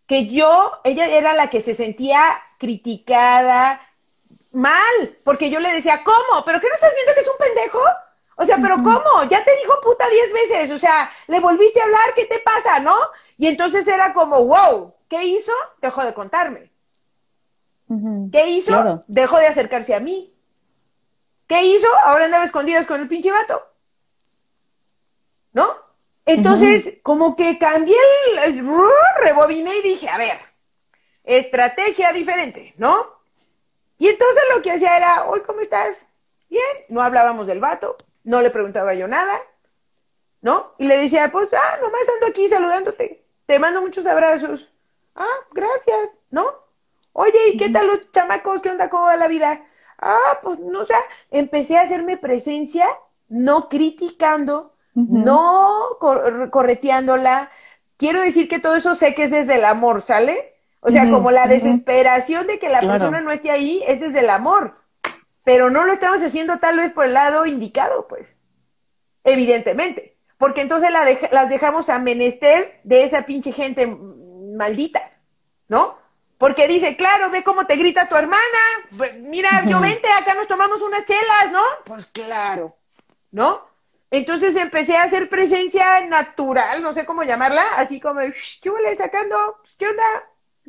que 0.07 0.27
yo, 0.27 0.81
ella 0.85 1.07
era 1.07 1.33
la 1.33 1.49
que 1.49 1.63
se 1.63 1.75
sentía 1.75 2.21
criticada, 2.59 3.81
mal, 4.53 5.17
porque 5.25 5.49
yo 5.49 5.61
le 5.61 5.73
decía, 5.73 6.03
¿cómo? 6.05 6.45
¿Pero 6.45 6.61
qué 6.61 6.69
no 6.69 6.75
estás 6.75 6.93
viendo 6.95 7.15
que 7.15 7.21
es 7.21 7.29
un 7.29 7.39
pendejo? 7.39 7.81
O 8.37 8.45
sea, 8.45 8.59
¿pero 8.61 8.83
cómo? 8.83 9.25
Ya 9.31 9.43
te 9.43 9.57
dijo 9.57 9.81
puta 9.83 10.07
diez 10.11 10.31
veces, 10.35 10.71
o 10.73 10.79
sea, 10.79 11.11
le 11.29 11.41
volviste 11.41 11.81
a 11.81 11.85
hablar, 11.85 12.13
¿qué 12.15 12.27
te 12.27 12.41
pasa, 12.41 12.81
no? 12.81 12.95
Y 13.39 13.47
entonces 13.47 13.89
era 13.89 14.13
como, 14.13 14.45
wow, 14.45 14.93
¿qué 15.09 15.25
hizo? 15.25 15.53
Dejó 15.81 16.05
de 16.05 16.13
contarme. 16.13 16.71
¿Qué 18.31 18.49
hizo? 18.51 19.03
Dejó 19.07 19.39
de 19.39 19.47
acercarse 19.47 19.95
a 19.95 20.01
mí. 20.01 20.35
¿Qué 21.47 21.65
hizo? 21.65 21.89
Ahora 22.05 22.27
andaba 22.27 22.45
escondidas 22.45 22.87
con 22.87 23.01
el 23.01 23.09
pinche 23.09 23.31
vato. 23.31 23.63
¿No? 25.53 25.69
Entonces, 26.27 26.99
como 27.03 27.37
que 27.37 27.59
cambié 27.59 27.97
el, 28.45 28.63
rebobiné 29.23 29.79
y 29.79 29.83
dije, 29.83 30.11
a 30.11 30.19
ver, 30.19 30.39
estrategia 31.25 32.13
diferente, 32.13 32.75
¿no? 32.77 33.19
Y 33.99 34.09
entonces 34.09 34.43
lo 34.55 34.61
que 34.61 34.73
hacía 34.73 34.99
era, 34.99 35.25
hoy, 35.25 35.41
¿cómo 35.41 35.61
estás? 35.61 36.07
Bien, 36.51 36.63
no 36.91 37.01
hablábamos 37.01 37.47
del 37.47 37.61
vato, 37.61 37.97
no 38.25 38.43
le 38.43 38.51
preguntaba 38.51 38.93
yo 38.93 39.09
nada, 39.09 39.41
¿no? 40.43 40.75
Y 40.77 40.87
le 40.87 40.99
decía, 40.99 41.33
pues, 41.33 41.49
ah, 41.55 41.79
nomás 41.81 42.07
ando 42.15 42.27
aquí 42.27 42.47
saludándote, 42.47 43.25
te 43.47 43.59
mando 43.59 43.81
muchos 43.81 44.05
abrazos. 44.05 44.71
Ah, 45.17 45.39
gracias, 45.53 46.19
¿no? 46.31 46.68
Oye, 47.21 47.49
¿y 47.53 47.57
qué 47.57 47.69
tal 47.69 47.89
los 47.89 48.13
chamacos? 48.13 48.63
¿Qué 48.63 48.71
onda? 48.71 48.89
¿Cómo 48.89 49.07
va 49.07 49.17
la 49.17 49.27
vida? 49.27 49.61
Ah, 50.01 50.39
pues 50.41 50.61
no, 50.61 50.83
o 50.83 50.87
sea, 50.87 51.01
empecé 51.33 51.77
a 51.77 51.81
hacerme 51.81 52.17
presencia, 52.17 52.87
no 53.27 53.69
criticando, 53.69 54.77
no 54.95 55.97
correteándola. 55.99 57.51
Quiero 57.97 58.21
decir 58.21 58.49
que 58.49 58.61
todo 58.61 58.77
eso 58.77 58.95
sé 58.95 59.17
que 59.17 59.25
es 59.25 59.33
desde 59.33 59.57
el 59.57 59.65
amor, 59.65 60.01
¿sale? 60.01 60.55
O 60.79 60.93
sea, 60.93 61.11
como 61.11 61.33
la 61.33 61.49
desesperación 61.49 62.47
de 62.47 62.61
que 62.61 62.69
la 62.69 62.79
persona 62.79 63.21
no 63.21 63.33
esté 63.33 63.51
ahí 63.51 63.83
es 63.89 63.99
desde 63.99 64.21
el 64.21 64.31
amor. 64.31 64.77
Pero 65.43 65.71
no 65.71 65.87
lo 65.87 65.93
estamos 65.93 66.23
haciendo 66.23 66.59
tal 66.59 66.77
vez 66.77 66.93
por 66.93 67.07
el 67.07 67.15
lado 67.15 67.47
indicado, 67.47 68.07
pues. 68.07 68.29
Evidentemente. 69.25 70.17
Porque 70.39 70.61
entonces 70.61 70.91
las 71.33 71.49
dejamos 71.49 71.89
a 71.89 71.99
menester 71.99 72.81
de 72.85 73.03
esa 73.03 73.27
pinche 73.27 73.51
gente 73.51 73.89
maldita, 73.89 75.01
¿no? 75.67 75.99
Porque 76.39 76.69
dice, 76.69 76.97
claro, 76.97 77.31
ve 77.31 77.43
cómo 77.43 77.67
te 77.67 77.77
grita 77.77 78.09
tu 78.09 78.15
hermana. 78.17 78.43
Pues 78.97 79.19
mira, 79.19 79.65
yo 79.67 79.81
vente, 79.81 80.09
acá 80.13 80.35
nos 80.35 80.47
tomamos 80.47 80.81
unas 80.81 81.05
chelas, 81.05 81.51
¿no? 81.53 81.63
Pues 81.85 82.07
claro, 82.07 82.77
¿no? 83.33 83.67
Entonces 84.11 84.57
empecé 84.57 84.97
a 84.97 85.03
hacer 85.03 85.29
presencia 85.29 86.01
natural, 86.07 86.81
no 86.81 86.95
sé 86.95 87.05
cómo 87.05 87.25
llamarla, 87.25 87.63
así 87.77 88.01
como, 88.01 88.21
¿qué 88.63 88.71
huele 88.71 88.95
sacando? 88.97 89.37
Pues, 89.61 89.77
¿Qué 89.77 89.89
onda? 89.89 90.05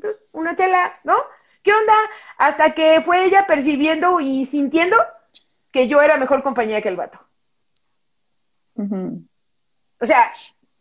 Pues, 0.01 0.17
una 0.33 0.55
chela, 0.55 0.99
¿no? 1.03 1.15
¿Qué 1.63 1.71
onda? 1.71 1.93
Hasta 2.37 2.73
que 2.73 3.01
fue 3.05 3.25
ella 3.25 3.45
percibiendo 3.45 4.19
y 4.19 4.45
sintiendo 4.45 4.97
que 5.71 5.87
yo 5.87 6.01
era 6.01 6.17
mejor 6.17 6.43
compañía 6.43 6.81
que 6.81 6.89
el 6.89 6.95
vato. 6.95 7.19
O 10.01 10.05
sea, 10.05 10.31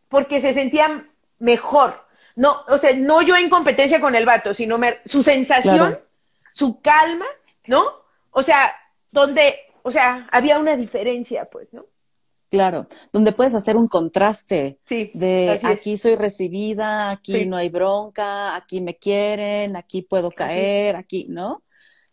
porque 0.08 0.40
se 0.40 0.54
sentía 0.54 1.04
mejor. 1.38 2.07
No, 2.38 2.62
o 2.68 2.78
sea, 2.78 2.94
no 2.94 3.20
yo 3.20 3.34
en 3.34 3.50
competencia 3.50 4.00
con 4.00 4.14
el 4.14 4.24
vato, 4.24 4.54
sino 4.54 4.78
su 5.04 5.24
sensación, 5.24 5.98
su 6.54 6.80
calma, 6.80 7.26
¿no? 7.66 7.82
O 8.30 8.44
sea, 8.44 8.72
donde, 9.10 9.56
o 9.82 9.90
sea, 9.90 10.28
había 10.30 10.60
una 10.60 10.76
diferencia, 10.76 11.48
pues, 11.50 11.66
¿no? 11.72 11.86
Claro, 12.48 12.86
donde 13.12 13.32
puedes 13.32 13.56
hacer 13.56 13.76
un 13.76 13.88
contraste 13.88 14.78
de 14.88 15.60
aquí 15.64 15.96
soy 15.96 16.14
recibida, 16.14 17.10
aquí 17.10 17.44
no 17.44 17.56
hay 17.56 17.70
bronca, 17.70 18.54
aquí 18.54 18.80
me 18.82 18.96
quieren, 18.96 19.74
aquí 19.74 20.02
puedo 20.02 20.30
caer, 20.30 20.94
aquí, 20.94 21.26
¿no? 21.28 21.64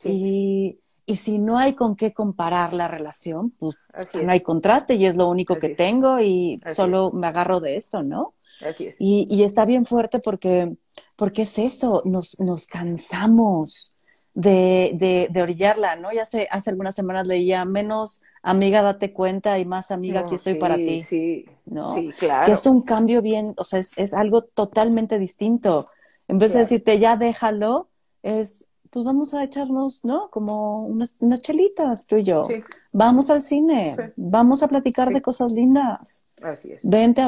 Y, 0.04 0.80
y, 1.06 1.16
si 1.18 1.38
no 1.38 1.60
hay 1.60 1.74
con 1.74 1.96
qué 1.96 2.14
comparar 2.14 2.74
la 2.74 2.88
relación, 2.88 3.52
pues 3.52 3.78
no 4.20 4.32
hay 4.32 4.42
contraste 4.42 4.96
y 4.96 5.06
es 5.06 5.16
lo 5.16 5.30
único 5.30 5.60
que 5.60 5.70
tengo 5.70 6.20
y 6.20 6.60
solo 6.74 7.12
me 7.12 7.28
agarro 7.28 7.60
de 7.60 7.78
esto, 7.78 8.02
¿no? 8.02 8.34
Así 8.62 8.88
es. 8.88 8.96
Y, 9.00 9.28
y, 9.30 9.44
está 9.44 9.66
bien 9.66 9.86
fuerte 9.86 10.20
porque, 10.20 10.74
porque 11.16 11.44
es 11.44 11.60
eso, 11.60 12.02
nos, 12.06 12.40
nos 12.40 12.68
cansamos 12.68 13.96
de, 14.36 14.92
de, 14.96 15.30
de 15.32 15.42
orillarla, 15.42 15.96
¿no? 15.96 16.12
Ya 16.12 16.24
hace, 16.24 16.48
hace 16.52 16.70
algunas 16.70 16.94
semanas 16.94 17.26
leía 17.26 17.66
menos 17.66 18.22
amiga, 18.44 18.82
date 18.84 19.12
cuenta 19.12 19.58
y 19.58 19.66
más 19.66 19.92
amiga, 19.92 20.20
aquí 20.22 20.36
estoy 20.36 20.56
para 20.56 20.76
ti. 20.76 21.04
Sí, 21.04 21.46
¿no? 21.66 21.96
sí, 21.96 22.12
claro. 22.20 22.46
Que 22.46 22.52
es 22.52 22.66
un 22.68 22.82
cambio 22.82 23.22
bien, 23.22 23.56
o 23.58 23.64
sea, 23.64 23.80
es, 23.80 24.14
algo 24.14 24.44
totalmente 24.44 25.18
distinto. 25.18 25.88
En 26.28 26.38
vez 26.38 26.54
de 26.54 26.60
decirte, 26.60 27.00
ya 27.00 27.18
déjalo, 27.18 27.90
es, 28.24 28.68
pues 28.92 29.06
vamos 29.06 29.34
a 29.34 29.44
echarnos, 29.44 30.06
¿no? 30.06 30.30
Como 30.30 30.86
unas, 30.86 31.18
unas 31.20 31.42
chelitas, 31.42 32.06
tú 32.06 32.18
y 32.18 32.24
yo. 32.24 32.44
Vamos 32.92 33.30
al 33.30 33.42
cine, 33.42 34.14
vamos 34.16 34.64
a 34.64 34.68
platicar 34.68 35.12
de 35.12 35.22
cosas 35.22 35.52
lindas. 35.52 36.28
Así 36.42 36.72
es. 36.72 36.88
Ven, 36.88 37.14
te 37.14 37.22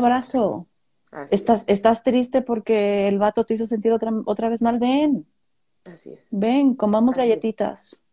estás, 1.29 1.63
estás 1.67 2.03
triste 2.03 2.41
porque 2.41 3.07
el 3.07 3.17
vato 3.19 3.45
te 3.45 3.53
hizo 3.53 3.65
sentir 3.65 3.91
otra, 3.91 4.11
otra 4.25 4.49
vez 4.49 4.61
mal, 4.61 4.79
ven. 4.79 5.25
Así 5.85 6.11
es. 6.11 6.27
Ven, 6.31 6.75
comamos 6.75 7.15
galletitas. 7.15 8.03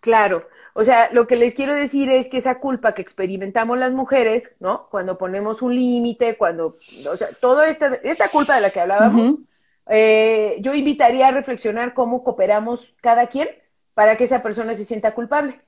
Claro, 0.00 0.40
o 0.74 0.84
sea, 0.84 1.08
lo 1.12 1.26
que 1.28 1.36
les 1.36 1.54
quiero 1.54 1.72
decir 1.72 2.10
es 2.10 2.28
que 2.28 2.38
esa 2.38 2.58
culpa 2.58 2.94
que 2.94 3.02
experimentamos 3.02 3.78
las 3.78 3.92
mujeres, 3.92 4.52
¿no? 4.58 4.88
Cuando 4.90 5.16
ponemos 5.16 5.62
un 5.62 5.74
límite, 5.74 6.36
cuando, 6.36 6.76
o 7.10 7.16
sea, 7.16 7.28
toda 7.40 7.68
esta, 7.68 7.94
esta 8.02 8.28
culpa 8.28 8.56
de 8.56 8.60
la 8.60 8.70
que 8.70 8.80
hablábamos, 8.80 9.38
eh, 9.86 10.56
yo 10.60 10.74
invitaría 10.74 11.28
a 11.28 11.30
reflexionar 11.30 11.94
cómo 11.94 12.24
cooperamos 12.24 12.92
cada 13.00 13.28
quien 13.28 13.48
para 13.94 14.16
que 14.16 14.24
esa 14.24 14.42
persona 14.42 14.74
se 14.74 14.84
sienta 14.84 15.14
culpable. 15.14 15.60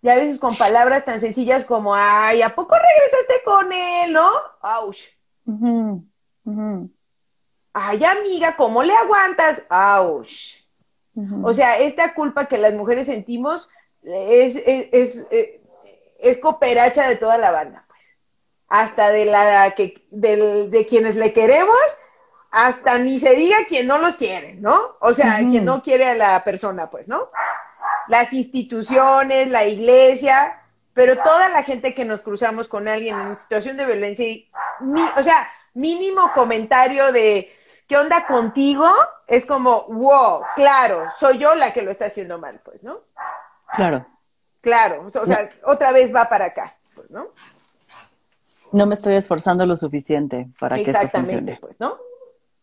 Y 0.00 0.08
a 0.08 0.16
veces 0.16 0.38
con 0.38 0.54
palabras 0.56 1.04
tan 1.04 1.20
sencillas 1.20 1.64
como, 1.64 1.94
ay, 1.94 2.42
¿a 2.42 2.54
poco 2.54 2.74
regresaste 2.74 3.42
con 3.44 3.72
él, 3.72 4.12
no? 4.12 4.30
¡Auch! 4.60 4.96
Ay, 7.72 8.04
amiga, 8.04 8.56
¿cómo 8.56 8.82
le 8.82 8.92
aguantas? 8.94 9.62
¡Auch! 9.68 10.28
O 11.42 11.52
sea, 11.52 11.78
esta 11.78 12.14
culpa 12.14 12.46
que 12.46 12.58
las 12.58 12.74
mujeres 12.74 13.06
sentimos 13.06 13.68
es, 14.02 14.56
es, 14.64 15.26
es, 16.20 16.38
cooperacha 16.38 17.08
de 17.08 17.16
toda 17.16 17.38
la 17.38 17.50
banda, 17.50 17.82
pues. 17.88 17.98
Hasta 18.68 19.08
de 19.10 19.24
la 19.24 19.74
que, 19.74 20.06
de, 20.10 20.86
quienes 20.88 21.16
le 21.16 21.32
queremos, 21.32 21.76
hasta 22.50 22.98
ni 22.98 23.18
se 23.18 23.34
diga 23.34 23.56
quien 23.66 23.88
no 23.88 23.98
los 23.98 24.14
quiere, 24.14 24.54
¿no? 24.54 24.96
O 25.00 25.12
sea, 25.12 25.38
quien 25.38 25.64
no 25.64 25.82
quiere 25.82 26.06
a 26.06 26.14
la 26.14 26.44
persona, 26.44 26.88
pues, 26.88 27.08
¿no? 27.08 27.30
Las 28.08 28.32
instituciones, 28.32 29.48
la 29.48 29.64
iglesia, 29.64 30.60
pero 30.94 31.16
toda 31.22 31.48
la 31.48 31.62
gente 31.62 31.94
que 31.94 32.04
nos 32.04 32.22
cruzamos 32.22 32.66
con 32.66 32.88
alguien 32.88 33.18
en 33.20 33.36
situación 33.36 33.76
de 33.76 33.86
violencia, 33.86 34.26
o 35.16 35.22
sea, 35.22 35.48
mínimo 35.74 36.32
comentario 36.32 37.12
de, 37.12 37.54
¿qué 37.86 37.96
onda 37.96 38.26
contigo? 38.26 38.92
Es 39.26 39.46
como, 39.46 39.84
wow, 39.84 40.42
claro, 40.56 41.04
soy 41.20 41.38
yo 41.38 41.54
la 41.54 41.72
que 41.72 41.82
lo 41.82 41.90
está 41.90 42.06
haciendo 42.06 42.38
mal, 42.38 42.60
pues, 42.64 42.82
¿no? 42.82 43.00
Claro. 43.74 44.06
Claro, 44.60 45.06
o 45.06 45.26
sea, 45.26 45.48
otra 45.64 45.92
vez 45.92 46.14
va 46.14 46.28
para 46.28 46.46
acá, 46.46 46.76
pues, 46.94 47.08
¿no? 47.10 47.28
No 48.72 48.86
me 48.86 48.94
estoy 48.94 49.14
esforzando 49.14 49.64
lo 49.66 49.76
suficiente 49.76 50.48
para 50.58 50.76
que 50.76 50.90
esto 50.90 51.08
funcione. 51.08 51.58
Pues, 51.60 51.78
¿no? 51.78 51.96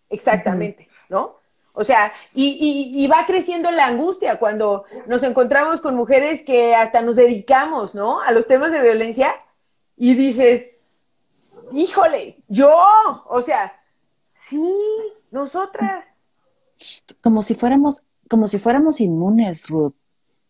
Exactamente, 0.10 0.90
¿no? 1.10 1.40
O 1.76 1.84
sea, 1.84 2.14
y, 2.34 2.92
y, 2.96 3.08
va 3.08 3.26
creciendo 3.26 3.70
la 3.70 3.86
angustia 3.86 4.40
cuando 4.40 4.86
nos 5.08 5.24
encontramos 5.24 5.82
con 5.82 5.96
mujeres 5.96 6.42
que 6.44 6.74
hasta 6.74 7.02
nos 7.02 7.18
dedicamos, 7.18 7.94
¿no? 7.94 8.22
A 8.22 8.32
los 8.32 8.48
temas 8.48 8.72
de 8.72 8.82
violencia 8.82 9.36
y 9.98 10.16
dices, 10.16 10.68
híjole, 11.74 12.38
yo, 12.48 12.74
o 13.28 13.42
sea, 13.42 13.74
sí, 14.38 14.74
nosotras. 15.32 16.06
Como 17.22 17.42
si 17.42 17.56
fuéramos, 17.56 18.06
como 18.30 18.48
si 18.48 18.58
fuéramos 18.58 19.02
inmunes, 19.02 19.70
Ruth, 19.70 19.96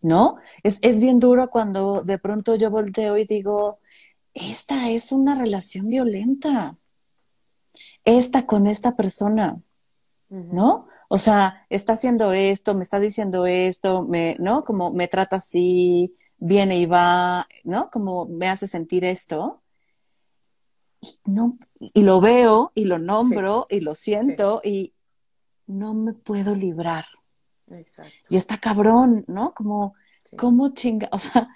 ¿no? 0.02 0.38
Es, 0.62 0.78
es 0.84 1.00
bien 1.00 1.20
duro 1.20 1.50
cuando 1.50 2.04
de 2.04 2.20
pronto 2.20 2.56
yo 2.56 2.70
volteo 2.70 3.18
y 3.18 3.26
digo, 3.26 3.80
esta 4.36 4.90
es 4.90 5.12
una 5.12 5.34
relación 5.34 5.90
violenta. 5.90 6.78
Esta 8.04 8.46
con 8.46 8.68
esta 8.68 8.96
persona, 8.96 9.60
¿no? 10.30 10.88
O 11.10 11.18
sea, 11.18 11.66
está 11.70 11.94
haciendo 11.94 12.34
esto, 12.34 12.74
me 12.74 12.84
está 12.84 13.00
diciendo 13.00 13.46
esto, 13.46 14.04
me, 14.04 14.36
¿no? 14.40 14.64
Como 14.64 14.92
me 14.92 15.08
trata 15.08 15.38
así, 15.38 16.16
viene 16.38 16.78
y 16.80 16.86
va, 16.86 17.48
¿no? 17.64 17.90
Como 17.92 18.26
me 18.26 18.50
hace 18.50 18.68
sentir 18.68 19.06
esto 19.06 19.62
no, 21.26 21.58
y 21.80 22.04
lo 22.04 22.20
veo 22.22 22.72
y 22.74 22.86
lo 22.86 23.00
nombro 23.00 23.68
y 23.70 23.80
lo 23.82 23.96
siento 23.96 24.62
y 24.64 24.94
no 25.68 25.94
me 25.94 26.14
puedo 26.14 26.56
librar. 26.56 27.06
Y 28.30 28.38
está 28.38 28.58
cabrón, 28.58 29.26
¿no? 29.28 29.54
Como, 29.54 29.96
como 30.38 30.70
chinga, 30.74 31.10
o 31.12 31.20
sea, 31.20 31.50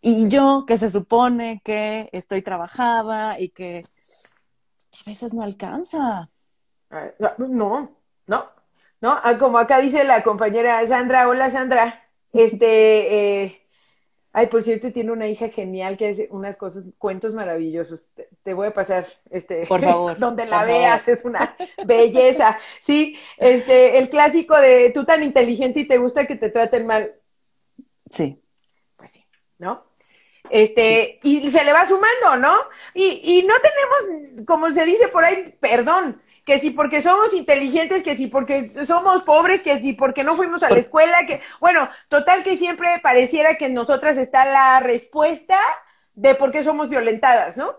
y 0.00 0.28
yo 0.28 0.64
que 0.66 0.78
se 0.78 0.90
supone 0.90 1.60
que 1.64 2.08
estoy 2.12 2.42
trabajada 2.42 3.38
y 3.38 3.50
que 3.50 3.84
a 5.06 5.10
veces 5.10 5.34
no 5.34 5.42
alcanza. 5.42 6.30
No, 7.38 7.96
no, 8.26 8.50
no, 9.02 9.20
ah, 9.22 9.36
como 9.38 9.58
acá 9.58 9.78
dice 9.78 10.04
la 10.04 10.22
compañera 10.22 10.86
Sandra, 10.86 11.28
hola 11.28 11.50
Sandra, 11.50 12.02
este, 12.32 13.42
eh, 13.42 13.62
Ay, 14.34 14.46
por 14.46 14.62
cierto, 14.62 14.90
tiene 14.92 15.12
una 15.12 15.28
hija 15.28 15.50
genial 15.50 15.98
que 15.98 16.08
hace 16.08 16.28
unas 16.30 16.56
cosas, 16.56 16.86
cuentos 16.96 17.34
maravillosos. 17.34 18.12
Te, 18.42 18.54
voy 18.54 18.68
a 18.68 18.72
pasar, 18.72 19.06
este, 19.30 19.66
por 19.66 19.80
favor, 19.84 20.18
donde 20.18 20.46
la 20.46 20.64
veas, 20.64 21.06
es 21.06 21.22
una 21.22 21.54
belleza. 21.84 22.58
Sí, 22.80 23.18
este, 23.36 23.98
el 23.98 24.08
clásico 24.08 24.58
de 24.58 24.90
tú 24.90 25.04
tan 25.04 25.22
inteligente 25.22 25.80
y 25.80 25.88
te 25.88 25.98
gusta 25.98 26.26
que 26.26 26.36
te 26.36 26.48
traten 26.48 26.86
mal. 26.86 27.12
Sí. 28.08 28.42
Pues 28.96 29.12
sí, 29.12 29.22
¿no? 29.58 29.84
Este, 30.48 31.20
y 31.22 31.50
se 31.50 31.64
le 31.64 31.72
va 31.74 31.86
sumando, 31.86 32.36
¿no? 32.38 32.56
Y, 32.94 33.20
y 33.38 33.46
no 33.46 33.54
tenemos, 33.60 34.46
como 34.46 34.70
se 34.72 34.86
dice 34.86 35.08
por 35.08 35.24
ahí, 35.24 35.54
perdón, 35.60 36.22
que 36.44 36.58
si 36.58 36.70
porque 36.70 37.02
somos 37.02 37.34
inteligentes, 37.34 38.02
que 38.02 38.16
si 38.16 38.26
porque 38.26 38.72
somos 38.84 39.22
pobres, 39.22 39.62
que 39.62 39.80
si 39.80 39.92
porque 39.92 40.24
no 40.24 40.36
fuimos 40.36 40.62
a 40.62 40.70
la 40.70 40.78
escuela, 40.78 41.24
que 41.26 41.40
bueno, 41.60 41.88
total 42.08 42.42
que 42.42 42.56
siempre 42.56 42.88
pareciera 43.02 43.56
que 43.56 43.66
en 43.66 43.74
nosotras 43.74 44.16
está 44.16 44.44
la 44.44 44.80
respuesta 44.80 45.58
de 46.14 46.34
por 46.34 46.50
qué 46.50 46.64
somos 46.64 46.88
violentadas, 46.88 47.56
¿no? 47.56 47.74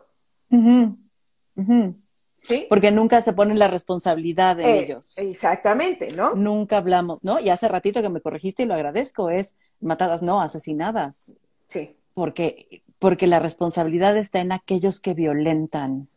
¿Sí? 2.42 2.66
Porque 2.68 2.92
nunca 2.92 3.22
se 3.22 3.34
pone 3.34 3.56
la 3.56 3.70
responsabilidad 3.70 4.58
de 4.58 4.66
eh, 4.66 4.84
ellos. 4.84 5.18
Exactamente, 5.18 6.12
¿no? 6.12 6.36
Nunca 6.36 6.78
hablamos, 6.78 7.24
¿no? 7.24 7.40
Y 7.40 7.50
hace 7.50 7.70
ratito 7.70 8.02
que 8.02 8.10
me 8.10 8.20
corregiste 8.20 8.64
y 8.64 8.66
lo 8.66 8.74
agradezco, 8.74 9.30
es 9.30 9.56
matadas, 9.80 10.22
no, 10.22 10.42
asesinadas. 10.42 11.34
Sí. 11.68 11.96
Porque, 12.14 12.84
porque 13.00 13.28
la 13.28 13.40
responsabilidad 13.40 14.18
está 14.18 14.42
en 14.42 14.52
aquellos 14.52 15.00
que 15.00 15.14
violentan 15.14 16.10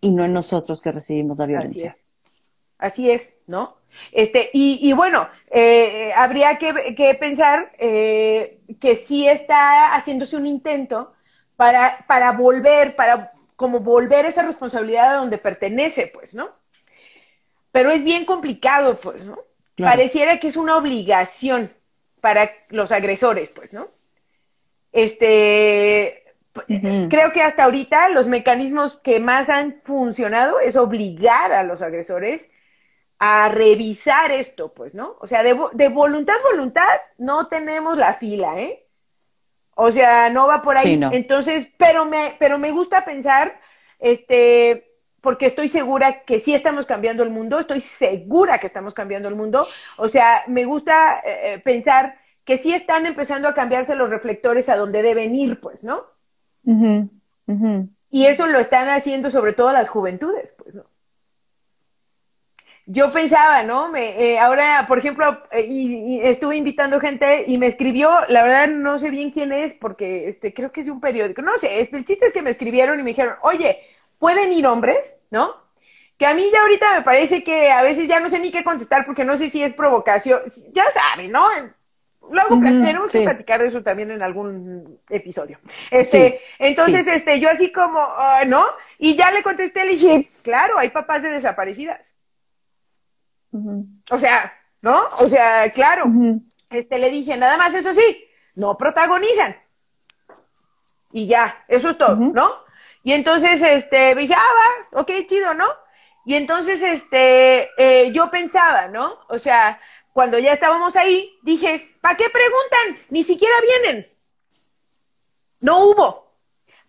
y 0.00 0.12
no 0.12 0.24
en 0.24 0.32
nosotros 0.32 0.80
que 0.82 0.92
recibimos 0.92 1.38
la 1.38 1.46
violencia. 1.46 1.94
Así 2.78 3.10
es, 3.10 3.34
¿no? 3.46 3.76
Este, 4.12 4.50
y, 4.52 4.78
y 4.88 4.92
bueno, 4.92 5.28
eh, 5.50 6.12
habría 6.14 6.58
que, 6.58 6.94
que 6.96 7.14
pensar 7.14 7.72
eh, 7.78 8.60
que 8.80 8.96
sí 8.96 9.28
está 9.28 9.94
haciéndose 9.94 10.36
un 10.36 10.46
intento 10.46 11.12
para, 11.56 12.04
para 12.06 12.32
volver, 12.32 12.96
para 12.96 13.32
como 13.56 13.80
volver 13.80 14.24
esa 14.24 14.42
responsabilidad 14.42 15.14
a 15.14 15.16
donde 15.18 15.38
pertenece, 15.38 16.06
pues, 16.06 16.34
¿no? 16.34 16.60
pero 17.72 17.90
es 17.90 18.04
bien 18.04 18.24
complicado, 18.24 18.96
pues, 18.98 19.24
¿no? 19.24 19.38
Pareciera 19.76 20.40
que 20.40 20.48
es 20.48 20.56
una 20.56 20.76
obligación 20.76 21.70
para 22.20 22.50
los 22.68 22.92
agresores, 22.92 23.48
pues, 23.50 23.72
¿no? 23.72 23.88
Este, 24.92 26.19
creo 26.52 27.32
que 27.32 27.42
hasta 27.42 27.64
ahorita 27.64 28.08
los 28.08 28.26
mecanismos 28.26 28.98
que 29.02 29.20
más 29.20 29.48
han 29.48 29.80
funcionado 29.84 30.60
es 30.60 30.76
obligar 30.76 31.52
a 31.52 31.62
los 31.62 31.82
agresores 31.82 32.42
a 33.18 33.50
revisar 33.50 34.32
esto, 34.32 34.72
pues, 34.72 34.94
¿no? 34.94 35.16
O 35.20 35.26
sea, 35.26 35.42
de, 35.42 35.56
de 35.72 35.88
voluntad, 35.88 36.34
voluntad, 36.50 36.88
no 37.18 37.48
tenemos 37.48 37.98
la 37.98 38.14
fila, 38.14 38.56
¿eh? 38.56 38.86
O 39.74 39.92
sea, 39.92 40.30
no 40.30 40.46
va 40.46 40.62
por 40.62 40.76
ahí. 40.76 40.98
Entonces, 41.12 41.68
pero 41.76 42.04
me, 42.04 42.34
pero 42.38 42.58
me 42.58 42.70
gusta 42.70 43.04
pensar, 43.04 43.60
este, 43.98 44.90
porque 45.20 45.46
estoy 45.46 45.68
segura 45.68 46.24
que 46.24 46.38
sí 46.40 46.54
estamos 46.54 46.86
cambiando 46.86 47.22
el 47.22 47.30
mundo, 47.30 47.58
estoy 47.58 47.80
segura 47.80 48.58
que 48.58 48.66
estamos 48.66 48.94
cambiando 48.94 49.28
el 49.28 49.36
mundo. 49.36 49.66
O 49.98 50.08
sea, 50.08 50.42
me 50.48 50.64
gusta 50.64 51.20
eh, 51.20 51.54
eh, 51.54 51.58
pensar 51.60 52.18
que 52.44 52.58
sí 52.58 52.72
están 52.74 53.06
empezando 53.06 53.48
a 53.48 53.54
cambiarse 53.54 53.94
los 53.94 54.10
reflectores 54.10 54.68
a 54.68 54.76
donde 54.76 55.02
deben 55.02 55.34
ir, 55.34 55.60
pues, 55.60 55.84
¿no? 55.84 56.06
Y 58.10 58.26
eso 58.26 58.46
lo 58.46 58.58
están 58.58 58.88
haciendo 58.88 59.30
sobre 59.30 59.52
todo 59.52 59.72
las 59.72 59.88
juventudes, 59.88 60.54
pues, 60.58 60.74
¿no? 60.74 60.84
Yo 62.86 63.08
pensaba, 63.10 63.62
¿no? 63.62 63.88
Me, 63.88 64.32
eh, 64.32 64.38
ahora, 64.40 64.84
por 64.88 64.98
ejemplo, 64.98 65.44
y, 65.56 66.20
estuve 66.24 66.56
invitando 66.56 66.98
gente 66.98 67.44
y 67.46 67.56
me 67.56 67.68
escribió, 67.68 68.10
la 68.28 68.42
verdad 68.42 68.66
no 68.66 68.98
sé 68.98 69.10
bien 69.10 69.30
quién 69.30 69.52
es, 69.52 69.74
porque 69.74 70.26
este, 70.26 70.52
creo 70.52 70.72
que 70.72 70.80
es 70.80 70.88
un 70.88 71.00
periódico, 71.00 71.40
no 71.40 71.56
sé, 71.56 71.82
este, 71.82 71.98
el 71.98 72.04
chiste 72.04 72.26
es 72.26 72.32
que 72.32 72.42
me 72.42 72.50
escribieron 72.50 72.98
y 72.98 73.04
me 73.04 73.10
dijeron, 73.10 73.36
oye, 73.42 73.78
pueden 74.18 74.52
ir 74.52 74.66
hombres, 74.66 75.16
¿no? 75.30 75.54
Que 76.18 76.26
a 76.26 76.34
mí 76.34 76.50
ya 76.52 76.62
ahorita 76.62 76.96
me 76.96 77.02
parece 77.02 77.44
que 77.44 77.70
a 77.70 77.82
veces 77.82 78.08
ya 78.08 78.18
no 78.18 78.28
sé 78.28 78.40
ni 78.40 78.50
qué 78.50 78.64
contestar 78.64 79.06
porque 79.06 79.24
no 79.24 79.38
sé 79.38 79.50
si 79.50 79.62
es 79.62 79.72
provocación, 79.72 80.40
ya 80.72 80.84
saben, 80.90 81.30
¿no? 81.30 81.46
Luego 82.30 82.60
tenemos 82.60 83.12
que 83.12 83.22
platicar 83.22 83.60
de 83.60 83.68
eso 83.68 83.82
también 83.82 84.10
en 84.10 84.22
algún 84.22 85.00
episodio. 85.08 85.58
Este, 85.90 86.40
entonces, 86.58 87.06
este, 87.06 87.40
yo 87.40 87.50
así 87.50 87.72
como, 87.72 88.00
ah, 88.00 88.44
¿no? 88.46 88.64
Y 88.98 89.16
ya 89.16 89.30
le 89.30 89.42
contesté, 89.42 89.84
le 89.84 89.92
dije, 89.92 90.28
claro, 90.42 90.78
hay 90.78 90.90
papás 90.90 91.22
de 91.22 91.30
desaparecidas. 91.30 92.14
O 94.10 94.18
sea, 94.18 94.52
¿no? 94.82 95.02
O 95.18 95.26
sea, 95.26 95.70
claro. 95.70 96.04
Este, 96.70 96.98
le 96.98 97.10
dije, 97.10 97.36
nada 97.36 97.56
más 97.56 97.74
eso 97.74 97.92
sí, 97.92 98.24
no 98.56 98.76
protagonizan. 98.76 99.56
Y 101.12 101.26
ya, 101.26 101.56
eso 101.66 101.90
es 101.90 101.98
todo, 101.98 102.14
¿no? 102.14 102.52
Y 103.02 103.12
entonces, 103.12 103.60
este, 103.60 104.14
me 104.14 104.22
dice, 104.22 104.34
ah, 104.34 104.92
va, 104.92 105.00
ok, 105.00 105.10
chido, 105.28 105.54
¿no? 105.54 105.66
Y 106.24 106.34
entonces, 106.34 106.82
este, 106.82 107.70
eh, 107.76 108.12
yo 108.12 108.30
pensaba, 108.30 108.88
¿no? 108.88 109.18
O 109.28 109.38
sea, 109.38 109.80
cuando 110.12 110.38
ya 110.38 110.52
estábamos 110.52 110.96
ahí, 110.96 111.38
dije, 111.42 111.94
¿para 112.00 112.16
qué 112.16 112.24
preguntan? 112.30 113.06
Ni 113.10 113.22
siquiera 113.22 113.54
vienen. 113.60 114.06
No 115.60 115.84
hubo. 115.84 116.30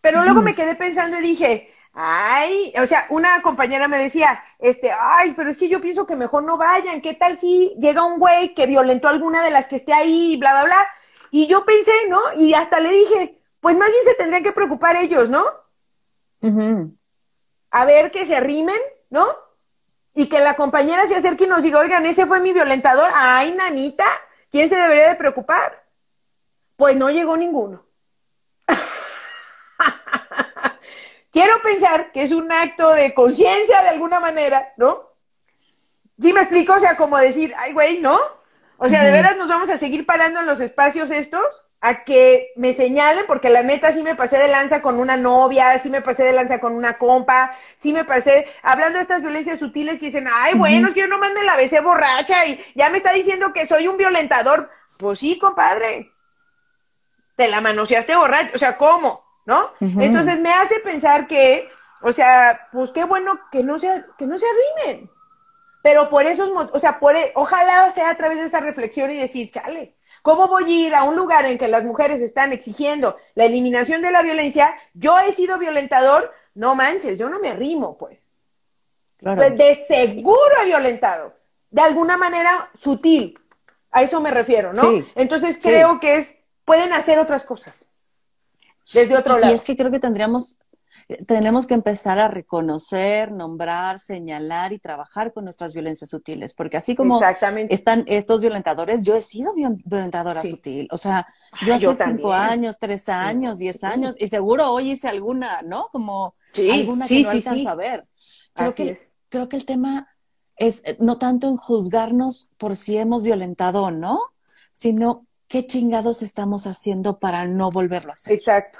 Pero 0.02 0.24
luego 0.24 0.42
me 0.42 0.56
quedé 0.56 0.76
pensando 0.76 1.18
y 1.18 1.22
dije, 1.22 1.72
ay, 1.94 2.74
o 2.82 2.86
sea, 2.86 3.06
una 3.10 3.42
compañera 3.42 3.88
me 3.88 3.98
decía, 3.98 4.44
este, 4.60 4.92
ay, 4.92 5.34
pero 5.36 5.52
es 5.52 5.58
que 5.58 5.70
yo 5.70 5.82
pienso 5.82 6.06
que 6.06 6.16
mejor 6.16 6.44
no 6.44 6.58
vayan. 6.58 7.02
¿Qué 7.02 7.14
tal 7.14 7.38
si 7.38 7.76
llega 7.80 8.04
un 8.04 8.20
güey 8.20 8.54
que 8.56 8.66
violentó 8.66 9.08
a 9.08 9.12
alguna 9.12 9.44
de 9.44 9.52
las 9.52 9.68
que 9.68 9.76
esté 9.76 9.94
ahí, 9.94 10.38
bla, 10.38 10.54
bla, 10.54 10.64
bla? 10.64 10.88
Y 11.30 11.48
yo 11.48 11.64
pensé, 11.66 11.92
¿no? 12.10 12.20
Y 12.38 12.54
hasta 12.54 12.80
le 12.80 12.90
dije, 12.92 13.42
pues 13.60 13.78
más 13.78 13.90
bien 13.90 14.04
se 14.06 14.16
tendrían 14.16 14.44
que 14.44 14.52
preocupar 14.52 14.96
ellos, 14.96 15.30
¿no? 15.30 15.46
A 17.70 17.86
ver 17.86 18.12
que 18.12 18.26
se 18.26 18.36
arrimen, 18.36 18.80
¿no? 19.10 19.28
Y 20.14 20.28
que 20.28 20.40
la 20.40 20.56
compañera 20.56 21.08
se 21.08 21.16
acerque 21.16 21.46
y 21.46 21.48
nos 21.48 21.64
diga, 21.64 21.80
oigan, 21.80 22.06
ese 22.06 22.26
fue 22.26 22.40
mi 22.40 22.54
violentador. 22.54 23.10
Ay, 23.14 23.54
nanita, 23.54 24.06
¿quién 24.50 24.70
se 24.70 24.76
debería 24.76 25.10
de 25.10 25.16
preocupar? 25.16 25.84
Pues 26.76 26.96
no 26.96 27.10
llegó 27.10 27.38
ninguno. 27.38 27.86
Quiero 31.32 31.62
pensar 31.62 32.12
que 32.12 32.24
es 32.24 32.32
un 32.32 32.52
acto 32.52 32.94
de 32.94 33.14
conciencia 33.14 33.82
de 33.84 33.90
alguna 33.90 34.20
manera, 34.20 34.74
¿no? 34.78 35.12
¿Sí 36.20 36.34
me 36.34 36.42
explico? 36.42 36.74
O 36.74 36.80
sea, 36.80 36.98
como 36.98 37.18
decir, 37.18 37.54
ay, 37.58 37.74
güey, 37.74 38.00
¿no? 38.00 38.20
O 38.78 38.90
sea, 38.90 39.04
¿de 39.04 39.12
veras 39.12 39.38
nos 39.38 39.48
vamos 39.48 39.70
a 39.70 39.78
seguir 39.78 40.06
parando 40.06 40.40
en 40.40 40.46
los 40.46 40.60
espacios 40.60 41.12
estos? 41.12 41.66
A 41.84 42.04
que 42.04 42.52
me 42.56 42.74
señalen, 42.74 43.26
porque 43.26 43.50
la 43.50 43.64
neta 43.64 43.92
sí 43.92 44.04
me 44.04 44.14
pasé 44.14 44.38
de 44.38 44.48
lanza 44.48 44.84
con 44.84 45.00
una 45.00 45.18
novia, 45.18 45.78
sí 45.80 45.90
me 45.90 46.02
pasé 46.02 46.24
de 46.24 46.32
lanza 46.32 46.60
con 46.60 46.74
una 46.74 47.00
compa, 47.00 47.58
sí 47.76 47.92
me 47.92 48.06
pasé, 48.06 48.48
hablando 48.62 48.98
de 48.98 49.02
estas 49.02 49.24
violencias 49.24 49.58
sutiles 49.58 50.00
que 50.00 50.06
dicen, 50.06 50.28
ay, 50.32 50.54
bueno, 50.54 50.88
es 50.88 50.94
que 50.94 51.00
yo 51.00 51.08
nomás 51.08 51.34
me 51.34 51.44
la 51.44 51.58
besé 51.58 51.80
borracha 51.82 52.46
y 52.46 52.64
ya 52.76 52.92
me 52.92 52.98
está 52.98 53.14
diciendo 53.14 53.52
que 53.52 53.66
soy 53.66 53.88
un 53.88 53.98
violentador. 53.98 54.70
Pues 55.00 55.18
sí, 55.18 55.40
compadre, 55.40 56.12
te 57.36 57.48
la 57.48 57.62
manoseaste 57.62 58.16
borracha, 58.16 58.52
o 58.54 58.60
sea, 58.60 58.78
¿cómo? 58.78 59.26
¿No? 59.48 59.72
Entonces 59.80 60.40
me 60.40 60.54
hace 60.54 60.80
pensar 60.82 61.26
que, 61.26 61.68
o 62.02 62.14
sea, 62.14 62.68
pues 62.72 62.92
qué 62.92 63.06
bueno 63.06 63.40
que 63.52 63.64
no 63.64 63.80
se, 63.80 64.06
que 64.20 64.28
no 64.28 64.38
se 64.38 64.46
arrimen. 64.46 65.10
Pero 65.82 66.12
por 66.12 66.28
esos, 66.28 66.52
o 66.72 66.80
sea, 66.80 67.00
por, 67.00 67.16
e, 67.16 67.32
ojalá 67.34 67.90
sea 67.90 68.12
a 68.12 68.18
través 68.18 68.38
de 68.38 68.46
esa 68.46 68.60
reflexión 68.60 69.10
y 69.10 69.18
decir, 69.18 69.50
chale, 69.50 69.96
¿Cómo 70.22 70.48
voy 70.48 70.64
a 70.66 70.88
ir 70.88 70.96
a 70.96 71.04
un 71.04 71.16
lugar 71.16 71.46
en 71.46 71.58
que 71.58 71.68
las 71.68 71.84
mujeres 71.84 72.22
están 72.22 72.54
exigiendo 72.54 73.18
la 73.34 73.46
eliminación 73.46 74.02
de 74.02 74.12
la 74.12 74.22
violencia? 74.22 74.76
Yo 74.94 75.18
he 75.20 75.32
sido 75.32 75.58
violentador, 75.58 76.32
no 76.54 76.76
manches, 76.76 77.18
yo 77.18 77.28
no 77.30 77.40
me 77.40 77.50
arrimo, 77.50 77.98
pues. 77.98 78.28
pues 79.20 79.58
de 79.58 79.86
seguro 79.88 80.52
he 80.62 80.66
violentado, 80.66 81.34
de 81.72 81.82
alguna 81.82 82.18
manera 82.18 82.70
sutil. 82.80 83.40
A 83.90 84.04
eso 84.04 84.22
me 84.22 84.32
refiero, 84.32 84.72
¿no? 84.74 85.04
Entonces 85.16 85.58
creo 85.62 86.00
que 86.00 86.18
es, 86.18 86.38
pueden 86.66 86.94
hacer 86.94 87.20
otras 87.20 87.44
cosas. 87.44 87.74
Desde 88.94 89.18
otro 89.18 89.38
lado. 89.38 89.52
Y 89.52 89.56
es 89.56 89.66
que 89.66 89.76
creo 89.76 89.92
que 89.92 90.00
tendríamos 90.00 90.58
tenemos 91.26 91.68
que 91.68 91.74
empezar 91.74 92.20
a 92.20 92.28
reconocer, 92.28 93.32
nombrar, 93.32 94.00
señalar 94.00 94.74
y 94.74 94.80
trabajar 94.80 95.34
con 95.34 95.46
nuestras 95.46 95.74
violencias 95.74 96.10
sutiles, 96.10 96.54
porque 96.54 96.78
así 96.78 96.96
como 96.96 97.20
están 97.70 98.04
estos 98.08 98.42
violentadores, 98.42 99.04
yo 99.04 99.16
he 99.16 99.22
sido 99.22 99.54
violentadora 99.54 100.44
sutil, 100.44 100.88
o 100.92 100.98
sea, 100.98 101.28
yo 101.66 101.76
hace 101.76 101.96
cinco 102.04 102.34
años, 102.34 102.78
tres 102.80 103.10
años, 103.10 103.60
diez 103.60 103.84
años, 103.84 104.16
y 104.20 104.28
seguro 104.28 104.72
hoy 104.72 104.92
hice 104.92 105.08
alguna, 105.08 105.62
¿no? 105.62 105.88
Como 105.92 106.36
alguna 106.72 107.08
que 107.08 107.22
no 107.22 107.30
alcanzo 107.30 107.70
a 107.70 107.76
ver. 107.76 108.08
Creo 108.54 108.76
que, 108.76 109.00
creo 109.30 109.50
que 109.50 109.56
el 109.56 109.66
tema 109.66 110.08
es 110.58 110.82
eh, 110.86 110.98
no 111.00 111.18
tanto 111.18 111.48
en 111.48 111.58
juzgarnos 111.58 112.50
por 112.58 112.76
si 112.76 112.98
hemos 112.98 113.24
violentado 113.24 113.84
o 113.84 113.92
no, 113.92 114.20
sino 114.74 115.26
qué 115.48 115.66
chingados 115.66 116.22
estamos 116.22 116.68
haciendo 116.68 117.20
para 117.20 117.46
no 117.46 117.72
volverlo 117.72 118.12
a 118.12 118.14
hacer. 118.14 118.34
Exacto. 118.34 118.80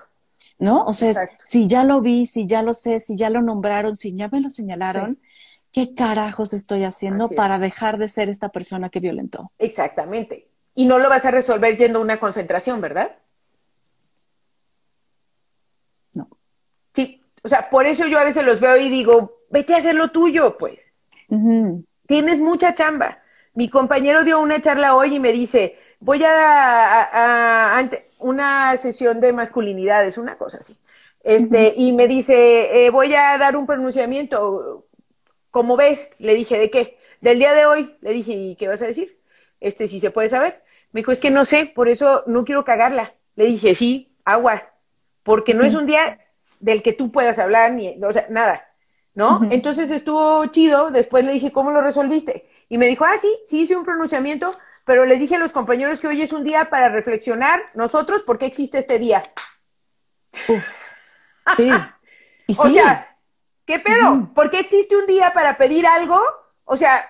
¿No? 0.60 0.84
O 0.86 0.94
sea, 0.94 1.14
si 1.44 1.68
ya 1.68 1.84
lo 1.84 2.02
vi, 2.02 2.26
si 2.26 2.48
ya 2.48 2.62
lo 2.62 2.74
sé, 2.74 3.00
si 3.00 3.16
ya 3.16 3.30
lo 3.30 3.42
nombraron, 3.42 3.96
si 3.96 4.16
ya 4.16 4.28
me 4.28 4.42
lo 4.42 4.50
señalaron, 4.50 5.20
¿qué 5.72 5.94
carajos 5.94 6.54
estoy 6.54 6.84
haciendo 6.84 7.30
para 7.30 7.60
dejar 7.60 7.98
de 7.98 8.08
ser 8.08 8.30
esta 8.30 8.50
persona 8.50 8.90
que 8.90 9.00
violentó? 9.00 9.52
Exactamente. 9.58 10.48
Y 10.76 10.86
no 10.86 11.00
lo 11.00 11.10
vas 11.10 11.26
a 11.26 11.32
resolver 11.32 11.78
yendo 11.78 12.00
a 12.00 12.02
una 12.02 12.20
concentración, 12.20 12.82
¿verdad? 12.82 13.16
No. 16.14 16.30
Sí, 16.94 17.22
o 17.44 17.50
sea, 17.50 17.70
por 17.70 17.86
eso 17.86 18.08
yo 18.08 18.20
a 18.20 18.24
veces 18.24 18.46
los 18.46 18.60
veo 18.60 18.78
y 18.78 18.90
digo, 18.90 19.40
vete 19.50 19.74
a 19.74 19.78
hacer 19.78 19.96
lo 19.96 20.12
tuyo, 20.12 20.58
pues. 20.58 20.80
Tienes 22.08 22.40
mucha 22.40 22.76
chamba. 22.76 23.20
Mi 23.54 23.70
compañero 23.70 24.24
dio 24.24 24.40
una 24.40 24.62
charla 24.62 24.96
hoy 24.96 25.16
y 25.16 25.20
me 25.20 25.32
dice, 25.32 25.78
voy 26.02 26.24
a, 26.24 27.80
a, 27.80 27.90
una 28.20 28.76
sesión 28.78 29.22
de 29.22 29.32
masculinidades, 29.32 30.18
una 30.18 30.38
cosa 30.38 30.58
así. 30.58 30.74
Este, 31.24 31.74
y 31.78 31.94
me 31.94 32.08
dice, 32.08 32.86
eh, 32.86 32.90
voy 32.90 33.14
a 33.14 33.38
dar 33.38 33.56
un 33.56 33.66
pronunciamiento. 33.66 34.88
Como 35.52 35.78
ves, 35.78 36.10
le 36.20 36.36
dije, 36.36 36.60
¿de 36.60 36.70
qué? 36.70 36.98
Del 37.22 37.40
día 37.40 37.54
de 37.54 37.66
hoy. 37.66 37.96
Le 38.02 38.12
dije, 38.12 38.34
¿y 38.34 38.56
qué 38.56 38.68
vas 38.68 38.82
a 38.82 38.88
decir? 38.88 39.20
Este, 39.60 39.88
si 39.88 40.00
se 40.00 40.12
puede 40.12 40.30
saber. 40.30 40.64
Me 40.92 41.00
dijo, 41.00 41.12
es 41.12 41.20
que 41.20 41.30
no 41.30 41.46
sé, 41.46 41.72
por 41.74 41.88
eso 41.88 42.24
no 42.26 42.44
quiero 42.44 42.66
cagarla. 42.66 43.14
Le 43.36 43.46
dije, 43.46 43.76
sí, 43.76 44.14
aguas, 44.26 44.64
porque 45.24 45.54
no 45.54 45.64
es 45.64 45.74
un 45.74 45.86
día 45.86 46.20
del 46.60 46.84
que 46.84 46.94
tú 46.94 47.12
puedas 47.12 47.40
hablar, 47.40 47.72
ni, 47.72 48.04
o 48.04 48.14
sea, 48.14 48.28
nada, 48.30 48.66
¿no? 49.16 49.42
Entonces 49.50 49.90
estuvo 49.90 50.46
chido, 50.48 50.92
después 50.92 51.24
le 51.24 51.32
dije, 51.32 51.52
¿cómo 51.52 51.72
lo 51.72 51.82
resolviste? 51.82 52.48
Y 52.70 52.78
me 52.78 52.88
dijo, 52.88 53.06
ah, 53.06 53.18
sí, 53.18 53.34
sí 53.46 53.62
hice 53.62 53.76
un 53.76 53.86
pronunciamiento, 53.86 54.52
pero 54.92 55.06
les 55.06 55.22
dije 55.22 55.38
a 55.38 55.40
los 55.40 55.54
compañeros 55.54 56.02
que 56.02 56.08
hoy 56.08 56.22
es 56.22 56.34
un 56.34 56.44
día 56.44 56.70
para 56.70 56.90
reflexionar 56.90 57.62
nosotros 57.76 58.24
por 58.24 58.38
qué 58.38 58.46
existe 58.46 58.78
este 58.78 59.00
día. 59.00 59.24
Sí. 61.56 61.72
Y 62.48 62.56
O 62.58 62.70
sea, 62.70 63.18
¿qué 63.66 63.80
pedo? 63.80 64.30
¿Por 64.36 64.50
qué 64.50 64.60
existe 64.60 64.96
un 64.96 65.08
día 65.08 65.34
para 65.34 65.58
pedir 65.58 65.88
algo? 65.88 66.22
O 66.66 66.76
sea, 66.78 67.10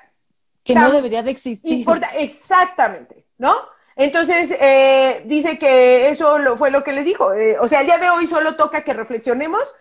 que 0.64 0.76
no 0.76 0.92
debería 0.92 1.24
de 1.24 1.32
existir. 1.32 1.86
exactamente, 2.18 3.26
¿no? 3.40 3.56
Entonces, 3.96 4.56
eh, 4.60 5.24
dice 5.26 5.58
que 5.58 6.10
eso 6.10 6.38
lo, 6.38 6.58
fue 6.58 6.70
lo 6.70 6.84
que 6.84 6.94
les 6.94 7.04
dijo. 7.04 7.34
Eh, 7.34 7.58
o 7.60 7.68
sea, 7.68 7.82
el 7.82 7.88
día 7.88 7.98
de 7.98 8.10
hoy 8.12 8.28
solo 8.28 8.56
toca 8.56 8.84
que 8.84 8.94
reflexionemos 8.94 9.74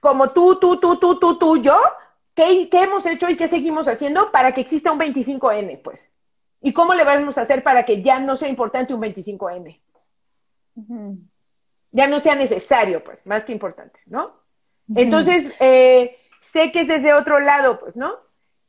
como 0.00 0.30
tú, 0.30 0.60
tú, 0.60 0.78
tú, 0.78 0.98
tú, 0.98 1.18
tú, 1.18 1.38
tú, 1.38 1.62
yo, 1.62 1.80
¿qué, 2.34 2.68
¿qué 2.70 2.82
hemos 2.82 3.06
hecho 3.06 3.30
y 3.30 3.36
qué 3.36 3.48
seguimos 3.48 3.88
haciendo 3.88 4.30
para 4.30 4.52
que 4.52 4.60
exista 4.60 4.92
un 4.92 5.00
25N, 5.00 5.80
pues? 5.82 6.10
¿Y 6.64 6.72
cómo 6.72 6.94
le 6.94 7.04
vamos 7.04 7.36
a 7.36 7.42
hacer 7.42 7.62
para 7.62 7.84
que 7.84 8.00
ya 8.00 8.18
no 8.20 8.36
sea 8.36 8.48
importante 8.48 8.94
un 8.94 9.02
25N? 9.02 9.80
Ya 11.90 12.06
no 12.06 12.20
sea 12.20 12.34
necesario, 12.34 13.04
pues, 13.04 13.26
más 13.26 13.44
que 13.44 13.52
importante, 13.52 14.00
¿no? 14.06 14.32
Entonces, 14.96 15.54
eh, 15.60 16.16
sé 16.40 16.72
que 16.72 16.80
es 16.80 16.88
desde 16.88 17.12
otro 17.12 17.38
lado, 17.38 17.78
pues, 17.78 17.96
¿no? 17.96 18.14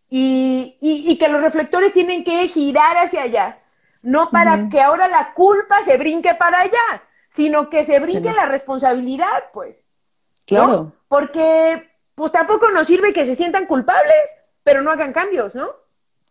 Y, 0.10 0.78
y, 0.82 1.18
que 1.18 1.30
los 1.30 1.42
reflectores 1.42 1.94
tienen 1.94 2.26
que 2.26 2.50
girar 2.50 2.98
hacia 2.98 3.22
allá, 3.22 3.48
no 4.04 4.30
para 4.30 4.68
que 4.68 4.82
ahora 4.82 5.08
la 5.08 5.34
culpa 5.34 5.82
se 5.84 5.96
brinque 5.96 6.36
para 6.36 6.60
allá, 6.60 7.02
sino 7.30 7.70
que 7.70 7.86
se 7.86 8.02
brinque 8.02 8.34
la 8.34 8.46
responsabilidad, 8.46 9.46
pues. 9.54 9.86
Claro. 10.46 10.92
Porque, 11.08 11.90
pues 12.14 12.34
tampoco 12.34 12.70
nos 12.72 12.88
sirve 12.88 13.14
que 13.14 13.26
se 13.26 13.38
sientan 13.38 13.68
culpables, 13.68 14.52
pero 14.64 14.82
no 14.82 14.92
hagan 14.92 15.14
cambios, 15.14 15.56
¿no? 15.56 15.70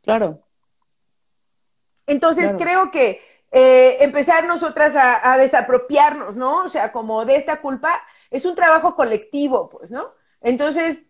Claro. 0.03 0.44
Entonces 2.07 2.53
creo 2.59 2.91
que 2.91 3.21
eh, 3.51 3.99
empezar 4.01 4.47
nosotras 4.47 4.97
a, 4.97 5.33
a, 5.33 5.39
desapropiarnos, 5.39 6.35
¿no? 6.35 6.65
O 6.65 6.69
sea, 6.69 6.93
como 6.93 7.25
de 7.25 7.37
esta 7.37 7.61
culpa, 7.61 8.03
es 8.31 8.45
un 8.45 8.55
trabajo 8.55 8.97
colectivo, 8.97 9.69
pues, 9.69 9.91
¿no? 9.91 10.13
Entonces, 10.41 11.03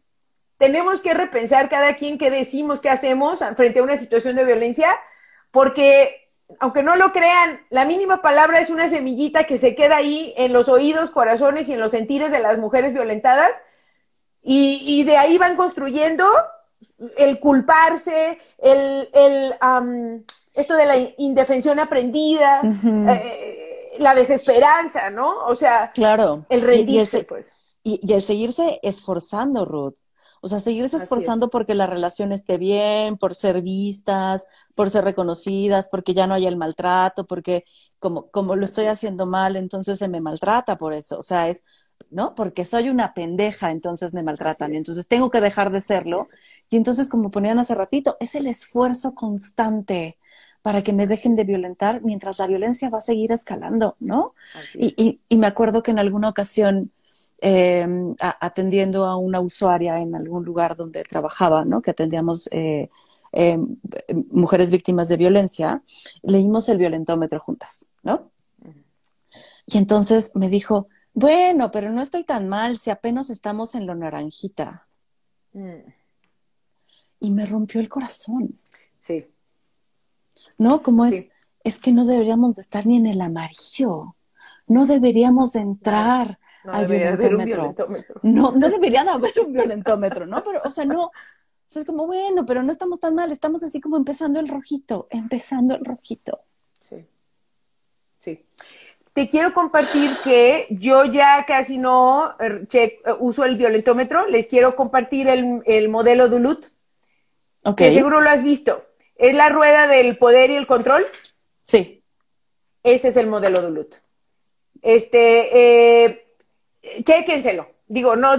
tenemos 0.58 1.00
que 1.00 1.14
repensar 1.14 1.68
cada 1.68 1.96
quien 1.96 2.18
qué 2.18 2.30
decimos, 2.30 2.80
qué 2.80 2.90
hacemos 2.90 3.40
frente 3.56 3.80
a 3.80 3.82
una 3.82 3.96
situación 3.96 4.36
de 4.36 4.44
violencia, 4.44 4.88
porque 5.50 6.30
aunque 6.60 6.82
no 6.82 6.96
lo 6.96 7.12
crean, 7.12 7.60
la 7.70 7.84
mínima 7.84 8.22
palabra 8.22 8.60
es 8.60 8.70
una 8.70 8.88
semillita 8.88 9.44
que 9.44 9.58
se 9.58 9.74
queda 9.74 9.96
ahí 9.96 10.34
en 10.36 10.52
los 10.52 10.68
oídos, 10.68 11.10
corazones 11.10 11.68
y 11.68 11.72
en 11.72 11.80
los 11.80 11.92
sentires 11.92 12.30
de 12.30 12.40
las 12.40 12.58
mujeres 12.58 12.92
violentadas, 12.92 13.60
y, 14.46 15.04
de 15.04 15.16
ahí 15.16 15.38
van 15.38 15.56
construyendo 15.56 16.26
el 17.16 17.40
culparse, 17.40 18.38
el, 18.58 19.08
el 19.14 19.54
esto 20.54 20.76
de 20.76 20.86
la 20.86 20.96
indefensión 21.18 21.80
aprendida, 21.80 22.62
eh, 22.62 23.90
la 23.98 24.14
desesperanza, 24.14 25.10
¿no? 25.10 25.44
O 25.46 25.54
sea, 25.56 25.90
claro. 25.92 26.46
el 26.48 26.62
rendirse, 26.62 27.24
pues. 27.24 27.52
Y, 27.82 28.00
el 28.12 28.22
seguirse 28.22 28.78
esforzando, 28.82 29.64
Ruth. 29.64 29.94
O 30.40 30.48
sea, 30.48 30.60
seguirse 30.60 30.98
esforzando 30.98 31.48
porque 31.48 31.74
la 31.74 31.86
relación 31.86 32.30
esté 32.30 32.58
bien, 32.58 33.16
por 33.16 33.34
ser 33.34 33.62
vistas, 33.62 34.46
por 34.76 34.90
ser 34.90 35.04
reconocidas, 35.04 35.88
porque 35.88 36.12
ya 36.12 36.26
no 36.26 36.34
haya 36.34 36.50
el 36.50 36.56
maltrato, 36.56 37.26
porque 37.26 37.64
como, 37.98 38.30
como 38.30 38.54
lo 38.54 38.64
estoy 38.64 38.86
haciendo 38.86 39.24
mal, 39.24 39.56
entonces 39.56 39.98
se 39.98 40.08
me 40.08 40.20
maltrata 40.20 40.76
por 40.76 40.92
eso. 40.92 41.18
O 41.18 41.22
sea, 41.22 41.48
es, 41.48 41.64
¿no? 42.10 42.34
Porque 42.34 42.66
soy 42.66 42.90
una 42.90 43.14
pendeja, 43.14 43.70
entonces 43.70 44.12
me 44.12 44.22
maltratan. 44.22 44.74
Y 44.74 44.76
entonces 44.76 45.08
tengo 45.08 45.30
que 45.30 45.40
dejar 45.40 45.72
de 45.72 45.80
serlo. 45.80 46.26
Y 46.70 46.76
entonces, 46.76 47.08
como 47.08 47.30
ponían 47.30 47.58
hace 47.58 47.74
ratito, 47.74 48.16
es 48.20 48.34
el 48.34 48.46
esfuerzo 48.46 49.14
constante 49.14 50.18
para 50.64 50.80
que 50.80 50.94
me 50.94 51.06
dejen 51.06 51.36
de 51.36 51.44
violentar 51.44 52.00
mientras 52.02 52.38
la 52.38 52.46
violencia 52.46 52.88
va 52.88 52.96
a 52.96 53.02
seguir 53.02 53.32
escalando, 53.32 53.96
¿no? 54.00 54.32
Y, 54.72 55.20
y, 55.28 55.36
me 55.36 55.46
acuerdo 55.46 55.82
que 55.82 55.90
en 55.90 55.98
alguna 55.98 56.30
ocasión, 56.30 56.90
em, 57.42 58.16
atendiendo 58.18 59.04
a 59.04 59.18
una 59.18 59.40
usuaria 59.40 59.98
en 59.98 60.14
algún 60.14 60.42
lugar 60.42 60.74
donde 60.74 61.04
trabajaba, 61.04 61.66
¿no? 61.66 61.82
Que 61.82 61.90
atendíamos 61.90 62.48
eh, 62.50 62.88
em, 63.32 63.76
mujeres 64.30 64.70
víctimas 64.70 65.10
de 65.10 65.18
violencia, 65.18 65.82
leímos 66.22 66.70
el 66.70 66.78
violentómetro 66.78 67.40
juntas, 67.40 67.92
¿no? 68.02 68.30
Y 69.66 69.76
entonces 69.76 70.30
me 70.34 70.48
dijo, 70.48 70.88
bueno, 71.12 71.70
pero 71.72 71.90
no 71.90 72.00
estoy 72.00 72.24
tan 72.24 72.48
mal 72.48 72.78
si 72.78 72.88
apenas 72.88 73.28
estamos 73.28 73.74
en 73.74 73.84
lo 73.86 73.94
naranjita. 73.94 74.88
Mm. 75.52 75.92
Y 77.20 77.30
me 77.32 77.44
rompió 77.44 77.82
el 77.82 77.90
corazón. 77.90 78.54
¿No? 80.58 80.82
Como 80.82 81.04
es, 81.04 81.30
es 81.62 81.78
que 81.78 81.92
no 81.92 82.04
deberíamos 82.04 82.56
de 82.56 82.62
estar 82.62 82.86
ni 82.86 82.96
en 82.96 83.06
el 83.06 83.20
amarillo, 83.20 84.16
no 84.66 84.86
deberíamos 84.86 85.56
entrar 85.56 86.38
al 86.64 86.86
violentómetro. 86.86 87.74
No, 88.22 88.52
no 88.52 88.70
debería 88.70 89.04
de 89.04 89.10
haber 89.10 89.32
un 89.44 89.52
violentómetro, 89.52 90.26
¿no? 90.26 90.42
Pero, 90.42 90.62
o 90.64 90.70
sea, 90.70 90.84
no, 90.84 91.04
o 91.04 91.12
sea, 91.66 91.80
es 91.80 91.86
como, 91.86 92.06
bueno, 92.06 92.46
pero 92.46 92.62
no 92.62 92.72
estamos 92.72 93.00
tan 93.00 93.14
mal, 93.14 93.32
estamos 93.32 93.62
así 93.62 93.80
como 93.80 93.96
empezando 93.96 94.40
el 94.40 94.48
rojito, 94.48 95.06
empezando 95.10 95.74
el 95.74 95.84
rojito. 95.84 96.40
Sí, 96.80 97.06
sí. 98.18 98.44
Te 99.12 99.28
quiero 99.28 99.54
compartir 99.54 100.10
que 100.24 100.66
yo 100.70 101.04
ya 101.04 101.44
casi 101.46 101.78
no 101.78 102.34
er, 102.40 102.66
eh, 102.72 103.00
uso 103.20 103.44
el 103.44 103.56
violentómetro, 103.56 104.26
les 104.26 104.48
quiero 104.48 104.74
compartir 104.74 105.28
el, 105.28 105.62
el 105.66 105.88
modelo 105.88 106.28
Duluth, 106.28 106.66
okay. 107.62 107.90
que 107.90 107.94
seguro 107.94 108.20
lo 108.20 108.30
has 108.30 108.42
visto. 108.42 108.84
¿Es 109.16 109.34
la 109.34 109.48
rueda 109.48 109.86
del 109.86 110.16
poder 110.18 110.50
y 110.50 110.56
el 110.56 110.66
control? 110.66 111.06
Sí. 111.62 112.02
Ese 112.82 113.08
es 113.08 113.16
el 113.16 113.26
modelo 113.26 113.62
Duluth. 113.62 113.96
Este, 114.82 116.08
eh, 116.08 116.26
chéquenselo. 117.04 117.73
Digo, 117.86 118.16
no, 118.16 118.30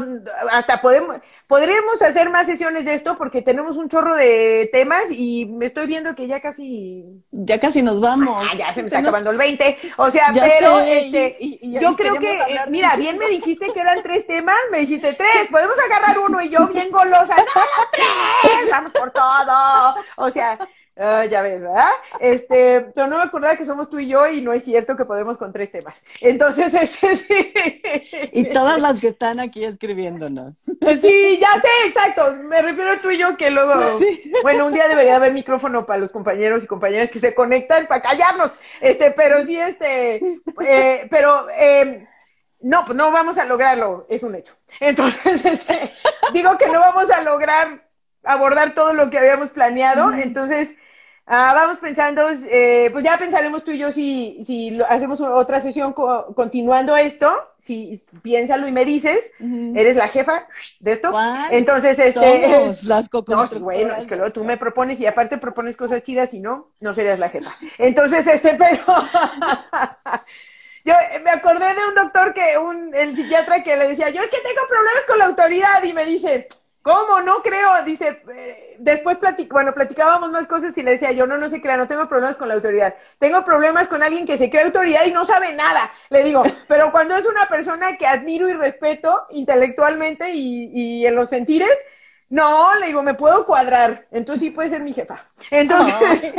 hasta 0.51 0.81
podemos, 0.81 1.17
podríamos 1.45 2.01
hacer 2.01 2.31
más 2.31 2.47
sesiones 2.47 2.85
de 2.85 2.95
esto 2.95 3.15
porque 3.15 3.43
tenemos 3.43 3.77
un 3.77 3.89
chorro 3.89 4.15
de 4.15 4.67
temas 4.71 5.11
y 5.11 5.45
me 5.45 5.67
estoy 5.67 5.85
viendo 5.85 6.15
que 6.15 6.25
ya 6.25 6.41
casi. 6.41 7.05
Ya 7.31 7.59
casi 7.59 7.83
nos 7.83 8.01
vamos. 8.01 8.43
Ah, 8.49 8.55
ya 8.57 8.73
se 8.73 8.81
me 8.81 8.87
está 8.87 8.99
acabando 8.99 9.29
el 9.29 9.37
20. 9.37 9.77
O 9.97 10.09
sea, 10.09 10.31
pero 10.33 10.79
este, 10.79 11.37
yo 11.61 11.95
creo 11.95 12.15
que, 12.15 12.39
mira, 12.69 12.95
bien 12.97 13.19
me 13.19 13.29
dijiste 13.29 13.67
que 13.71 13.79
eran 13.79 14.01
tres 14.01 14.25
temas, 14.25 14.57
me 14.71 14.79
dijiste 14.79 15.13
tres, 15.13 15.47
podemos 15.51 15.75
agarrar 15.77 16.17
uno 16.17 16.41
y 16.41 16.49
yo 16.49 16.67
bien 16.69 16.89
golosa, 16.89 17.35
¡no, 17.35 17.61
tres! 17.91 18.71
¡Vamos 18.71 18.91
por 18.91 19.11
todo! 19.11 19.95
O 20.17 20.29
sea, 20.31 20.57
Ah, 20.97 21.25
ya 21.25 21.41
ves, 21.41 21.61
¿verdad? 21.61 21.89
Este, 22.21 22.79
pero 22.95 23.07
no 23.07 23.17
me 23.17 23.23
acordaba 23.23 23.57
que 23.57 23.65
somos 23.65 23.89
tú 23.89 23.99
y 23.99 24.07
yo 24.07 24.27
y 24.27 24.41
no 24.41 24.53
es 24.53 24.63
cierto 24.63 24.95
que 24.95 25.03
podemos 25.03 25.37
con 25.37 25.51
tres 25.51 25.69
temas. 25.69 26.01
Entonces, 26.21 26.73
ese 26.81 27.15
sí. 27.17 27.53
Y 28.31 28.45
todas 28.51 28.79
las 28.79 28.99
que 29.01 29.09
están 29.09 29.41
aquí 29.41 29.65
escribiéndonos. 29.65 30.53
Sí, 30.55 31.39
ya 31.39 31.51
sé, 31.61 31.87
exacto. 31.87 32.35
Me 32.43 32.61
refiero 32.61 32.93
a 32.93 32.99
tú 32.99 33.11
y 33.11 33.17
yo 33.17 33.35
que 33.35 33.51
luego, 33.51 33.73
bueno, 34.41 34.67
un 34.67 34.73
día 34.73 34.87
debería 34.87 35.17
haber 35.17 35.33
micrófono 35.33 35.85
para 35.85 35.99
los 35.99 36.11
compañeros 36.11 36.63
y 36.63 36.67
compañeras 36.67 37.11
que 37.11 37.19
se 37.19 37.35
conectan 37.35 37.87
para 37.87 38.01
callarnos. 38.01 38.57
Este, 38.79 39.11
pero 39.11 39.43
sí, 39.43 39.59
este, 39.59 40.39
eh, 40.65 41.07
pero, 41.09 41.47
eh, 41.49 42.07
no, 42.61 42.85
pues 42.85 42.97
no 42.97 43.11
vamos 43.11 43.37
a 43.37 43.43
lograrlo, 43.43 44.05
es 44.07 44.23
un 44.23 44.35
hecho. 44.35 44.53
Entonces, 44.79 45.43
este, 45.45 45.91
digo 46.31 46.57
que 46.57 46.67
no 46.67 46.79
vamos 46.79 47.09
a 47.09 47.21
lograr 47.21 47.85
abordar 48.23 48.73
todo 48.73 48.93
lo 48.93 49.09
que 49.09 49.19
habíamos 49.19 49.49
planeado. 49.49 50.13
Entonces, 50.13 50.75
Ah, 51.27 51.53
vamos 51.55 51.79
pensando, 51.79 52.29
eh, 52.51 52.89
pues 52.91 53.03
ya 53.03 53.17
pensaremos 53.17 53.63
tú 53.63 53.71
y 53.71 53.79
yo 53.79 53.91
si, 53.91 54.43
si 54.45 54.77
hacemos 54.87 55.19
otra 55.21 55.59
sesión 55.59 55.91
continuando 55.91 56.95
esto, 56.95 57.33
si 57.57 57.99
piénsalo 58.21 58.67
y 58.67 58.71
me 58.71 58.85
dices, 58.85 59.33
eres 59.73 59.95
la 59.95 60.09
jefa 60.09 60.45
de 60.79 60.91
esto. 60.91 61.11
Entonces, 61.49 61.97
este, 61.97 62.13
Somos 62.13 62.83
las 62.83 63.09
no, 63.11 63.47
bueno, 63.59 63.93
es 63.93 64.05
que 64.05 64.15
luego 64.15 64.31
tú 64.33 64.43
me 64.43 64.57
propones 64.57 64.99
y 64.99 65.07
aparte 65.07 65.39
propones 65.39 65.75
cosas 65.75 66.03
chidas 66.03 66.31
y 66.35 66.41
no, 66.41 66.69
no 66.79 66.93
serías 66.93 67.17
la 67.17 67.29
jefa. 67.29 67.51
Entonces, 67.79 68.27
este, 68.27 68.53
pero 68.59 68.83
yo 70.85 70.93
me 71.23 71.31
acordé 71.31 71.73
de 71.73 71.87
un 71.89 71.95
doctor 71.95 72.35
que, 72.35 72.55
un, 72.59 72.93
el 72.93 73.15
psiquiatra 73.15 73.63
que 73.63 73.75
le 73.75 73.87
decía, 73.87 74.11
yo 74.11 74.21
es 74.21 74.29
que 74.29 74.41
tengo 74.41 74.61
problemas 74.69 75.05
con 75.07 75.17
la 75.17 75.25
autoridad 75.25 75.83
y 75.83 75.91
me 75.91 76.05
dice, 76.05 76.47
¿Cómo? 76.85 77.19
No 77.21 77.41
creo. 77.41 77.83
Dice, 77.83 78.21
eh, 78.31 78.75
después 78.77 79.17
platic 79.17 79.51
bueno, 79.51 79.73
platicábamos 79.73 80.29
más 80.29 80.45
cosas 80.45 80.77
y 80.77 80.83
le 80.83 80.91
decía 80.91 81.11
yo, 81.13 81.25
no, 81.25 81.35
no 81.35 81.49
se 81.49 81.59
crea, 81.59 81.77
no 81.77 81.87
tengo 81.87 82.07
problemas 82.07 82.37
con 82.37 82.47
la 82.47 82.53
autoridad. 82.53 82.93
Tengo 83.17 83.43
problemas 83.43 83.87
con 83.87 84.03
alguien 84.03 84.27
que 84.27 84.37
se 84.37 84.51
cree 84.51 84.65
autoridad 84.65 85.03
y 85.03 85.11
no 85.11 85.25
sabe 85.25 85.51
nada. 85.53 85.91
Le 86.11 86.23
digo, 86.23 86.43
pero 86.67 86.91
cuando 86.91 87.15
es 87.15 87.25
una 87.25 87.45
persona 87.45 87.97
que 87.97 88.05
admiro 88.05 88.47
y 88.49 88.53
respeto 88.53 89.25
intelectualmente 89.31 90.29
y, 90.35 90.65
y 90.75 91.07
en 91.07 91.15
los 91.15 91.29
sentires, 91.29 91.75
no, 92.29 92.75
le 92.75 92.85
digo, 92.85 93.01
me 93.01 93.15
puedo 93.15 93.47
cuadrar. 93.47 94.05
Entonces 94.11 94.49
sí 94.49 94.55
puede 94.55 94.69
ser 94.69 94.83
mi 94.83 94.93
jefa. 94.93 95.19
Entonces, 95.49 96.31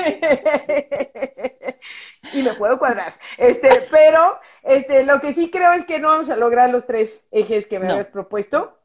y 2.32 2.42
me 2.44 2.54
puedo 2.54 2.78
cuadrar. 2.78 3.14
Este, 3.36 3.68
pero, 3.90 4.38
este, 4.62 5.02
lo 5.02 5.20
que 5.20 5.32
sí 5.32 5.50
creo 5.50 5.72
es 5.72 5.84
que 5.84 5.98
no 5.98 6.10
vamos 6.10 6.30
a 6.30 6.36
lograr 6.36 6.70
los 6.70 6.86
tres 6.86 7.26
ejes 7.32 7.66
que 7.66 7.80
me 7.80 7.90
habías 7.90 8.06
propuesto. 8.06 8.78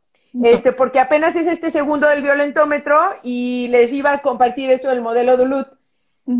Este, 0.43 0.71
porque 0.71 0.99
apenas 0.99 1.35
es 1.35 1.45
este 1.47 1.71
segundo 1.71 2.07
del 2.07 2.21
violentómetro 2.21 2.97
y 3.21 3.67
les 3.69 3.91
iba 3.91 4.13
a 4.13 4.21
compartir 4.21 4.71
esto 4.71 4.87
del 4.87 5.01
modelo 5.01 5.37
Duluth. 5.37 5.67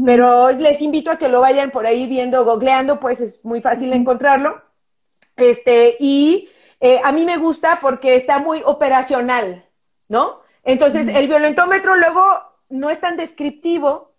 Pero 0.05 0.51
les 0.51 0.79
invito 0.79 1.11
a 1.11 1.17
que 1.17 1.27
lo 1.27 1.41
vayan 1.41 1.71
por 1.71 1.85
ahí 1.85 2.07
viendo, 2.07 2.45
googleando, 2.45 2.99
pues 2.99 3.19
es 3.19 3.43
muy 3.43 3.61
fácil 3.61 3.91
encontrarlo. 3.91 4.55
Este, 5.35 5.97
y 5.99 6.47
eh, 6.79 7.01
a 7.03 7.11
mí 7.11 7.25
me 7.25 7.37
gusta 7.37 7.79
porque 7.81 8.15
está 8.15 8.39
muy 8.39 8.61
operacional, 8.63 9.65
¿no? 10.07 10.35
Entonces, 10.63 11.07
el 11.07 11.27
violentómetro 11.27 11.95
luego 11.95 12.23
no 12.69 12.89
es 12.89 13.01
tan 13.01 13.17
descriptivo, 13.17 14.13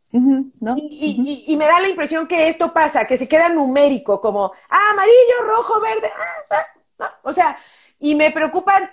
¿no? 0.61 0.77
Y, 0.77 1.43
y, 1.47 1.57
me 1.57 1.65
da 1.67 1.81
la 1.81 1.89
impresión 1.89 2.27
que 2.27 2.49
esto 2.49 2.73
pasa, 2.73 3.07
que 3.07 3.17
se 3.17 3.29
queda 3.29 3.49
numérico, 3.49 4.21
como 4.21 4.53
ah, 4.71 4.91
amarillo, 4.91 5.57
rojo, 5.57 5.81
verde, 5.81 6.11
ah, 6.15 6.25
ah, 6.51 6.67
ah". 6.99 7.19
o 7.23 7.33
sea, 7.33 7.57
y 7.99 8.15
me 8.15 8.31
preocupan 8.33 8.91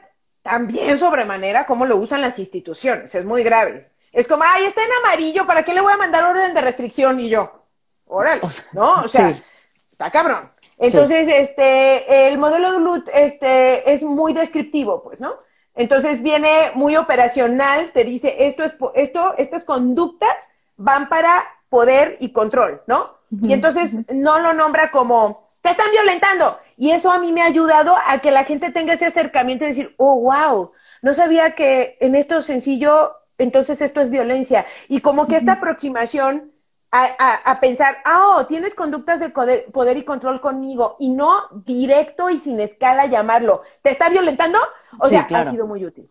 también 0.49 0.97
sobremanera 0.97 1.67
cómo 1.67 1.85
lo 1.85 1.97
usan 1.97 2.21
las 2.21 2.39
instituciones, 2.39 3.13
es 3.13 3.23
muy 3.23 3.43
grave. 3.43 3.87
Es 4.13 4.27
como, 4.27 4.43
ay, 4.43 4.65
está 4.65 4.83
en 4.83 4.91
amarillo, 5.03 5.45
¿para 5.45 5.63
qué 5.63 5.75
le 5.75 5.81
voy 5.81 5.93
a 5.93 5.97
mandar 5.97 6.25
orden 6.25 6.55
de 6.55 6.61
restricción? 6.61 7.19
Y 7.19 7.29
yo, 7.29 7.63
órale, 8.07 8.41
¿no? 8.73 9.03
O 9.03 9.07
sea, 9.07 9.29
está 9.29 10.09
cabrón. 10.09 10.49
Entonces, 10.79 11.27
este, 11.27 12.29
el 12.29 12.39
modelo 12.39 12.71
de 12.71 12.79
LUT 12.79 13.09
este, 13.13 13.93
es 13.93 14.01
muy 14.01 14.33
descriptivo, 14.33 15.03
pues, 15.03 15.19
¿no? 15.19 15.33
Entonces 15.75 16.23
viene 16.23 16.71
muy 16.73 16.95
operacional, 16.95 17.91
te 17.93 18.03
dice, 18.03 18.47
esto 18.47 18.63
es, 18.63 18.75
esto, 18.95 19.35
estas 19.37 19.63
conductas 19.65 20.35
van 20.77 21.07
para 21.07 21.45
poder 21.69 22.17
y 22.19 22.31
control, 22.31 22.81
¿no? 22.87 23.05
Y 23.29 23.53
entonces 23.53 23.93
no 24.11 24.39
lo 24.39 24.53
nombra 24.53 24.89
como, 24.89 25.47
te 25.61 25.69
están 25.69 25.91
violentando. 25.91 26.59
Y 26.77 26.91
eso 26.91 27.11
a 27.11 27.19
mí 27.19 27.31
me 27.31 27.41
ha 27.41 27.45
ayudado 27.45 27.95
a 28.05 28.19
que 28.19 28.31
la 28.31 28.45
gente 28.45 28.71
tenga 28.71 28.93
ese 28.93 29.05
acercamiento 29.05 29.65
y 29.65 29.69
decir, 29.69 29.95
oh, 29.97 30.19
wow, 30.21 30.71
no 31.01 31.13
sabía 31.13 31.55
que 31.55 31.97
en 31.99 32.15
esto 32.15 32.41
sencillo, 32.41 33.15
entonces 33.37 33.81
esto 33.81 34.01
es 34.01 34.09
violencia. 34.09 34.65
Y 34.87 35.01
como 35.01 35.27
que 35.27 35.37
esta 35.37 35.53
aproximación 35.53 36.49
a, 36.91 37.57
pensar, 37.61 37.97
ah, 38.03 38.37
oh, 38.37 38.45
tienes 38.47 38.73
conductas 38.73 39.19
de 39.19 39.29
poder, 39.29 39.97
y 39.97 40.03
control 40.03 40.41
conmigo, 40.41 40.95
y 40.99 41.09
no 41.09 41.43
directo 41.65 42.29
y 42.29 42.39
sin 42.39 42.59
escala 42.59 43.05
llamarlo, 43.05 43.61
¿te 43.83 43.91
está 43.91 44.09
violentando? 44.09 44.57
O 44.99 45.07
sea, 45.07 45.27
ha 45.29 45.51
sido 45.51 45.67
muy 45.67 45.85
útil. 45.85 46.09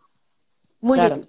Muy 0.81 1.01
útil. 1.01 1.29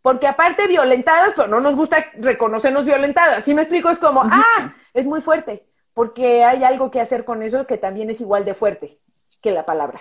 Porque 0.00 0.28
aparte 0.28 0.68
violentadas, 0.68 1.32
pero 1.34 1.48
no 1.48 1.60
nos 1.60 1.74
gusta 1.74 2.06
reconocernos 2.18 2.84
violentadas. 2.84 3.44
Si 3.44 3.52
me 3.52 3.62
explico, 3.62 3.90
es 3.90 3.98
como, 3.98 4.22
ah, 4.22 4.74
es 4.94 5.06
muy 5.06 5.20
fuerte, 5.20 5.64
porque 5.98 6.44
hay 6.44 6.62
algo 6.62 6.92
que 6.92 7.00
hacer 7.00 7.24
con 7.24 7.42
eso 7.42 7.66
que 7.66 7.76
también 7.76 8.08
es 8.08 8.20
igual 8.20 8.44
de 8.44 8.54
fuerte 8.54 9.00
que 9.42 9.50
la 9.50 9.66
palabra. 9.66 10.00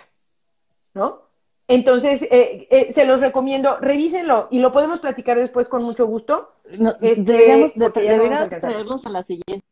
¿No? 0.93 1.23
Entonces, 1.67 2.21
eh, 2.21 2.67
eh, 2.69 2.91
se 2.91 3.03
los 3.03 3.19
recomiendo, 3.19 3.77
revísenlo 3.77 4.47
y 4.51 4.59
lo 4.59 4.71
podemos 4.71 4.99
platicar 4.99 5.39
después 5.39 5.67
con 5.67 5.81
mucho 5.81 6.05
gusto. 6.05 6.53
Este, 7.01 7.23
deberíamos, 7.23 7.73
traerlos 7.73 9.07
a 9.07 9.09
la 9.09 9.23
siguiente. 9.23 9.65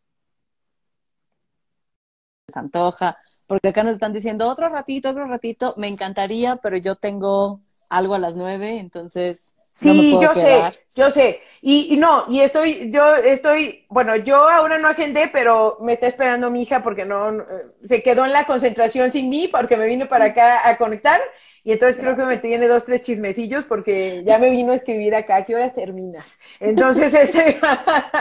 Se 2.47 2.57
antoja, 2.57 3.19
porque 3.45 3.67
acá 3.67 3.83
nos 3.83 3.93
están 3.93 4.13
diciendo 4.13 4.49
otro 4.49 4.67
ratito, 4.69 5.11
otro 5.11 5.27
ratito, 5.27 5.75
me 5.77 5.89
encantaría, 5.89 6.55
pero 6.55 6.77
yo 6.77 6.95
tengo 6.95 7.59
algo 7.91 8.15
a 8.15 8.19
las 8.19 8.35
nueve, 8.35 8.79
entonces 8.79 9.57
Sí, 9.75 10.17
yo 10.21 10.33
sé, 10.33 10.61
yo 10.95 11.11
sé. 11.11 11.41
Y, 11.67 11.97
no, 11.97 12.25
y 12.29 12.41
estoy, 12.41 12.91
yo 12.91 13.15
estoy, 13.15 13.85
bueno, 13.89 14.15
yo 14.17 14.47
ahora 14.47 14.77
no 14.77 14.87
agendé, 14.87 15.27
pero 15.33 15.77
me 15.81 15.93
está 15.93 16.05
esperando 16.05 16.51
mi 16.51 16.61
hija 16.61 16.83
porque 16.83 17.05
no, 17.05 17.43
se 17.83 18.03
quedó 18.03 18.23
en 18.23 18.33
la 18.33 18.45
concentración 18.45 19.11
sin 19.11 19.29
mí 19.29 19.47
porque 19.47 19.75
me 19.75 19.87
vine 19.87 20.05
para 20.05 20.25
acá 20.25 20.69
a 20.69 20.77
conectar 20.77 21.19
y 21.63 21.71
entonces 21.71 21.99
creo 21.99 22.15
que 22.15 22.23
me 22.23 22.37
tiene 22.37 22.67
dos, 22.67 22.85
tres 22.85 23.03
chismecillos 23.03 23.65
porque 23.65 24.23
ya 24.23 24.37
me 24.37 24.51
vino 24.51 24.73
a 24.73 24.75
escribir 24.75 25.15
acá, 25.15 25.43
¿qué 25.43 25.55
horas 25.55 25.73
terminas? 25.73 26.37
Entonces, 26.59 27.13
este, 27.19 27.59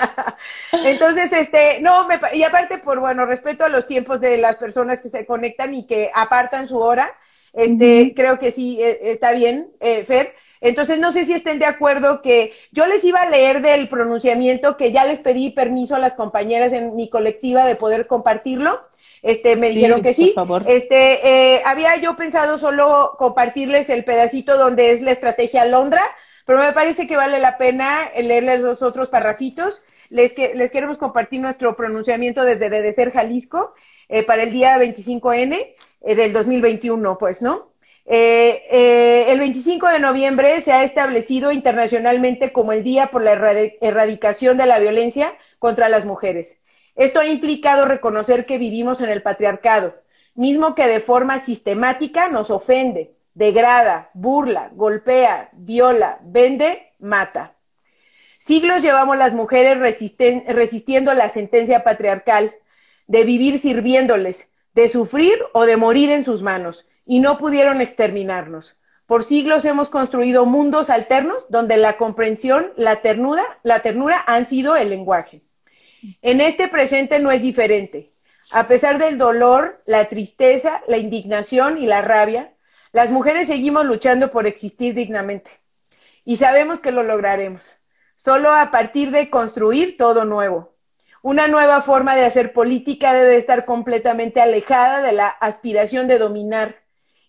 entonces, 0.73 1.31
este, 1.33 1.81
no, 1.83 2.09
me, 2.09 2.19
y 2.33 2.43
aparte 2.45 2.79
por, 2.79 2.99
bueno, 2.99 3.27
respeto 3.27 3.65
a 3.65 3.69
los 3.69 3.87
tiempos 3.87 4.23
de 4.23 4.39
las 4.39 4.57
personas 4.57 5.03
que 5.03 5.11
se 5.11 5.27
conectan 5.27 5.75
y 5.75 5.87
que 5.87 6.11
apartan 6.15 6.67
su 6.67 6.79
hora, 6.79 7.13
este, 7.53 8.15
creo 8.17 8.39
que 8.39 8.51
sí, 8.51 8.81
e, 8.81 9.13
está 9.13 9.33
bien, 9.33 9.71
eh, 9.81 10.03
Fer 10.05 10.35
entonces, 10.65 10.99
no 10.99 11.12
sé 11.12 11.27
si 11.27 11.35
estén 11.35 11.59
de 11.59 11.67
acuerdo 11.67 12.23
que 12.23 12.53
yo 12.73 12.87
les 12.87 13.05
iba 13.05 13.21
a 13.21 13.29
leer 13.29 13.61
del 13.61 13.87
pronunciamiento 13.87 14.79
que 14.79 14.93
ya 14.93 15.05
les 15.05 15.19
pedí 15.19 15.51
permiso 15.51 15.95
a 15.95 15.99
las 15.99 16.15
compañeras 16.15 16.73
en 16.73 16.97
mi 16.97 17.11
colectiva 17.11 17.67
de 17.67 17.77
poder 17.77 18.07
compartirlo. 18.07 18.81
Este, 19.21 19.57
me 19.57 19.69
dijeron 19.69 20.01
que 20.01 20.15
sí. 20.15 20.33
Por 20.35 20.47
favor. 20.47 20.62
Este, 20.67 21.55
eh, 21.55 21.62
había 21.67 21.97
yo 21.97 22.17
pensado 22.17 22.57
solo 22.57 23.12
compartirles 23.19 23.91
el 23.91 24.05
pedacito 24.05 24.57
donde 24.57 24.93
es 24.93 25.03
la 25.03 25.11
estrategia 25.11 25.67
Londra, 25.67 26.03
pero 26.47 26.61
me 26.61 26.73
parece 26.73 27.07
que 27.07 27.19
vale 27.19 27.41
la 27.41 27.59
pena 27.59 28.09
leerles 28.17 28.62
los 28.62 28.81
otros 28.81 29.09
parrafitos. 29.11 29.83
Les, 30.09 30.33
que, 30.33 30.55
les 30.55 30.71
queremos 30.71 30.97
compartir 30.97 31.43
nuestro 31.43 31.77
pronunciamiento 31.77 32.43
desde 32.43 32.71
Dedecer 32.71 33.12
Jalisco 33.12 33.71
eh, 34.09 34.23
para 34.23 34.45
el 34.45 34.51
día 34.51 34.79
25N 34.79 35.75
eh, 36.07 36.15
del 36.15 36.33
2021, 36.33 37.19
pues, 37.19 37.43
¿no? 37.43 37.74
Eh, 38.07 38.63
eh, 38.71 39.33
el 39.33 39.39
25 39.39 39.89
de 39.89 39.99
noviembre 39.99 40.61
se 40.61 40.73
ha 40.73 40.85
establecido 40.85 41.53
internacionalmente 41.53 42.53
como 42.53 42.73
el 42.73 42.83
Día 42.83 43.07
por 43.07 43.23
la 43.23 43.33
Erradicación 43.81 44.59
de 44.59 44.67
la 44.67 44.79
Violencia 44.79 45.35
contra 45.59 45.89
las 45.89 46.05
Mujeres. 46.05 46.59
Esto 46.97 47.21
ha 47.21 47.27
implicado 47.27 47.87
reconocer 47.87 48.45
que 48.45 48.59
vivimos 48.59 49.01
en 49.01 49.09
el 49.09 49.23
patriarcado, 49.23 49.95
mismo 50.35 50.75
que 50.75 50.87
de 50.87 51.01
forma 51.01 51.39
sistemática 51.39 52.29
nos 52.29 52.51
ofende, 52.51 53.15
degrada, 53.33 54.11
burla, 54.13 54.71
golpea, 54.73 55.49
viola, 55.53 56.19
vende, 56.23 56.93
mata. 56.99 57.55
Siglos 58.39 58.83
llevamos 58.83 59.17
las 59.17 59.33
mujeres 59.33 59.79
resistiendo 59.79 61.15
la 61.15 61.31
sentencia 61.31 61.83
patriarcal 61.83 62.55
de 63.07 63.25
vivir 63.25 63.59
sirviéndoles, 63.59 64.49
de 64.75 64.91
sufrir 64.91 65.39
o 65.55 65.65
de 65.65 65.79
morir 65.79 66.11
en 66.11 66.27
sus 66.27 66.43
manos 66.43 66.87
y 67.07 67.21
no 67.21 67.39
pudieron 67.39 67.81
exterminarnos. 67.81 68.75
Por 69.07 69.25
siglos 69.25 69.65
hemos 69.65 69.91
construido 69.91 70.47
mundos 70.47 70.89
alternos 70.89 71.47
donde 71.51 71.77
la 71.77 71.99
comprensión, 71.99 72.73
la 72.77 73.03
ternura, 73.03 73.45
la 73.63 73.81
ternura 73.81 74.23
han 74.27 74.47
sido 74.47 74.77
el 74.77 74.89
lenguaje. 74.89 75.41
En 76.23 76.41
este 76.41 76.69
presente 76.69 77.19
no 77.19 77.31
es 77.31 77.43
diferente. 77.43 78.11
A 78.53 78.67
pesar 78.67 78.99
del 78.99 79.19
dolor, 79.19 79.81
la 79.87 80.07
tristeza, 80.07 80.83
la 80.87 80.99
indignación 80.99 81.79
y 81.79 81.87
la 81.87 82.03
rabia, 82.03 82.53
las 82.93 83.11
mujeres 83.11 83.49
seguimos 83.49 83.85
luchando 83.85 84.31
por 84.31 84.47
existir 84.47 84.95
dignamente. 84.95 85.51
Y 86.25 86.37
sabemos 86.37 86.81
que 86.81 86.93
lo 86.93 87.03
lograremos. 87.03 87.77
Solo 88.17 88.53
a 88.53 88.71
partir 88.71 89.11
de 89.11 89.29
construir 89.29 89.97
todo 89.97 90.25
nuevo. 90.25 90.75
Una 91.21 91.49
nueva 91.49 91.83
forma 91.83 92.17
de 92.17 92.25
hacer 92.25 92.53
política 92.53 93.13
debe 93.13 93.37
estar 93.37 93.65
completamente 93.65 94.41
alejada 94.41 95.03
de 95.03 95.13
la 95.13 95.29
aspiración 95.29 96.07
de 96.07 96.19
dominar, 96.19 96.84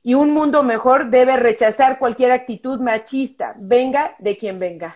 y 0.06 0.14
un 0.14 0.36
mundo 0.36 0.62
mejor 0.62 1.10
debe 1.10 1.36
rechazar 1.36 1.98
cualquier 1.98 2.32
actitud 2.32 2.80
machista, 2.80 3.56
venga 3.58 4.14
de 4.20 4.38
quien 4.38 4.60
venga. 4.60 4.96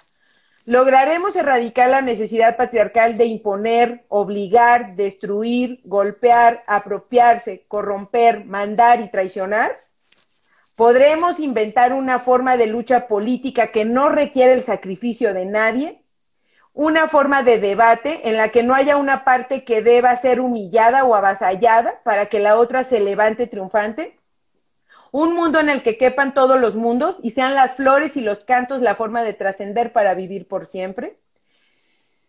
¿Lograremos 0.67 1.35
erradicar 1.35 1.89
la 1.89 2.01
necesidad 2.01 2.55
patriarcal 2.57 3.17
de 3.17 3.25
imponer, 3.25 4.05
obligar, 4.07 4.95
destruir, 4.95 5.81
golpear, 5.83 6.63
apropiarse, 6.67 7.65
corromper, 7.67 8.45
mandar 8.45 9.01
y 9.01 9.09
traicionar? 9.09 9.79
¿Podremos 10.75 11.39
inventar 11.39 11.91
una 11.91 12.19
forma 12.19 12.55
de 12.55 12.67
lucha 12.67 13.07
política 13.07 13.71
que 13.71 13.85
no 13.85 14.09
requiere 14.09 14.53
el 14.53 14.61
sacrificio 14.61 15.33
de 15.33 15.45
nadie? 15.45 16.03
¿Una 16.71 17.07
forma 17.07 17.41
de 17.41 17.57
debate 17.57 18.29
en 18.29 18.37
la 18.37 18.49
que 18.49 18.61
no 18.61 18.75
haya 18.75 18.95
una 18.95 19.23
parte 19.23 19.63
que 19.63 19.81
deba 19.81 20.15
ser 20.17 20.39
humillada 20.39 21.03
o 21.03 21.15
avasallada 21.15 21.99
para 22.03 22.27
que 22.27 22.39
la 22.39 22.59
otra 22.59 22.83
se 22.83 22.99
levante 22.99 23.47
triunfante? 23.47 24.18
Un 25.11 25.33
mundo 25.33 25.59
en 25.59 25.69
el 25.69 25.81
que 25.81 25.97
quepan 25.97 26.33
todos 26.33 26.59
los 26.59 26.75
mundos 26.75 27.17
y 27.23 27.31
sean 27.31 27.55
las 27.55 27.75
flores 27.75 28.17
y 28.17 28.21
los 28.21 28.41
cantos 28.41 28.81
la 28.81 28.95
forma 28.95 29.23
de 29.23 29.33
trascender 29.33 29.91
para 29.91 30.13
vivir 30.13 30.47
por 30.47 30.65
siempre. 30.65 31.17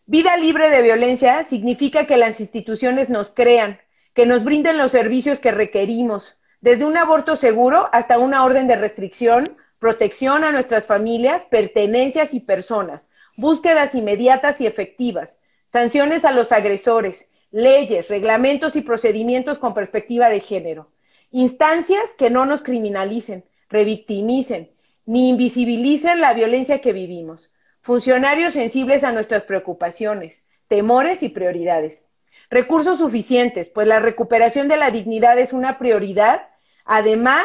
Vida 0.07 0.37
libre 0.37 0.71
de 0.71 0.83
violencia 0.83 1.45
significa 1.45 2.07
que 2.07 2.17
las 2.17 2.41
instituciones 2.41 3.11
nos 3.11 3.31
crean, 3.31 3.79
que 4.15 4.27
nos 4.27 4.45
brinden 4.45 4.79
los 4.79 4.91
servicios 4.91 5.39
que 5.41 5.53
requerimos, 5.53 6.37
desde 6.61 6.85
un 6.85 6.97
aborto 6.97 7.37
seguro 7.37 7.89
hasta 7.93 8.19
una 8.19 8.45
orden 8.45 8.67
de 8.67 8.77
restricción, 8.77 9.45
protección 9.79 10.45
a 10.45 10.53
nuestras 10.53 10.87
familias, 10.87 11.45
pertenencias 11.45 12.35
y 12.35 12.41
personas, 12.41 13.09
búsquedas 13.37 13.95
inmediatas 13.95 14.61
y 14.61 14.67
efectivas, 14.67 15.39
sanciones 15.69 16.25
a 16.25 16.33
los 16.33 16.53
agresores, 16.53 17.27
leyes, 17.51 18.09
reglamentos 18.09 18.77
y 18.77 18.83
procedimientos 18.83 19.59
con 19.59 19.75
perspectiva 19.75 20.29
de 20.29 20.41
género. 20.41 20.91
Instancias 21.31 22.15
que 22.19 22.31
no 22.31 22.45
nos 22.45 22.63
criminalicen, 22.63 23.45
revictimicen, 23.69 24.71
ni 25.07 25.29
invisibilicen 25.29 26.21
la 26.21 26.35
violencia 26.35 26.81
que 26.81 26.93
vivimos. 26.93 27.51
Funcionarios 27.83 28.55
sensibles 28.55 29.05
a 29.05 29.13
nuestras 29.13 29.45
preocupaciones, 29.45 30.43
temores 30.69 31.23
y 31.23 31.29
prioridades. 31.29 32.05
Recursos 32.51 32.99
suficientes, 32.99 33.71
pues 33.71 33.87
la 33.87 34.01
recuperación 34.01 34.69
de 34.69 34.77
la 34.77 34.91
dignidad 34.91 35.39
es 35.39 35.53
una 35.53 35.79
prioridad. 35.79 36.49
Además, 36.85 37.45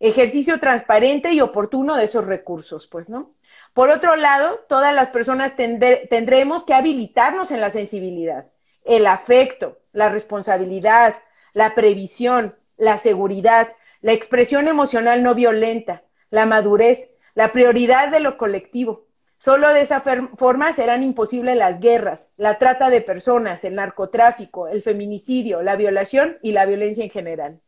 ejercicio 0.00 0.58
transparente 0.58 1.32
y 1.32 1.40
oportuno 1.40 1.96
de 1.96 2.04
esos 2.04 2.26
recursos, 2.26 2.86
pues, 2.86 3.08
¿no? 3.08 3.34
Por 3.74 3.90
otro 3.90 4.16
lado, 4.16 4.60
todas 4.68 4.94
las 4.94 5.10
personas 5.10 5.54
tendremos 5.56 6.64
que 6.64 6.72
habilitarnos 6.72 7.50
en 7.50 7.60
la 7.60 7.70
sensibilidad, 7.70 8.46
el 8.84 9.06
afecto, 9.06 9.78
la 9.92 10.08
responsabilidad, 10.08 11.14
la 11.54 11.74
previsión, 11.74 12.54
la 12.76 12.98
seguridad, 12.98 13.74
la 14.00 14.12
expresión 14.12 14.68
emocional 14.68 15.22
no 15.22 15.34
violenta, 15.34 16.02
la 16.30 16.46
madurez, 16.46 17.10
la 17.34 17.52
prioridad 17.52 18.10
de 18.10 18.20
lo 18.20 18.36
colectivo. 18.38 19.06
Solo 19.38 19.72
de 19.72 19.82
esa 19.82 20.02
forma 20.36 20.72
serán 20.72 21.02
imposibles 21.02 21.56
las 21.56 21.78
guerras, 21.78 22.30
la 22.36 22.58
trata 22.58 22.88
de 22.88 23.02
personas, 23.02 23.64
el 23.64 23.74
narcotráfico, 23.74 24.68
el 24.68 24.82
feminicidio, 24.82 25.62
la 25.62 25.76
violación 25.76 26.38
y 26.42 26.52
la 26.52 26.64
violencia 26.64 27.04
en 27.04 27.10
general. 27.10 27.60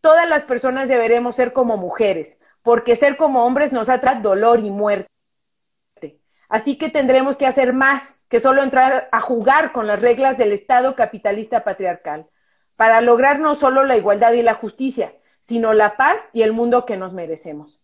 Todas 0.00 0.28
las 0.28 0.44
personas 0.44 0.88
deberemos 0.88 1.36
ser 1.36 1.52
como 1.52 1.76
mujeres, 1.76 2.38
porque 2.62 2.96
ser 2.96 3.16
como 3.16 3.44
hombres 3.44 3.72
nos 3.72 3.88
atrae 3.88 4.20
dolor 4.20 4.60
y 4.60 4.70
muerte. 4.70 5.08
Así 6.48 6.76
que 6.76 6.88
tendremos 6.90 7.36
que 7.36 7.46
hacer 7.46 7.72
más 7.72 8.16
que 8.28 8.40
solo 8.40 8.62
entrar 8.62 9.08
a 9.12 9.20
jugar 9.20 9.72
con 9.72 9.86
las 9.86 10.00
reglas 10.00 10.36
del 10.36 10.52
Estado 10.52 10.96
capitalista 10.96 11.62
patriarcal, 11.62 12.26
para 12.80 13.02
lograr 13.02 13.40
no 13.40 13.56
solo 13.56 13.84
la 13.84 13.98
igualdad 13.98 14.32
y 14.32 14.40
la 14.40 14.54
justicia, 14.54 15.12
sino 15.42 15.74
la 15.74 15.98
paz 15.98 16.30
y 16.32 16.40
el 16.40 16.54
mundo 16.54 16.86
que 16.86 16.96
nos 16.96 17.12
merecemos. 17.12 17.78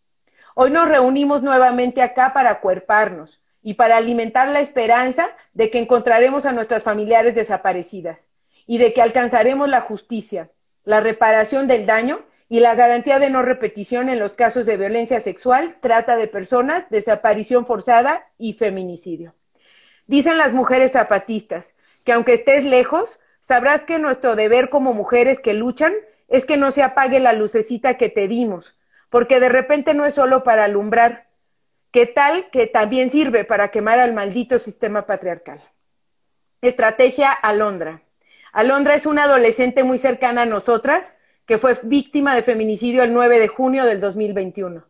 Hoy 0.54 0.70
nos 0.70 0.88
reunimos 0.88 1.42
nuevamente 1.42 2.00
acá 2.00 2.32
para 2.32 2.48
acuerparnos 2.48 3.38
y 3.62 3.74
para 3.74 3.98
alimentar 3.98 4.48
la 4.48 4.60
esperanza 4.60 5.28
de 5.52 5.68
que 5.68 5.80
encontraremos 5.80 6.46
a 6.46 6.52
nuestras 6.52 6.82
familiares 6.82 7.34
desaparecidas 7.34 8.26
y 8.66 8.78
de 8.78 8.94
que 8.94 9.02
alcanzaremos 9.02 9.68
la 9.68 9.82
justicia, 9.82 10.48
la 10.84 11.00
reparación 11.00 11.66
del 11.68 11.84
daño 11.84 12.24
y 12.48 12.60
la 12.60 12.74
garantía 12.74 13.18
de 13.18 13.28
no 13.28 13.42
repetición 13.42 14.08
en 14.08 14.18
los 14.18 14.32
casos 14.32 14.64
de 14.64 14.78
violencia 14.78 15.20
sexual, 15.20 15.76
trata 15.82 16.16
de 16.16 16.26
personas, 16.26 16.88
desaparición 16.88 17.66
forzada 17.66 18.28
y 18.38 18.54
feminicidio. 18.54 19.34
Dicen 20.06 20.38
las 20.38 20.54
mujeres 20.54 20.92
zapatistas 20.92 21.74
que 22.02 22.12
aunque 22.12 22.32
estés 22.32 22.64
lejos, 22.64 23.18
sabrás 23.46 23.84
que 23.84 24.00
nuestro 24.00 24.34
deber 24.34 24.70
como 24.70 24.92
mujeres 24.92 25.38
que 25.38 25.54
luchan 25.54 25.94
es 26.26 26.44
que 26.44 26.56
no 26.56 26.72
se 26.72 26.82
apague 26.82 27.20
la 27.20 27.32
lucecita 27.32 27.96
que 27.96 28.08
te 28.08 28.26
dimos, 28.26 28.74
porque 29.08 29.38
de 29.38 29.48
repente 29.48 29.94
no 29.94 30.04
es 30.04 30.14
solo 30.14 30.42
para 30.42 30.64
alumbrar, 30.64 31.28
que 31.92 32.06
tal 32.06 32.50
que 32.50 32.66
también 32.66 33.08
sirve 33.08 33.44
para 33.44 33.70
quemar 33.70 34.00
al 34.00 34.14
maldito 34.14 34.58
sistema 34.58 35.06
patriarcal. 35.06 35.60
Estrategia 36.60 37.30
Alondra. 37.30 38.02
Alondra 38.52 38.96
es 38.96 39.06
una 39.06 39.24
adolescente 39.24 39.84
muy 39.84 39.98
cercana 39.98 40.42
a 40.42 40.46
nosotras 40.46 41.12
que 41.46 41.58
fue 41.58 41.78
víctima 41.84 42.34
de 42.34 42.42
feminicidio 42.42 43.04
el 43.04 43.12
9 43.12 43.38
de 43.38 43.46
junio 43.46 43.84
del 43.84 44.00
2021. 44.00 44.84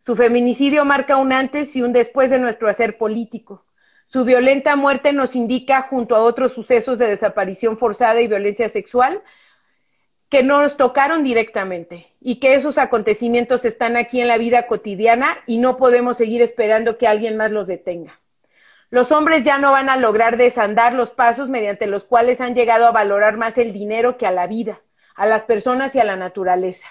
Su 0.00 0.16
feminicidio 0.16 0.86
marca 0.86 1.18
un 1.18 1.34
antes 1.34 1.76
y 1.76 1.82
un 1.82 1.92
después 1.92 2.30
de 2.30 2.38
nuestro 2.38 2.70
hacer 2.70 2.96
político. 2.96 3.66
Su 4.10 4.24
violenta 4.24 4.74
muerte 4.74 5.12
nos 5.12 5.36
indica, 5.36 5.82
junto 5.82 6.16
a 6.16 6.22
otros 6.22 6.52
sucesos 6.52 6.98
de 6.98 7.08
desaparición 7.08 7.76
forzada 7.76 8.22
y 8.22 8.26
violencia 8.26 8.70
sexual, 8.70 9.22
que 10.30 10.42
no 10.42 10.62
nos 10.62 10.78
tocaron 10.78 11.22
directamente 11.22 12.06
y 12.18 12.40
que 12.40 12.54
esos 12.54 12.78
acontecimientos 12.78 13.66
están 13.66 13.98
aquí 13.98 14.22
en 14.22 14.28
la 14.28 14.38
vida 14.38 14.66
cotidiana 14.66 15.38
y 15.46 15.58
no 15.58 15.76
podemos 15.76 16.16
seguir 16.16 16.40
esperando 16.40 16.96
que 16.96 17.06
alguien 17.06 17.36
más 17.36 17.50
los 17.50 17.68
detenga. 17.68 18.18
Los 18.88 19.12
hombres 19.12 19.44
ya 19.44 19.58
no 19.58 19.72
van 19.72 19.90
a 19.90 19.98
lograr 19.98 20.38
desandar 20.38 20.94
los 20.94 21.10
pasos 21.10 21.50
mediante 21.50 21.86
los 21.86 22.04
cuales 22.04 22.40
han 22.40 22.54
llegado 22.54 22.86
a 22.86 22.92
valorar 22.92 23.36
más 23.36 23.58
el 23.58 23.74
dinero 23.74 24.16
que 24.16 24.26
a 24.26 24.32
la 24.32 24.46
vida, 24.46 24.80
a 25.16 25.26
las 25.26 25.44
personas 25.44 25.94
y 25.94 26.00
a 26.00 26.04
la 26.04 26.16
naturaleza. 26.16 26.88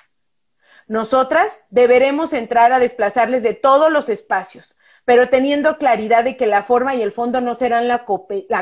Nosotras 0.87 1.63
deberemos 1.71 2.31
entrar 2.33 2.71
a 2.71 2.79
desplazarles 2.79 3.41
de 3.41 3.55
todos 3.55 3.91
los 3.91 4.09
espacios, 4.09 4.76
pero 5.07 5.29
teniendo 5.29 5.77
claridad 5.77 6.25
de 6.25 6.35
que 6.35 6.47
la 6.47 6.63
forma 6.63 6.93
y 6.93 7.01
el 7.01 7.13
fondo 7.13 7.39
no 7.39 7.55
serán 7.55 7.87
la, 7.87 8.03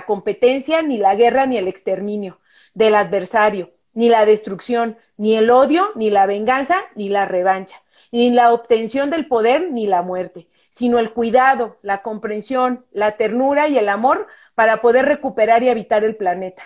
competencia, 0.06 0.84
ni 0.84 1.00
la 1.00 1.16
guerra, 1.16 1.48
ni 1.48 1.58
el 1.58 1.68
exterminio 1.68 2.40
del 2.76 2.94
adversario, 2.94 3.72
ni 3.96 4.10
la 4.10 4.28
destrucción, 4.28 4.96
ni 5.18 5.36
el 5.36 5.50
odio, 5.50 5.88
ni 5.96 6.12
la 6.12 6.28
venganza, 6.28 6.76
ni 6.94 7.10
la 7.10 7.26
revancha, 7.26 7.82
ni 8.12 8.30
la 8.30 8.54
obtención 8.54 9.10
del 9.10 9.26
poder, 9.26 9.72
ni 9.72 9.88
la 9.88 10.04
muerte, 10.04 10.48
sino 10.70 11.00
el 11.00 11.14
cuidado, 11.14 11.80
la 11.82 12.04
comprensión, 12.04 12.86
la 12.92 13.14
ternura 13.18 13.68
y 13.68 13.80
el 13.80 13.90
amor 13.90 14.28
para 14.54 14.82
poder 14.82 15.06
recuperar 15.06 15.64
y 15.64 15.70
habitar 15.70 16.04
el 16.04 16.16
planeta. 16.16 16.62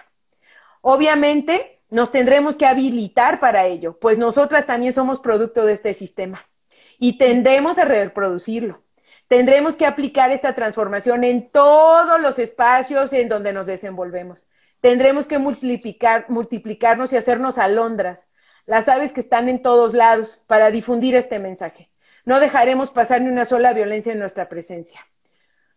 Obviamente, 0.81 1.79
nos 1.89 2.11
tendremos 2.11 2.57
que 2.57 2.65
habilitar 2.65 3.39
para 3.39 3.65
ello, 3.67 3.97
pues 3.97 4.17
nosotras 4.17 4.65
también 4.65 4.91
somos 4.91 5.21
producto 5.21 5.65
de 5.65 5.71
este 5.71 5.93
sistema 5.93 6.45
y 6.99 7.17
tendemos 7.17 7.77
a 7.77 7.85
reproducirlo. 7.85 8.83
Tendremos 9.29 9.75
que 9.75 9.85
aplicar 9.85 10.31
esta 10.31 10.55
transformación 10.55 11.23
en 11.23 11.51
todos 11.51 12.19
los 12.19 12.39
espacios 12.39 13.13
en 13.13 13.29
donde 13.29 13.53
nos 13.53 13.67
desenvolvemos. 13.67 14.47
Tendremos 14.81 15.27
que 15.27 15.37
multiplicar, 15.37 16.25
multiplicarnos 16.29 17.13
y 17.13 17.17
hacernos 17.17 17.59
alondras, 17.59 18.27
las 18.65 18.87
aves 18.87 19.13
que 19.13 19.21
están 19.21 19.47
en 19.47 19.61
todos 19.61 19.93
lados, 19.93 20.41
para 20.47 20.71
difundir 20.71 21.15
este 21.15 21.37
mensaje. 21.37 21.91
No 22.25 22.39
dejaremos 22.39 22.89
pasar 22.89 23.21
ni 23.21 23.29
una 23.29 23.45
sola 23.45 23.71
violencia 23.73 24.13
en 24.13 24.19
nuestra 24.19 24.49
presencia. 24.49 24.99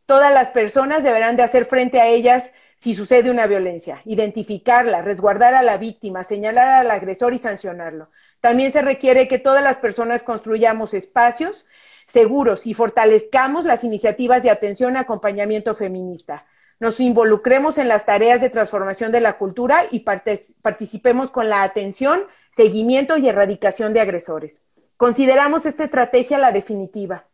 Todas 0.07 0.33
las 0.33 0.49
personas 0.49 1.03
deberán 1.03 1.37
de 1.37 1.43
hacer 1.43 1.67
frente 1.67 2.01
a 2.01 2.07
ellas 2.07 2.55
si 2.77 2.95
sucede 2.95 3.31
una 3.31 3.47
violencia, 3.47 4.01
identificarla, 4.07 5.03
resguardar 5.03 5.55
a 5.55 5.63
la 5.63 5.77
víctima, 5.77 6.25
señalar 6.25 6.69
al 6.69 6.91
agresor 6.91 7.35
y 7.35 7.39
sancionarlo. 7.39 8.09
También 8.41 8.73
se 8.73 8.81
requiere 8.81 9.29
que 9.29 9.39
todas 9.39 9.63
las 9.63 9.77
personas 9.77 10.23
construyamos 10.23 10.95
espacios 10.95 11.67
seguros 12.07 12.67
y 12.67 12.75
fortalezcamos 12.75 13.65
las 13.65 13.85
iniciativas 13.85 14.43
de 14.43 14.51
atención 14.51 14.95
y 14.95 14.99
acompañamiento 14.99 15.75
feminista 15.75 16.47
nos 16.83 16.99
involucremos 16.99 17.79
en 17.79 17.87
las 17.87 18.05
tareas 18.07 18.41
de 18.41 18.51
transformación 18.51 19.13
de 19.13 19.21
la 19.21 19.39
cultura 19.39 19.87
y 19.93 20.01
participemos 20.01 21.31
con 21.31 21.49
la 21.49 21.63
atención, 21.63 22.25
seguimiento 22.51 23.17
y 23.17 23.29
erradicación 23.29 23.93
de 23.93 24.01
agresores. 24.01 24.61
Consideramos 24.97 25.65
esta 25.65 25.85
estrategia 25.85 26.39
la 26.39 26.51
definitiva. 26.51 27.25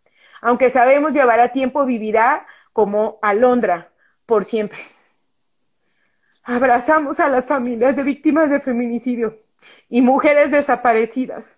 Aunque 0.43 0.69
sabemos 0.69 1.15
llevará 1.15 1.51
tiempo, 1.51 1.87
vivirá 1.87 2.47
como 2.75 3.19
alondra 3.23 3.91
por 4.27 4.45
siempre. 4.45 4.81
Abrazamos 6.43 7.19
a 7.19 7.29
las 7.29 7.47
familias 7.47 7.97
de 7.97 8.03
víctimas 8.03 8.51
de 8.51 8.61
feminicidio 8.61 9.39
y 9.89 10.03
mujeres 10.03 10.51
desaparecidas, 10.51 11.57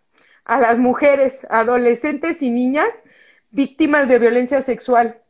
a 0.51 0.59
las 0.61 0.79
mujeres, 0.79 1.47
adolescentes 1.49 2.43
y 2.43 2.51
niñas 2.51 3.05
víctimas 3.51 4.09
de 4.09 4.19
violencia 4.19 4.63
sexual, 4.63 5.21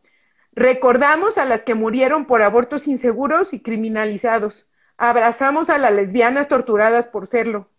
Recordamos 0.52 1.38
a 1.38 1.44
las 1.44 1.62
que 1.62 1.74
murieron 1.74 2.26
por 2.26 2.42
abortos 2.42 2.88
inseguros 2.88 3.54
y 3.54 3.60
criminalizados. 3.60 4.66
Abrazamos 4.96 5.70
a 5.70 5.78
las 5.78 5.92
lesbianas 5.92 6.48
torturadas 6.48 7.06
por 7.06 7.26
serlo, 7.28 7.70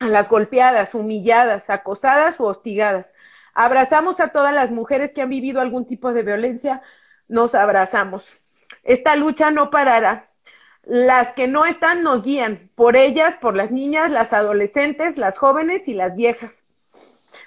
a 0.00 0.08
las 0.08 0.28
golpeadas, 0.28 0.94
humilladas, 0.94 1.70
acosadas 1.70 2.40
o 2.40 2.44
hostigadas. 2.44 3.14
Abrazamos 3.54 4.18
a 4.20 4.28
todas 4.28 4.52
las 4.52 4.70
mujeres 4.70 5.12
que 5.12 5.22
han 5.22 5.30
vivido 5.30 5.60
algún 5.60 5.86
tipo 5.86 6.12
de 6.12 6.24
violencia. 6.24 6.82
Nos 7.28 7.54
abrazamos. 7.54 8.24
Esta 8.82 9.16
lucha 9.16 9.50
no 9.50 9.70
parará. 9.70 10.26
Las 10.82 11.32
que 11.32 11.46
no 11.46 11.64
están 11.64 12.02
nos 12.02 12.24
guían. 12.24 12.70
Por 12.74 12.96
ellas, 12.96 13.36
por 13.36 13.56
las 13.56 13.70
niñas, 13.70 14.10
las 14.10 14.32
adolescentes, 14.32 15.16
las 15.16 15.38
jóvenes 15.38 15.88
y 15.88 15.94
las 15.94 16.16
viejas 16.16 16.65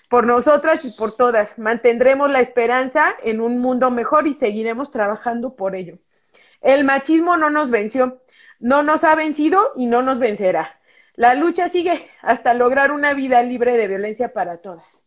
por 0.09 0.25
nosotras 0.25 0.83
y 0.83 0.91
por 0.91 1.15
todas. 1.15 1.57
Mantendremos 1.57 2.29
la 2.29 2.41
esperanza 2.41 3.15
en 3.23 3.39
un 3.39 3.59
mundo 3.59 3.89
mejor 3.91 4.27
y 4.27 4.33
seguiremos 4.33 4.91
trabajando 4.91 5.55
por 5.55 5.75
ello. 5.75 5.99
El 6.61 6.83
machismo 6.83 7.37
no 7.37 7.49
nos 7.49 7.69
venció, 7.69 8.21
no 8.59 8.83
nos 8.83 9.05
ha 9.05 9.15
vencido 9.15 9.71
y 9.77 9.85
no 9.85 10.01
nos 10.01 10.19
vencerá. 10.19 10.77
La 11.13 11.35
lucha 11.35 11.69
sigue 11.69 12.09
hasta 12.21 12.53
lograr 12.53 12.91
una 12.91 13.13
vida 13.13 13.41
libre 13.43 13.77
de 13.77 13.87
violencia 13.87 14.33
para 14.33 14.57
todas. 14.57 15.03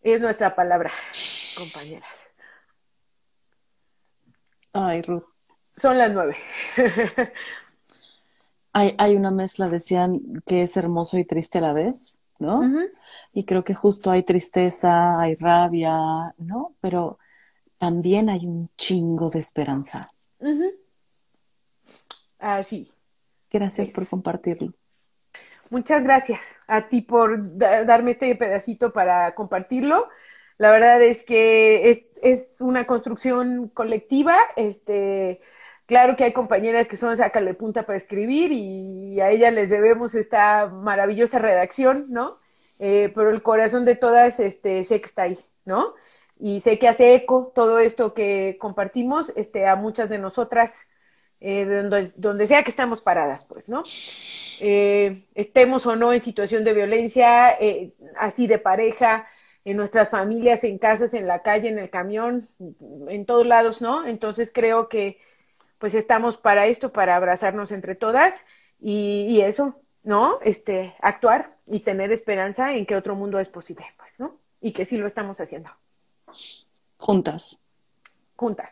Es 0.00 0.20
nuestra 0.20 0.54
palabra, 0.54 0.90
compañeras. 1.56 2.08
Ay, 4.72 5.02
Ruth. 5.02 5.24
Son 5.64 5.98
las 5.98 6.12
nueve. 6.12 6.36
hay, 8.72 8.94
hay 8.98 9.16
una 9.16 9.30
mezcla, 9.30 9.68
decían 9.68 10.42
que 10.46 10.62
es 10.62 10.76
hermoso 10.76 11.18
y 11.18 11.24
triste 11.24 11.58
a 11.58 11.62
la 11.62 11.72
vez, 11.72 12.20
¿no? 12.40 12.62
y 13.32 13.44
creo 13.44 13.62
que 13.62 13.74
justo 13.74 14.10
hay 14.10 14.22
tristeza, 14.22 15.20
hay 15.20 15.34
rabia, 15.36 16.34
¿no? 16.38 16.74
Pero 16.80 17.18
también 17.78 18.28
hay 18.28 18.46
un 18.46 18.70
chingo 18.76 19.28
de 19.28 19.38
esperanza. 19.38 20.00
Así. 22.38 22.90
Gracias 23.50 23.90
por 23.90 24.06
compartirlo. 24.06 24.72
Muchas 25.70 26.02
gracias 26.02 26.56
a 26.66 26.88
ti 26.88 27.02
por 27.02 27.56
darme 27.56 28.12
este 28.12 28.34
pedacito 28.34 28.92
para 28.92 29.34
compartirlo. 29.34 30.08
La 30.58 30.70
verdad 30.70 31.00
es 31.02 31.24
que 31.24 31.90
es, 31.90 32.18
es 32.22 32.60
una 32.60 32.86
construcción 32.86 33.68
colectiva. 33.68 34.36
Este, 34.56 35.40
claro 35.90 36.14
que 36.14 36.22
hay 36.22 36.32
compañeras 36.32 36.86
que 36.86 36.96
son 36.96 37.16
sácale 37.16 37.52
punta 37.52 37.82
para 37.82 37.96
escribir 37.96 38.52
y 38.52 39.20
a 39.20 39.30
ellas 39.32 39.52
les 39.52 39.70
debemos 39.70 40.14
esta 40.14 40.68
maravillosa 40.68 41.40
redacción, 41.40 42.06
¿no? 42.10 42.38
Eh, 42.78 43.10
pero 43.12 43.30
el 43.30 43.42
corazón 43.42 43.84
de 43.84 43.96
todas 43.96 44.38
este, 44.38 44.84
sé 44.84 45.00
que 45.00 45.06
está 45.06 45.22
ahí, 45.22 45.38
¿no? 45.64 45.94
Y 46.38 46.60
sé 46.60 46.78
que 46.78 46.86
hace 46.86 47.14
eco 47.14 47.50
todo 47.56 47.80
esto 47.80 48.14
que 48.14 48.56
compartimos 48.60 49.32
este, 49.34 49.66
a 49.66 49.74
muchas 49.74 50.08
de 50.08 50.18
nosotras, 50.18 50.92
eh, 51.40 51.64
donde, 52.16 52.46
sea 52.46 52.62
que 52.62 52.70
estamos 52.70 53.02
paradas, 53.02 53.46
pues, 53.52 53.68
¿no? 53.68 53.82
Eh, 54.60 55.26
estemos 55.34 55.86
o 55.86 55.96
no 55.96 56.12
en 56.12 56.20
situación 56.20 56.62
de 56.62 56.72
violencia, 56.72 57.58
así 58.16 58.46
de 58.46 58.58
pareja, 58.58 59.26
en 59.64 59.76
nuestras 59.76 60.10
familias, 60.10 60.62
en 60.62 60.78
casas, 60.78 61.14
en 61.14 61.26
la 61.26 61.42
calle, 61.42 61.68
en 61.68 61.80
el 61.80 61.90
camión, 61.90 62.48
en 63.08 63.26
todos 63.26 63.44
lados, 63.44 63.82
¿no? 63.82 64.06
Entonces 64.06 64.52
creo 64.54 64.88
que 64.88 65.18
pues 65.80 65.94
estamos 65.94 66.36
para 66.36 66.68
esto, 66.68 66.92
para 66.92 67.16
abrazarnos 67.16 67.72
entre 67.72 67.96
todas 67.96 68.36
y, 68.80 69.26
y 69.28 69.40
eso, 69.40 69.80
¿no? 70.04 70.34
Este, 70.44 70.94
actuar 71.00 71.56
y 71.66 71.82
tener 71.82 72.12
esperanza 72.12 72.74
en 72.74 72.86
que 72.86 72.94
otro 72.94 73.16
mundo 73.16 73.40
es 73.40 73.48
posible, 73.48 73.86
pues, 73.96 74.20
¿no? 74.20 74.38
y 74.60 74.72
que 74.72 74.84
sí 74.84 74.98
lo 74.98 75.06
estamos 75.06 75.40
haciendo. 75.40 75.70
Juntas. 76.98 77.58
Juntas. 78.36 78.70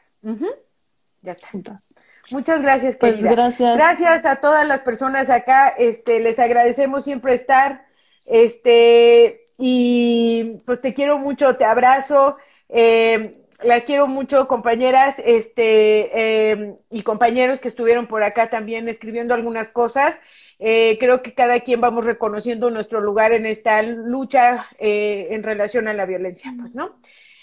Ya 1.23 1.33
está. 1.33 1.49
Juntas. 1.49 1.95
Muchas 2.31 2.63
gracias, 2.63 2.97
Pues 2.97 3.15
querida. 3.15 3.31
gracias. 3.31 3.77
Gracias 3.77 4.27
a 4.27 4.37
todas 4.37 4.67
las 4.67 4.83
personas 4.83 5.31
acá. 5.31 5.69
Este, 5.69 6.21
les 6.21 6.39
agradecemos 6.39 7.05
siempre 7.05 7.35
estar. 7.35 7.87
Este, 8.27 9.47
y 9.57 10.61
pues 10.67 10.81
te 10.81 10.93
quiero 10.93 11.19
mucho, 11.19 11.57
te 11.57 11.65
abrazo. 11.65 12.37
Eh, 12.69 13.47
las 13.63 13.85
quiero 13.85 14.07
mucho, 14.07 14.47
compañeras, 14.47 15.17
este, 15.25 16.11
eh, 16.53 16.77
y 16.91 17.03
compañeros 17.03 17.61
que 17.61 17.69
estuvieron 17.69 18.07
por 18.07 18.23
acá 18.23 18.51
también 18.51 18.89
escribiendo 18.89 19.35
algunas 19.35 19.69
cosas. 19.69 20.21
Eh, 20.61 20.97
creo 20.99 21.23
que 21.23 21.35
cada 21.35 21.61
quien 21.61 21.81
vamos 21.81 22.05
reconociendo 22.05 22.71
nuestro 22.71 23.01
lugar 23.01 23.33
en 23.33 23.47
esta 23.47 23.83
lucha 23.83 24.67
eh, 24.79 25.29
en 25.31 25.43
relación 25.43 25.87
a 25.87 25.95
la 25.95 26.05
violencia, 26.05 26.53
pues, 26.59 26.75
¿no? 26.75 26.97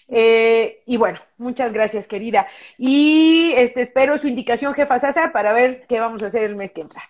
Eh, 0.08 0.84
y 0.86 0.98
bueno, 0.98 1.20
muchas 1.38 1.72
gracias, 1.72 2.08
querida. 2.08 2.48
Y 2.78 3.54
este 3.56 3.82
espero 3.82 4.18
su 4.18 4.28
indicación, 4.28 4.74
jefa 4.74 5.00
Sasa, 5.00 5.32
para 5.32 5.54
ver 5.54 5.86
qué 5.88 6.00
vamos 6.00 6.24
a 6.24 6.28
hacer 6.28 6.44
el 6.44 6.56
mes 6.56 6.72
que 6.72 6.82
entra. 6.82 7.04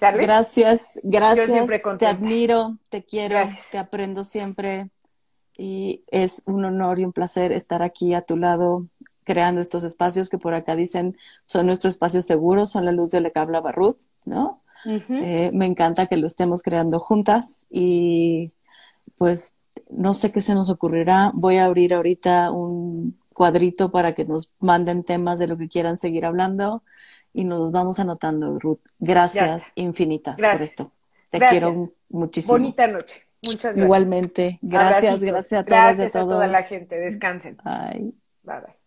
¿Sale? 0.00 0.22
Gracias, 0.22 0.98
gracias. 1.02 1.48
Yo 1.48 1.54
siempre 1.54 1.82
te 1.98 2.06
admiro, 2.06 2.76
te 2.88 3.04
quiero, 3.04 3.36
Gracias. 3.36 3.70
te 3.70 3.78
aprendo 3.78 4.24
siempre 4.24 4.90
y 5.58 6.04
es 6.06 6.42
un 6.46 6.64
honor 6.64 7.00
y 7.00 7.04
un 7.04 7.12
placer 7.12 7.52
estar 7.52 7.82
aquí 7.82 8.14
a 8.14 8.22
tu 8.22 8.36
lado 8.36 8.86
creando 9.24 9.60
estos 9.60 9.84
espacios 9.84 10.30
que 10.30 10.38
por 10.38 10.54
acá 10.54 10.74
dicen 10.74 11.18
son 11.44 11.66
nuestros 11.66 11.94
espacios 11.94 12.24
seguros, 12.24 12.70
son 12.70 12.86
la 12.86 12.92
luz 12.92 13.10
de 13.10 13.20
la 13.20 13.30
que 13.30 13.38
habla 13.38 13.60
Ruth, 13.72 13.98
¿no? 14.24 14.62
Eh, 14.86 15.50
me 15.52 15.66
encanta 15.66 16.06
que 16.06 16.16
lo 16.16 16.26
estemos 16.26 16.62
creando 16.62 16.98
juntas 16.98 17.66
y 17.68 18.52
pues 19.18 19.58
no 19.90 20.14
sé 20.14 20.32
qué 20.32 20.40
se 20.40 20.54
nos 20.54 20.70
ocurrirá. 20.70 21.30
Voy 21.34 21.56
a 21.56 21.66
abrir 21.66 21.92
ahorita 21.92 22.50
un 22.52 23.18
cuadrito 23.34 23.90
para 23.90 24.14
que 24.14 24.24
nos 24.24 24.54
manden 24.60 25.02
temas 25.02 25.38
de 25.38 25.48
lo 25.48 25.58
que 25.58 25.68
quieran 25.68 25.98
seguir 25.98 26.24
hablando 26.24 26.82
y 27.34 27.44
nos 27.44 27.70
vamos 27.72 27.98
anotando, 27.98 28.58
Ruth. 28.58 28.80
Gracias 28.98 29.72
infinitas 29.74 30.36
por 30.36 30.62
esto. 30.62 30.92
Te 31.30 31.38
Gracias. 31.38 31.62
quiero 31.62 31.92
muchísimo. 32.08 32.54
Bonita 32.54 32.86
noche. 32.86 33.27
Muchas 33.42 33.76
gracias. 33.76 34.14
Igualmente. 34.14 34.58
Gracias, 34.62 35.20
Abracitos. 35.20 35.22
gracias 35.22 35.60
a 35.62 35.66
todas 35.66 36.00
y 36.00 36.04
a 36.04 36.10
Gracias 36.10 36.16
a 36.16 36.26
todos. 36.26 36.28
toda 36.28 36.48
la 36.48 36.62
gente. 36.64 36.96
Descansen. 36.98 37.62
Ay. 37.64 38.14
Bye 38.42 38.60
bye. 38.62 38.77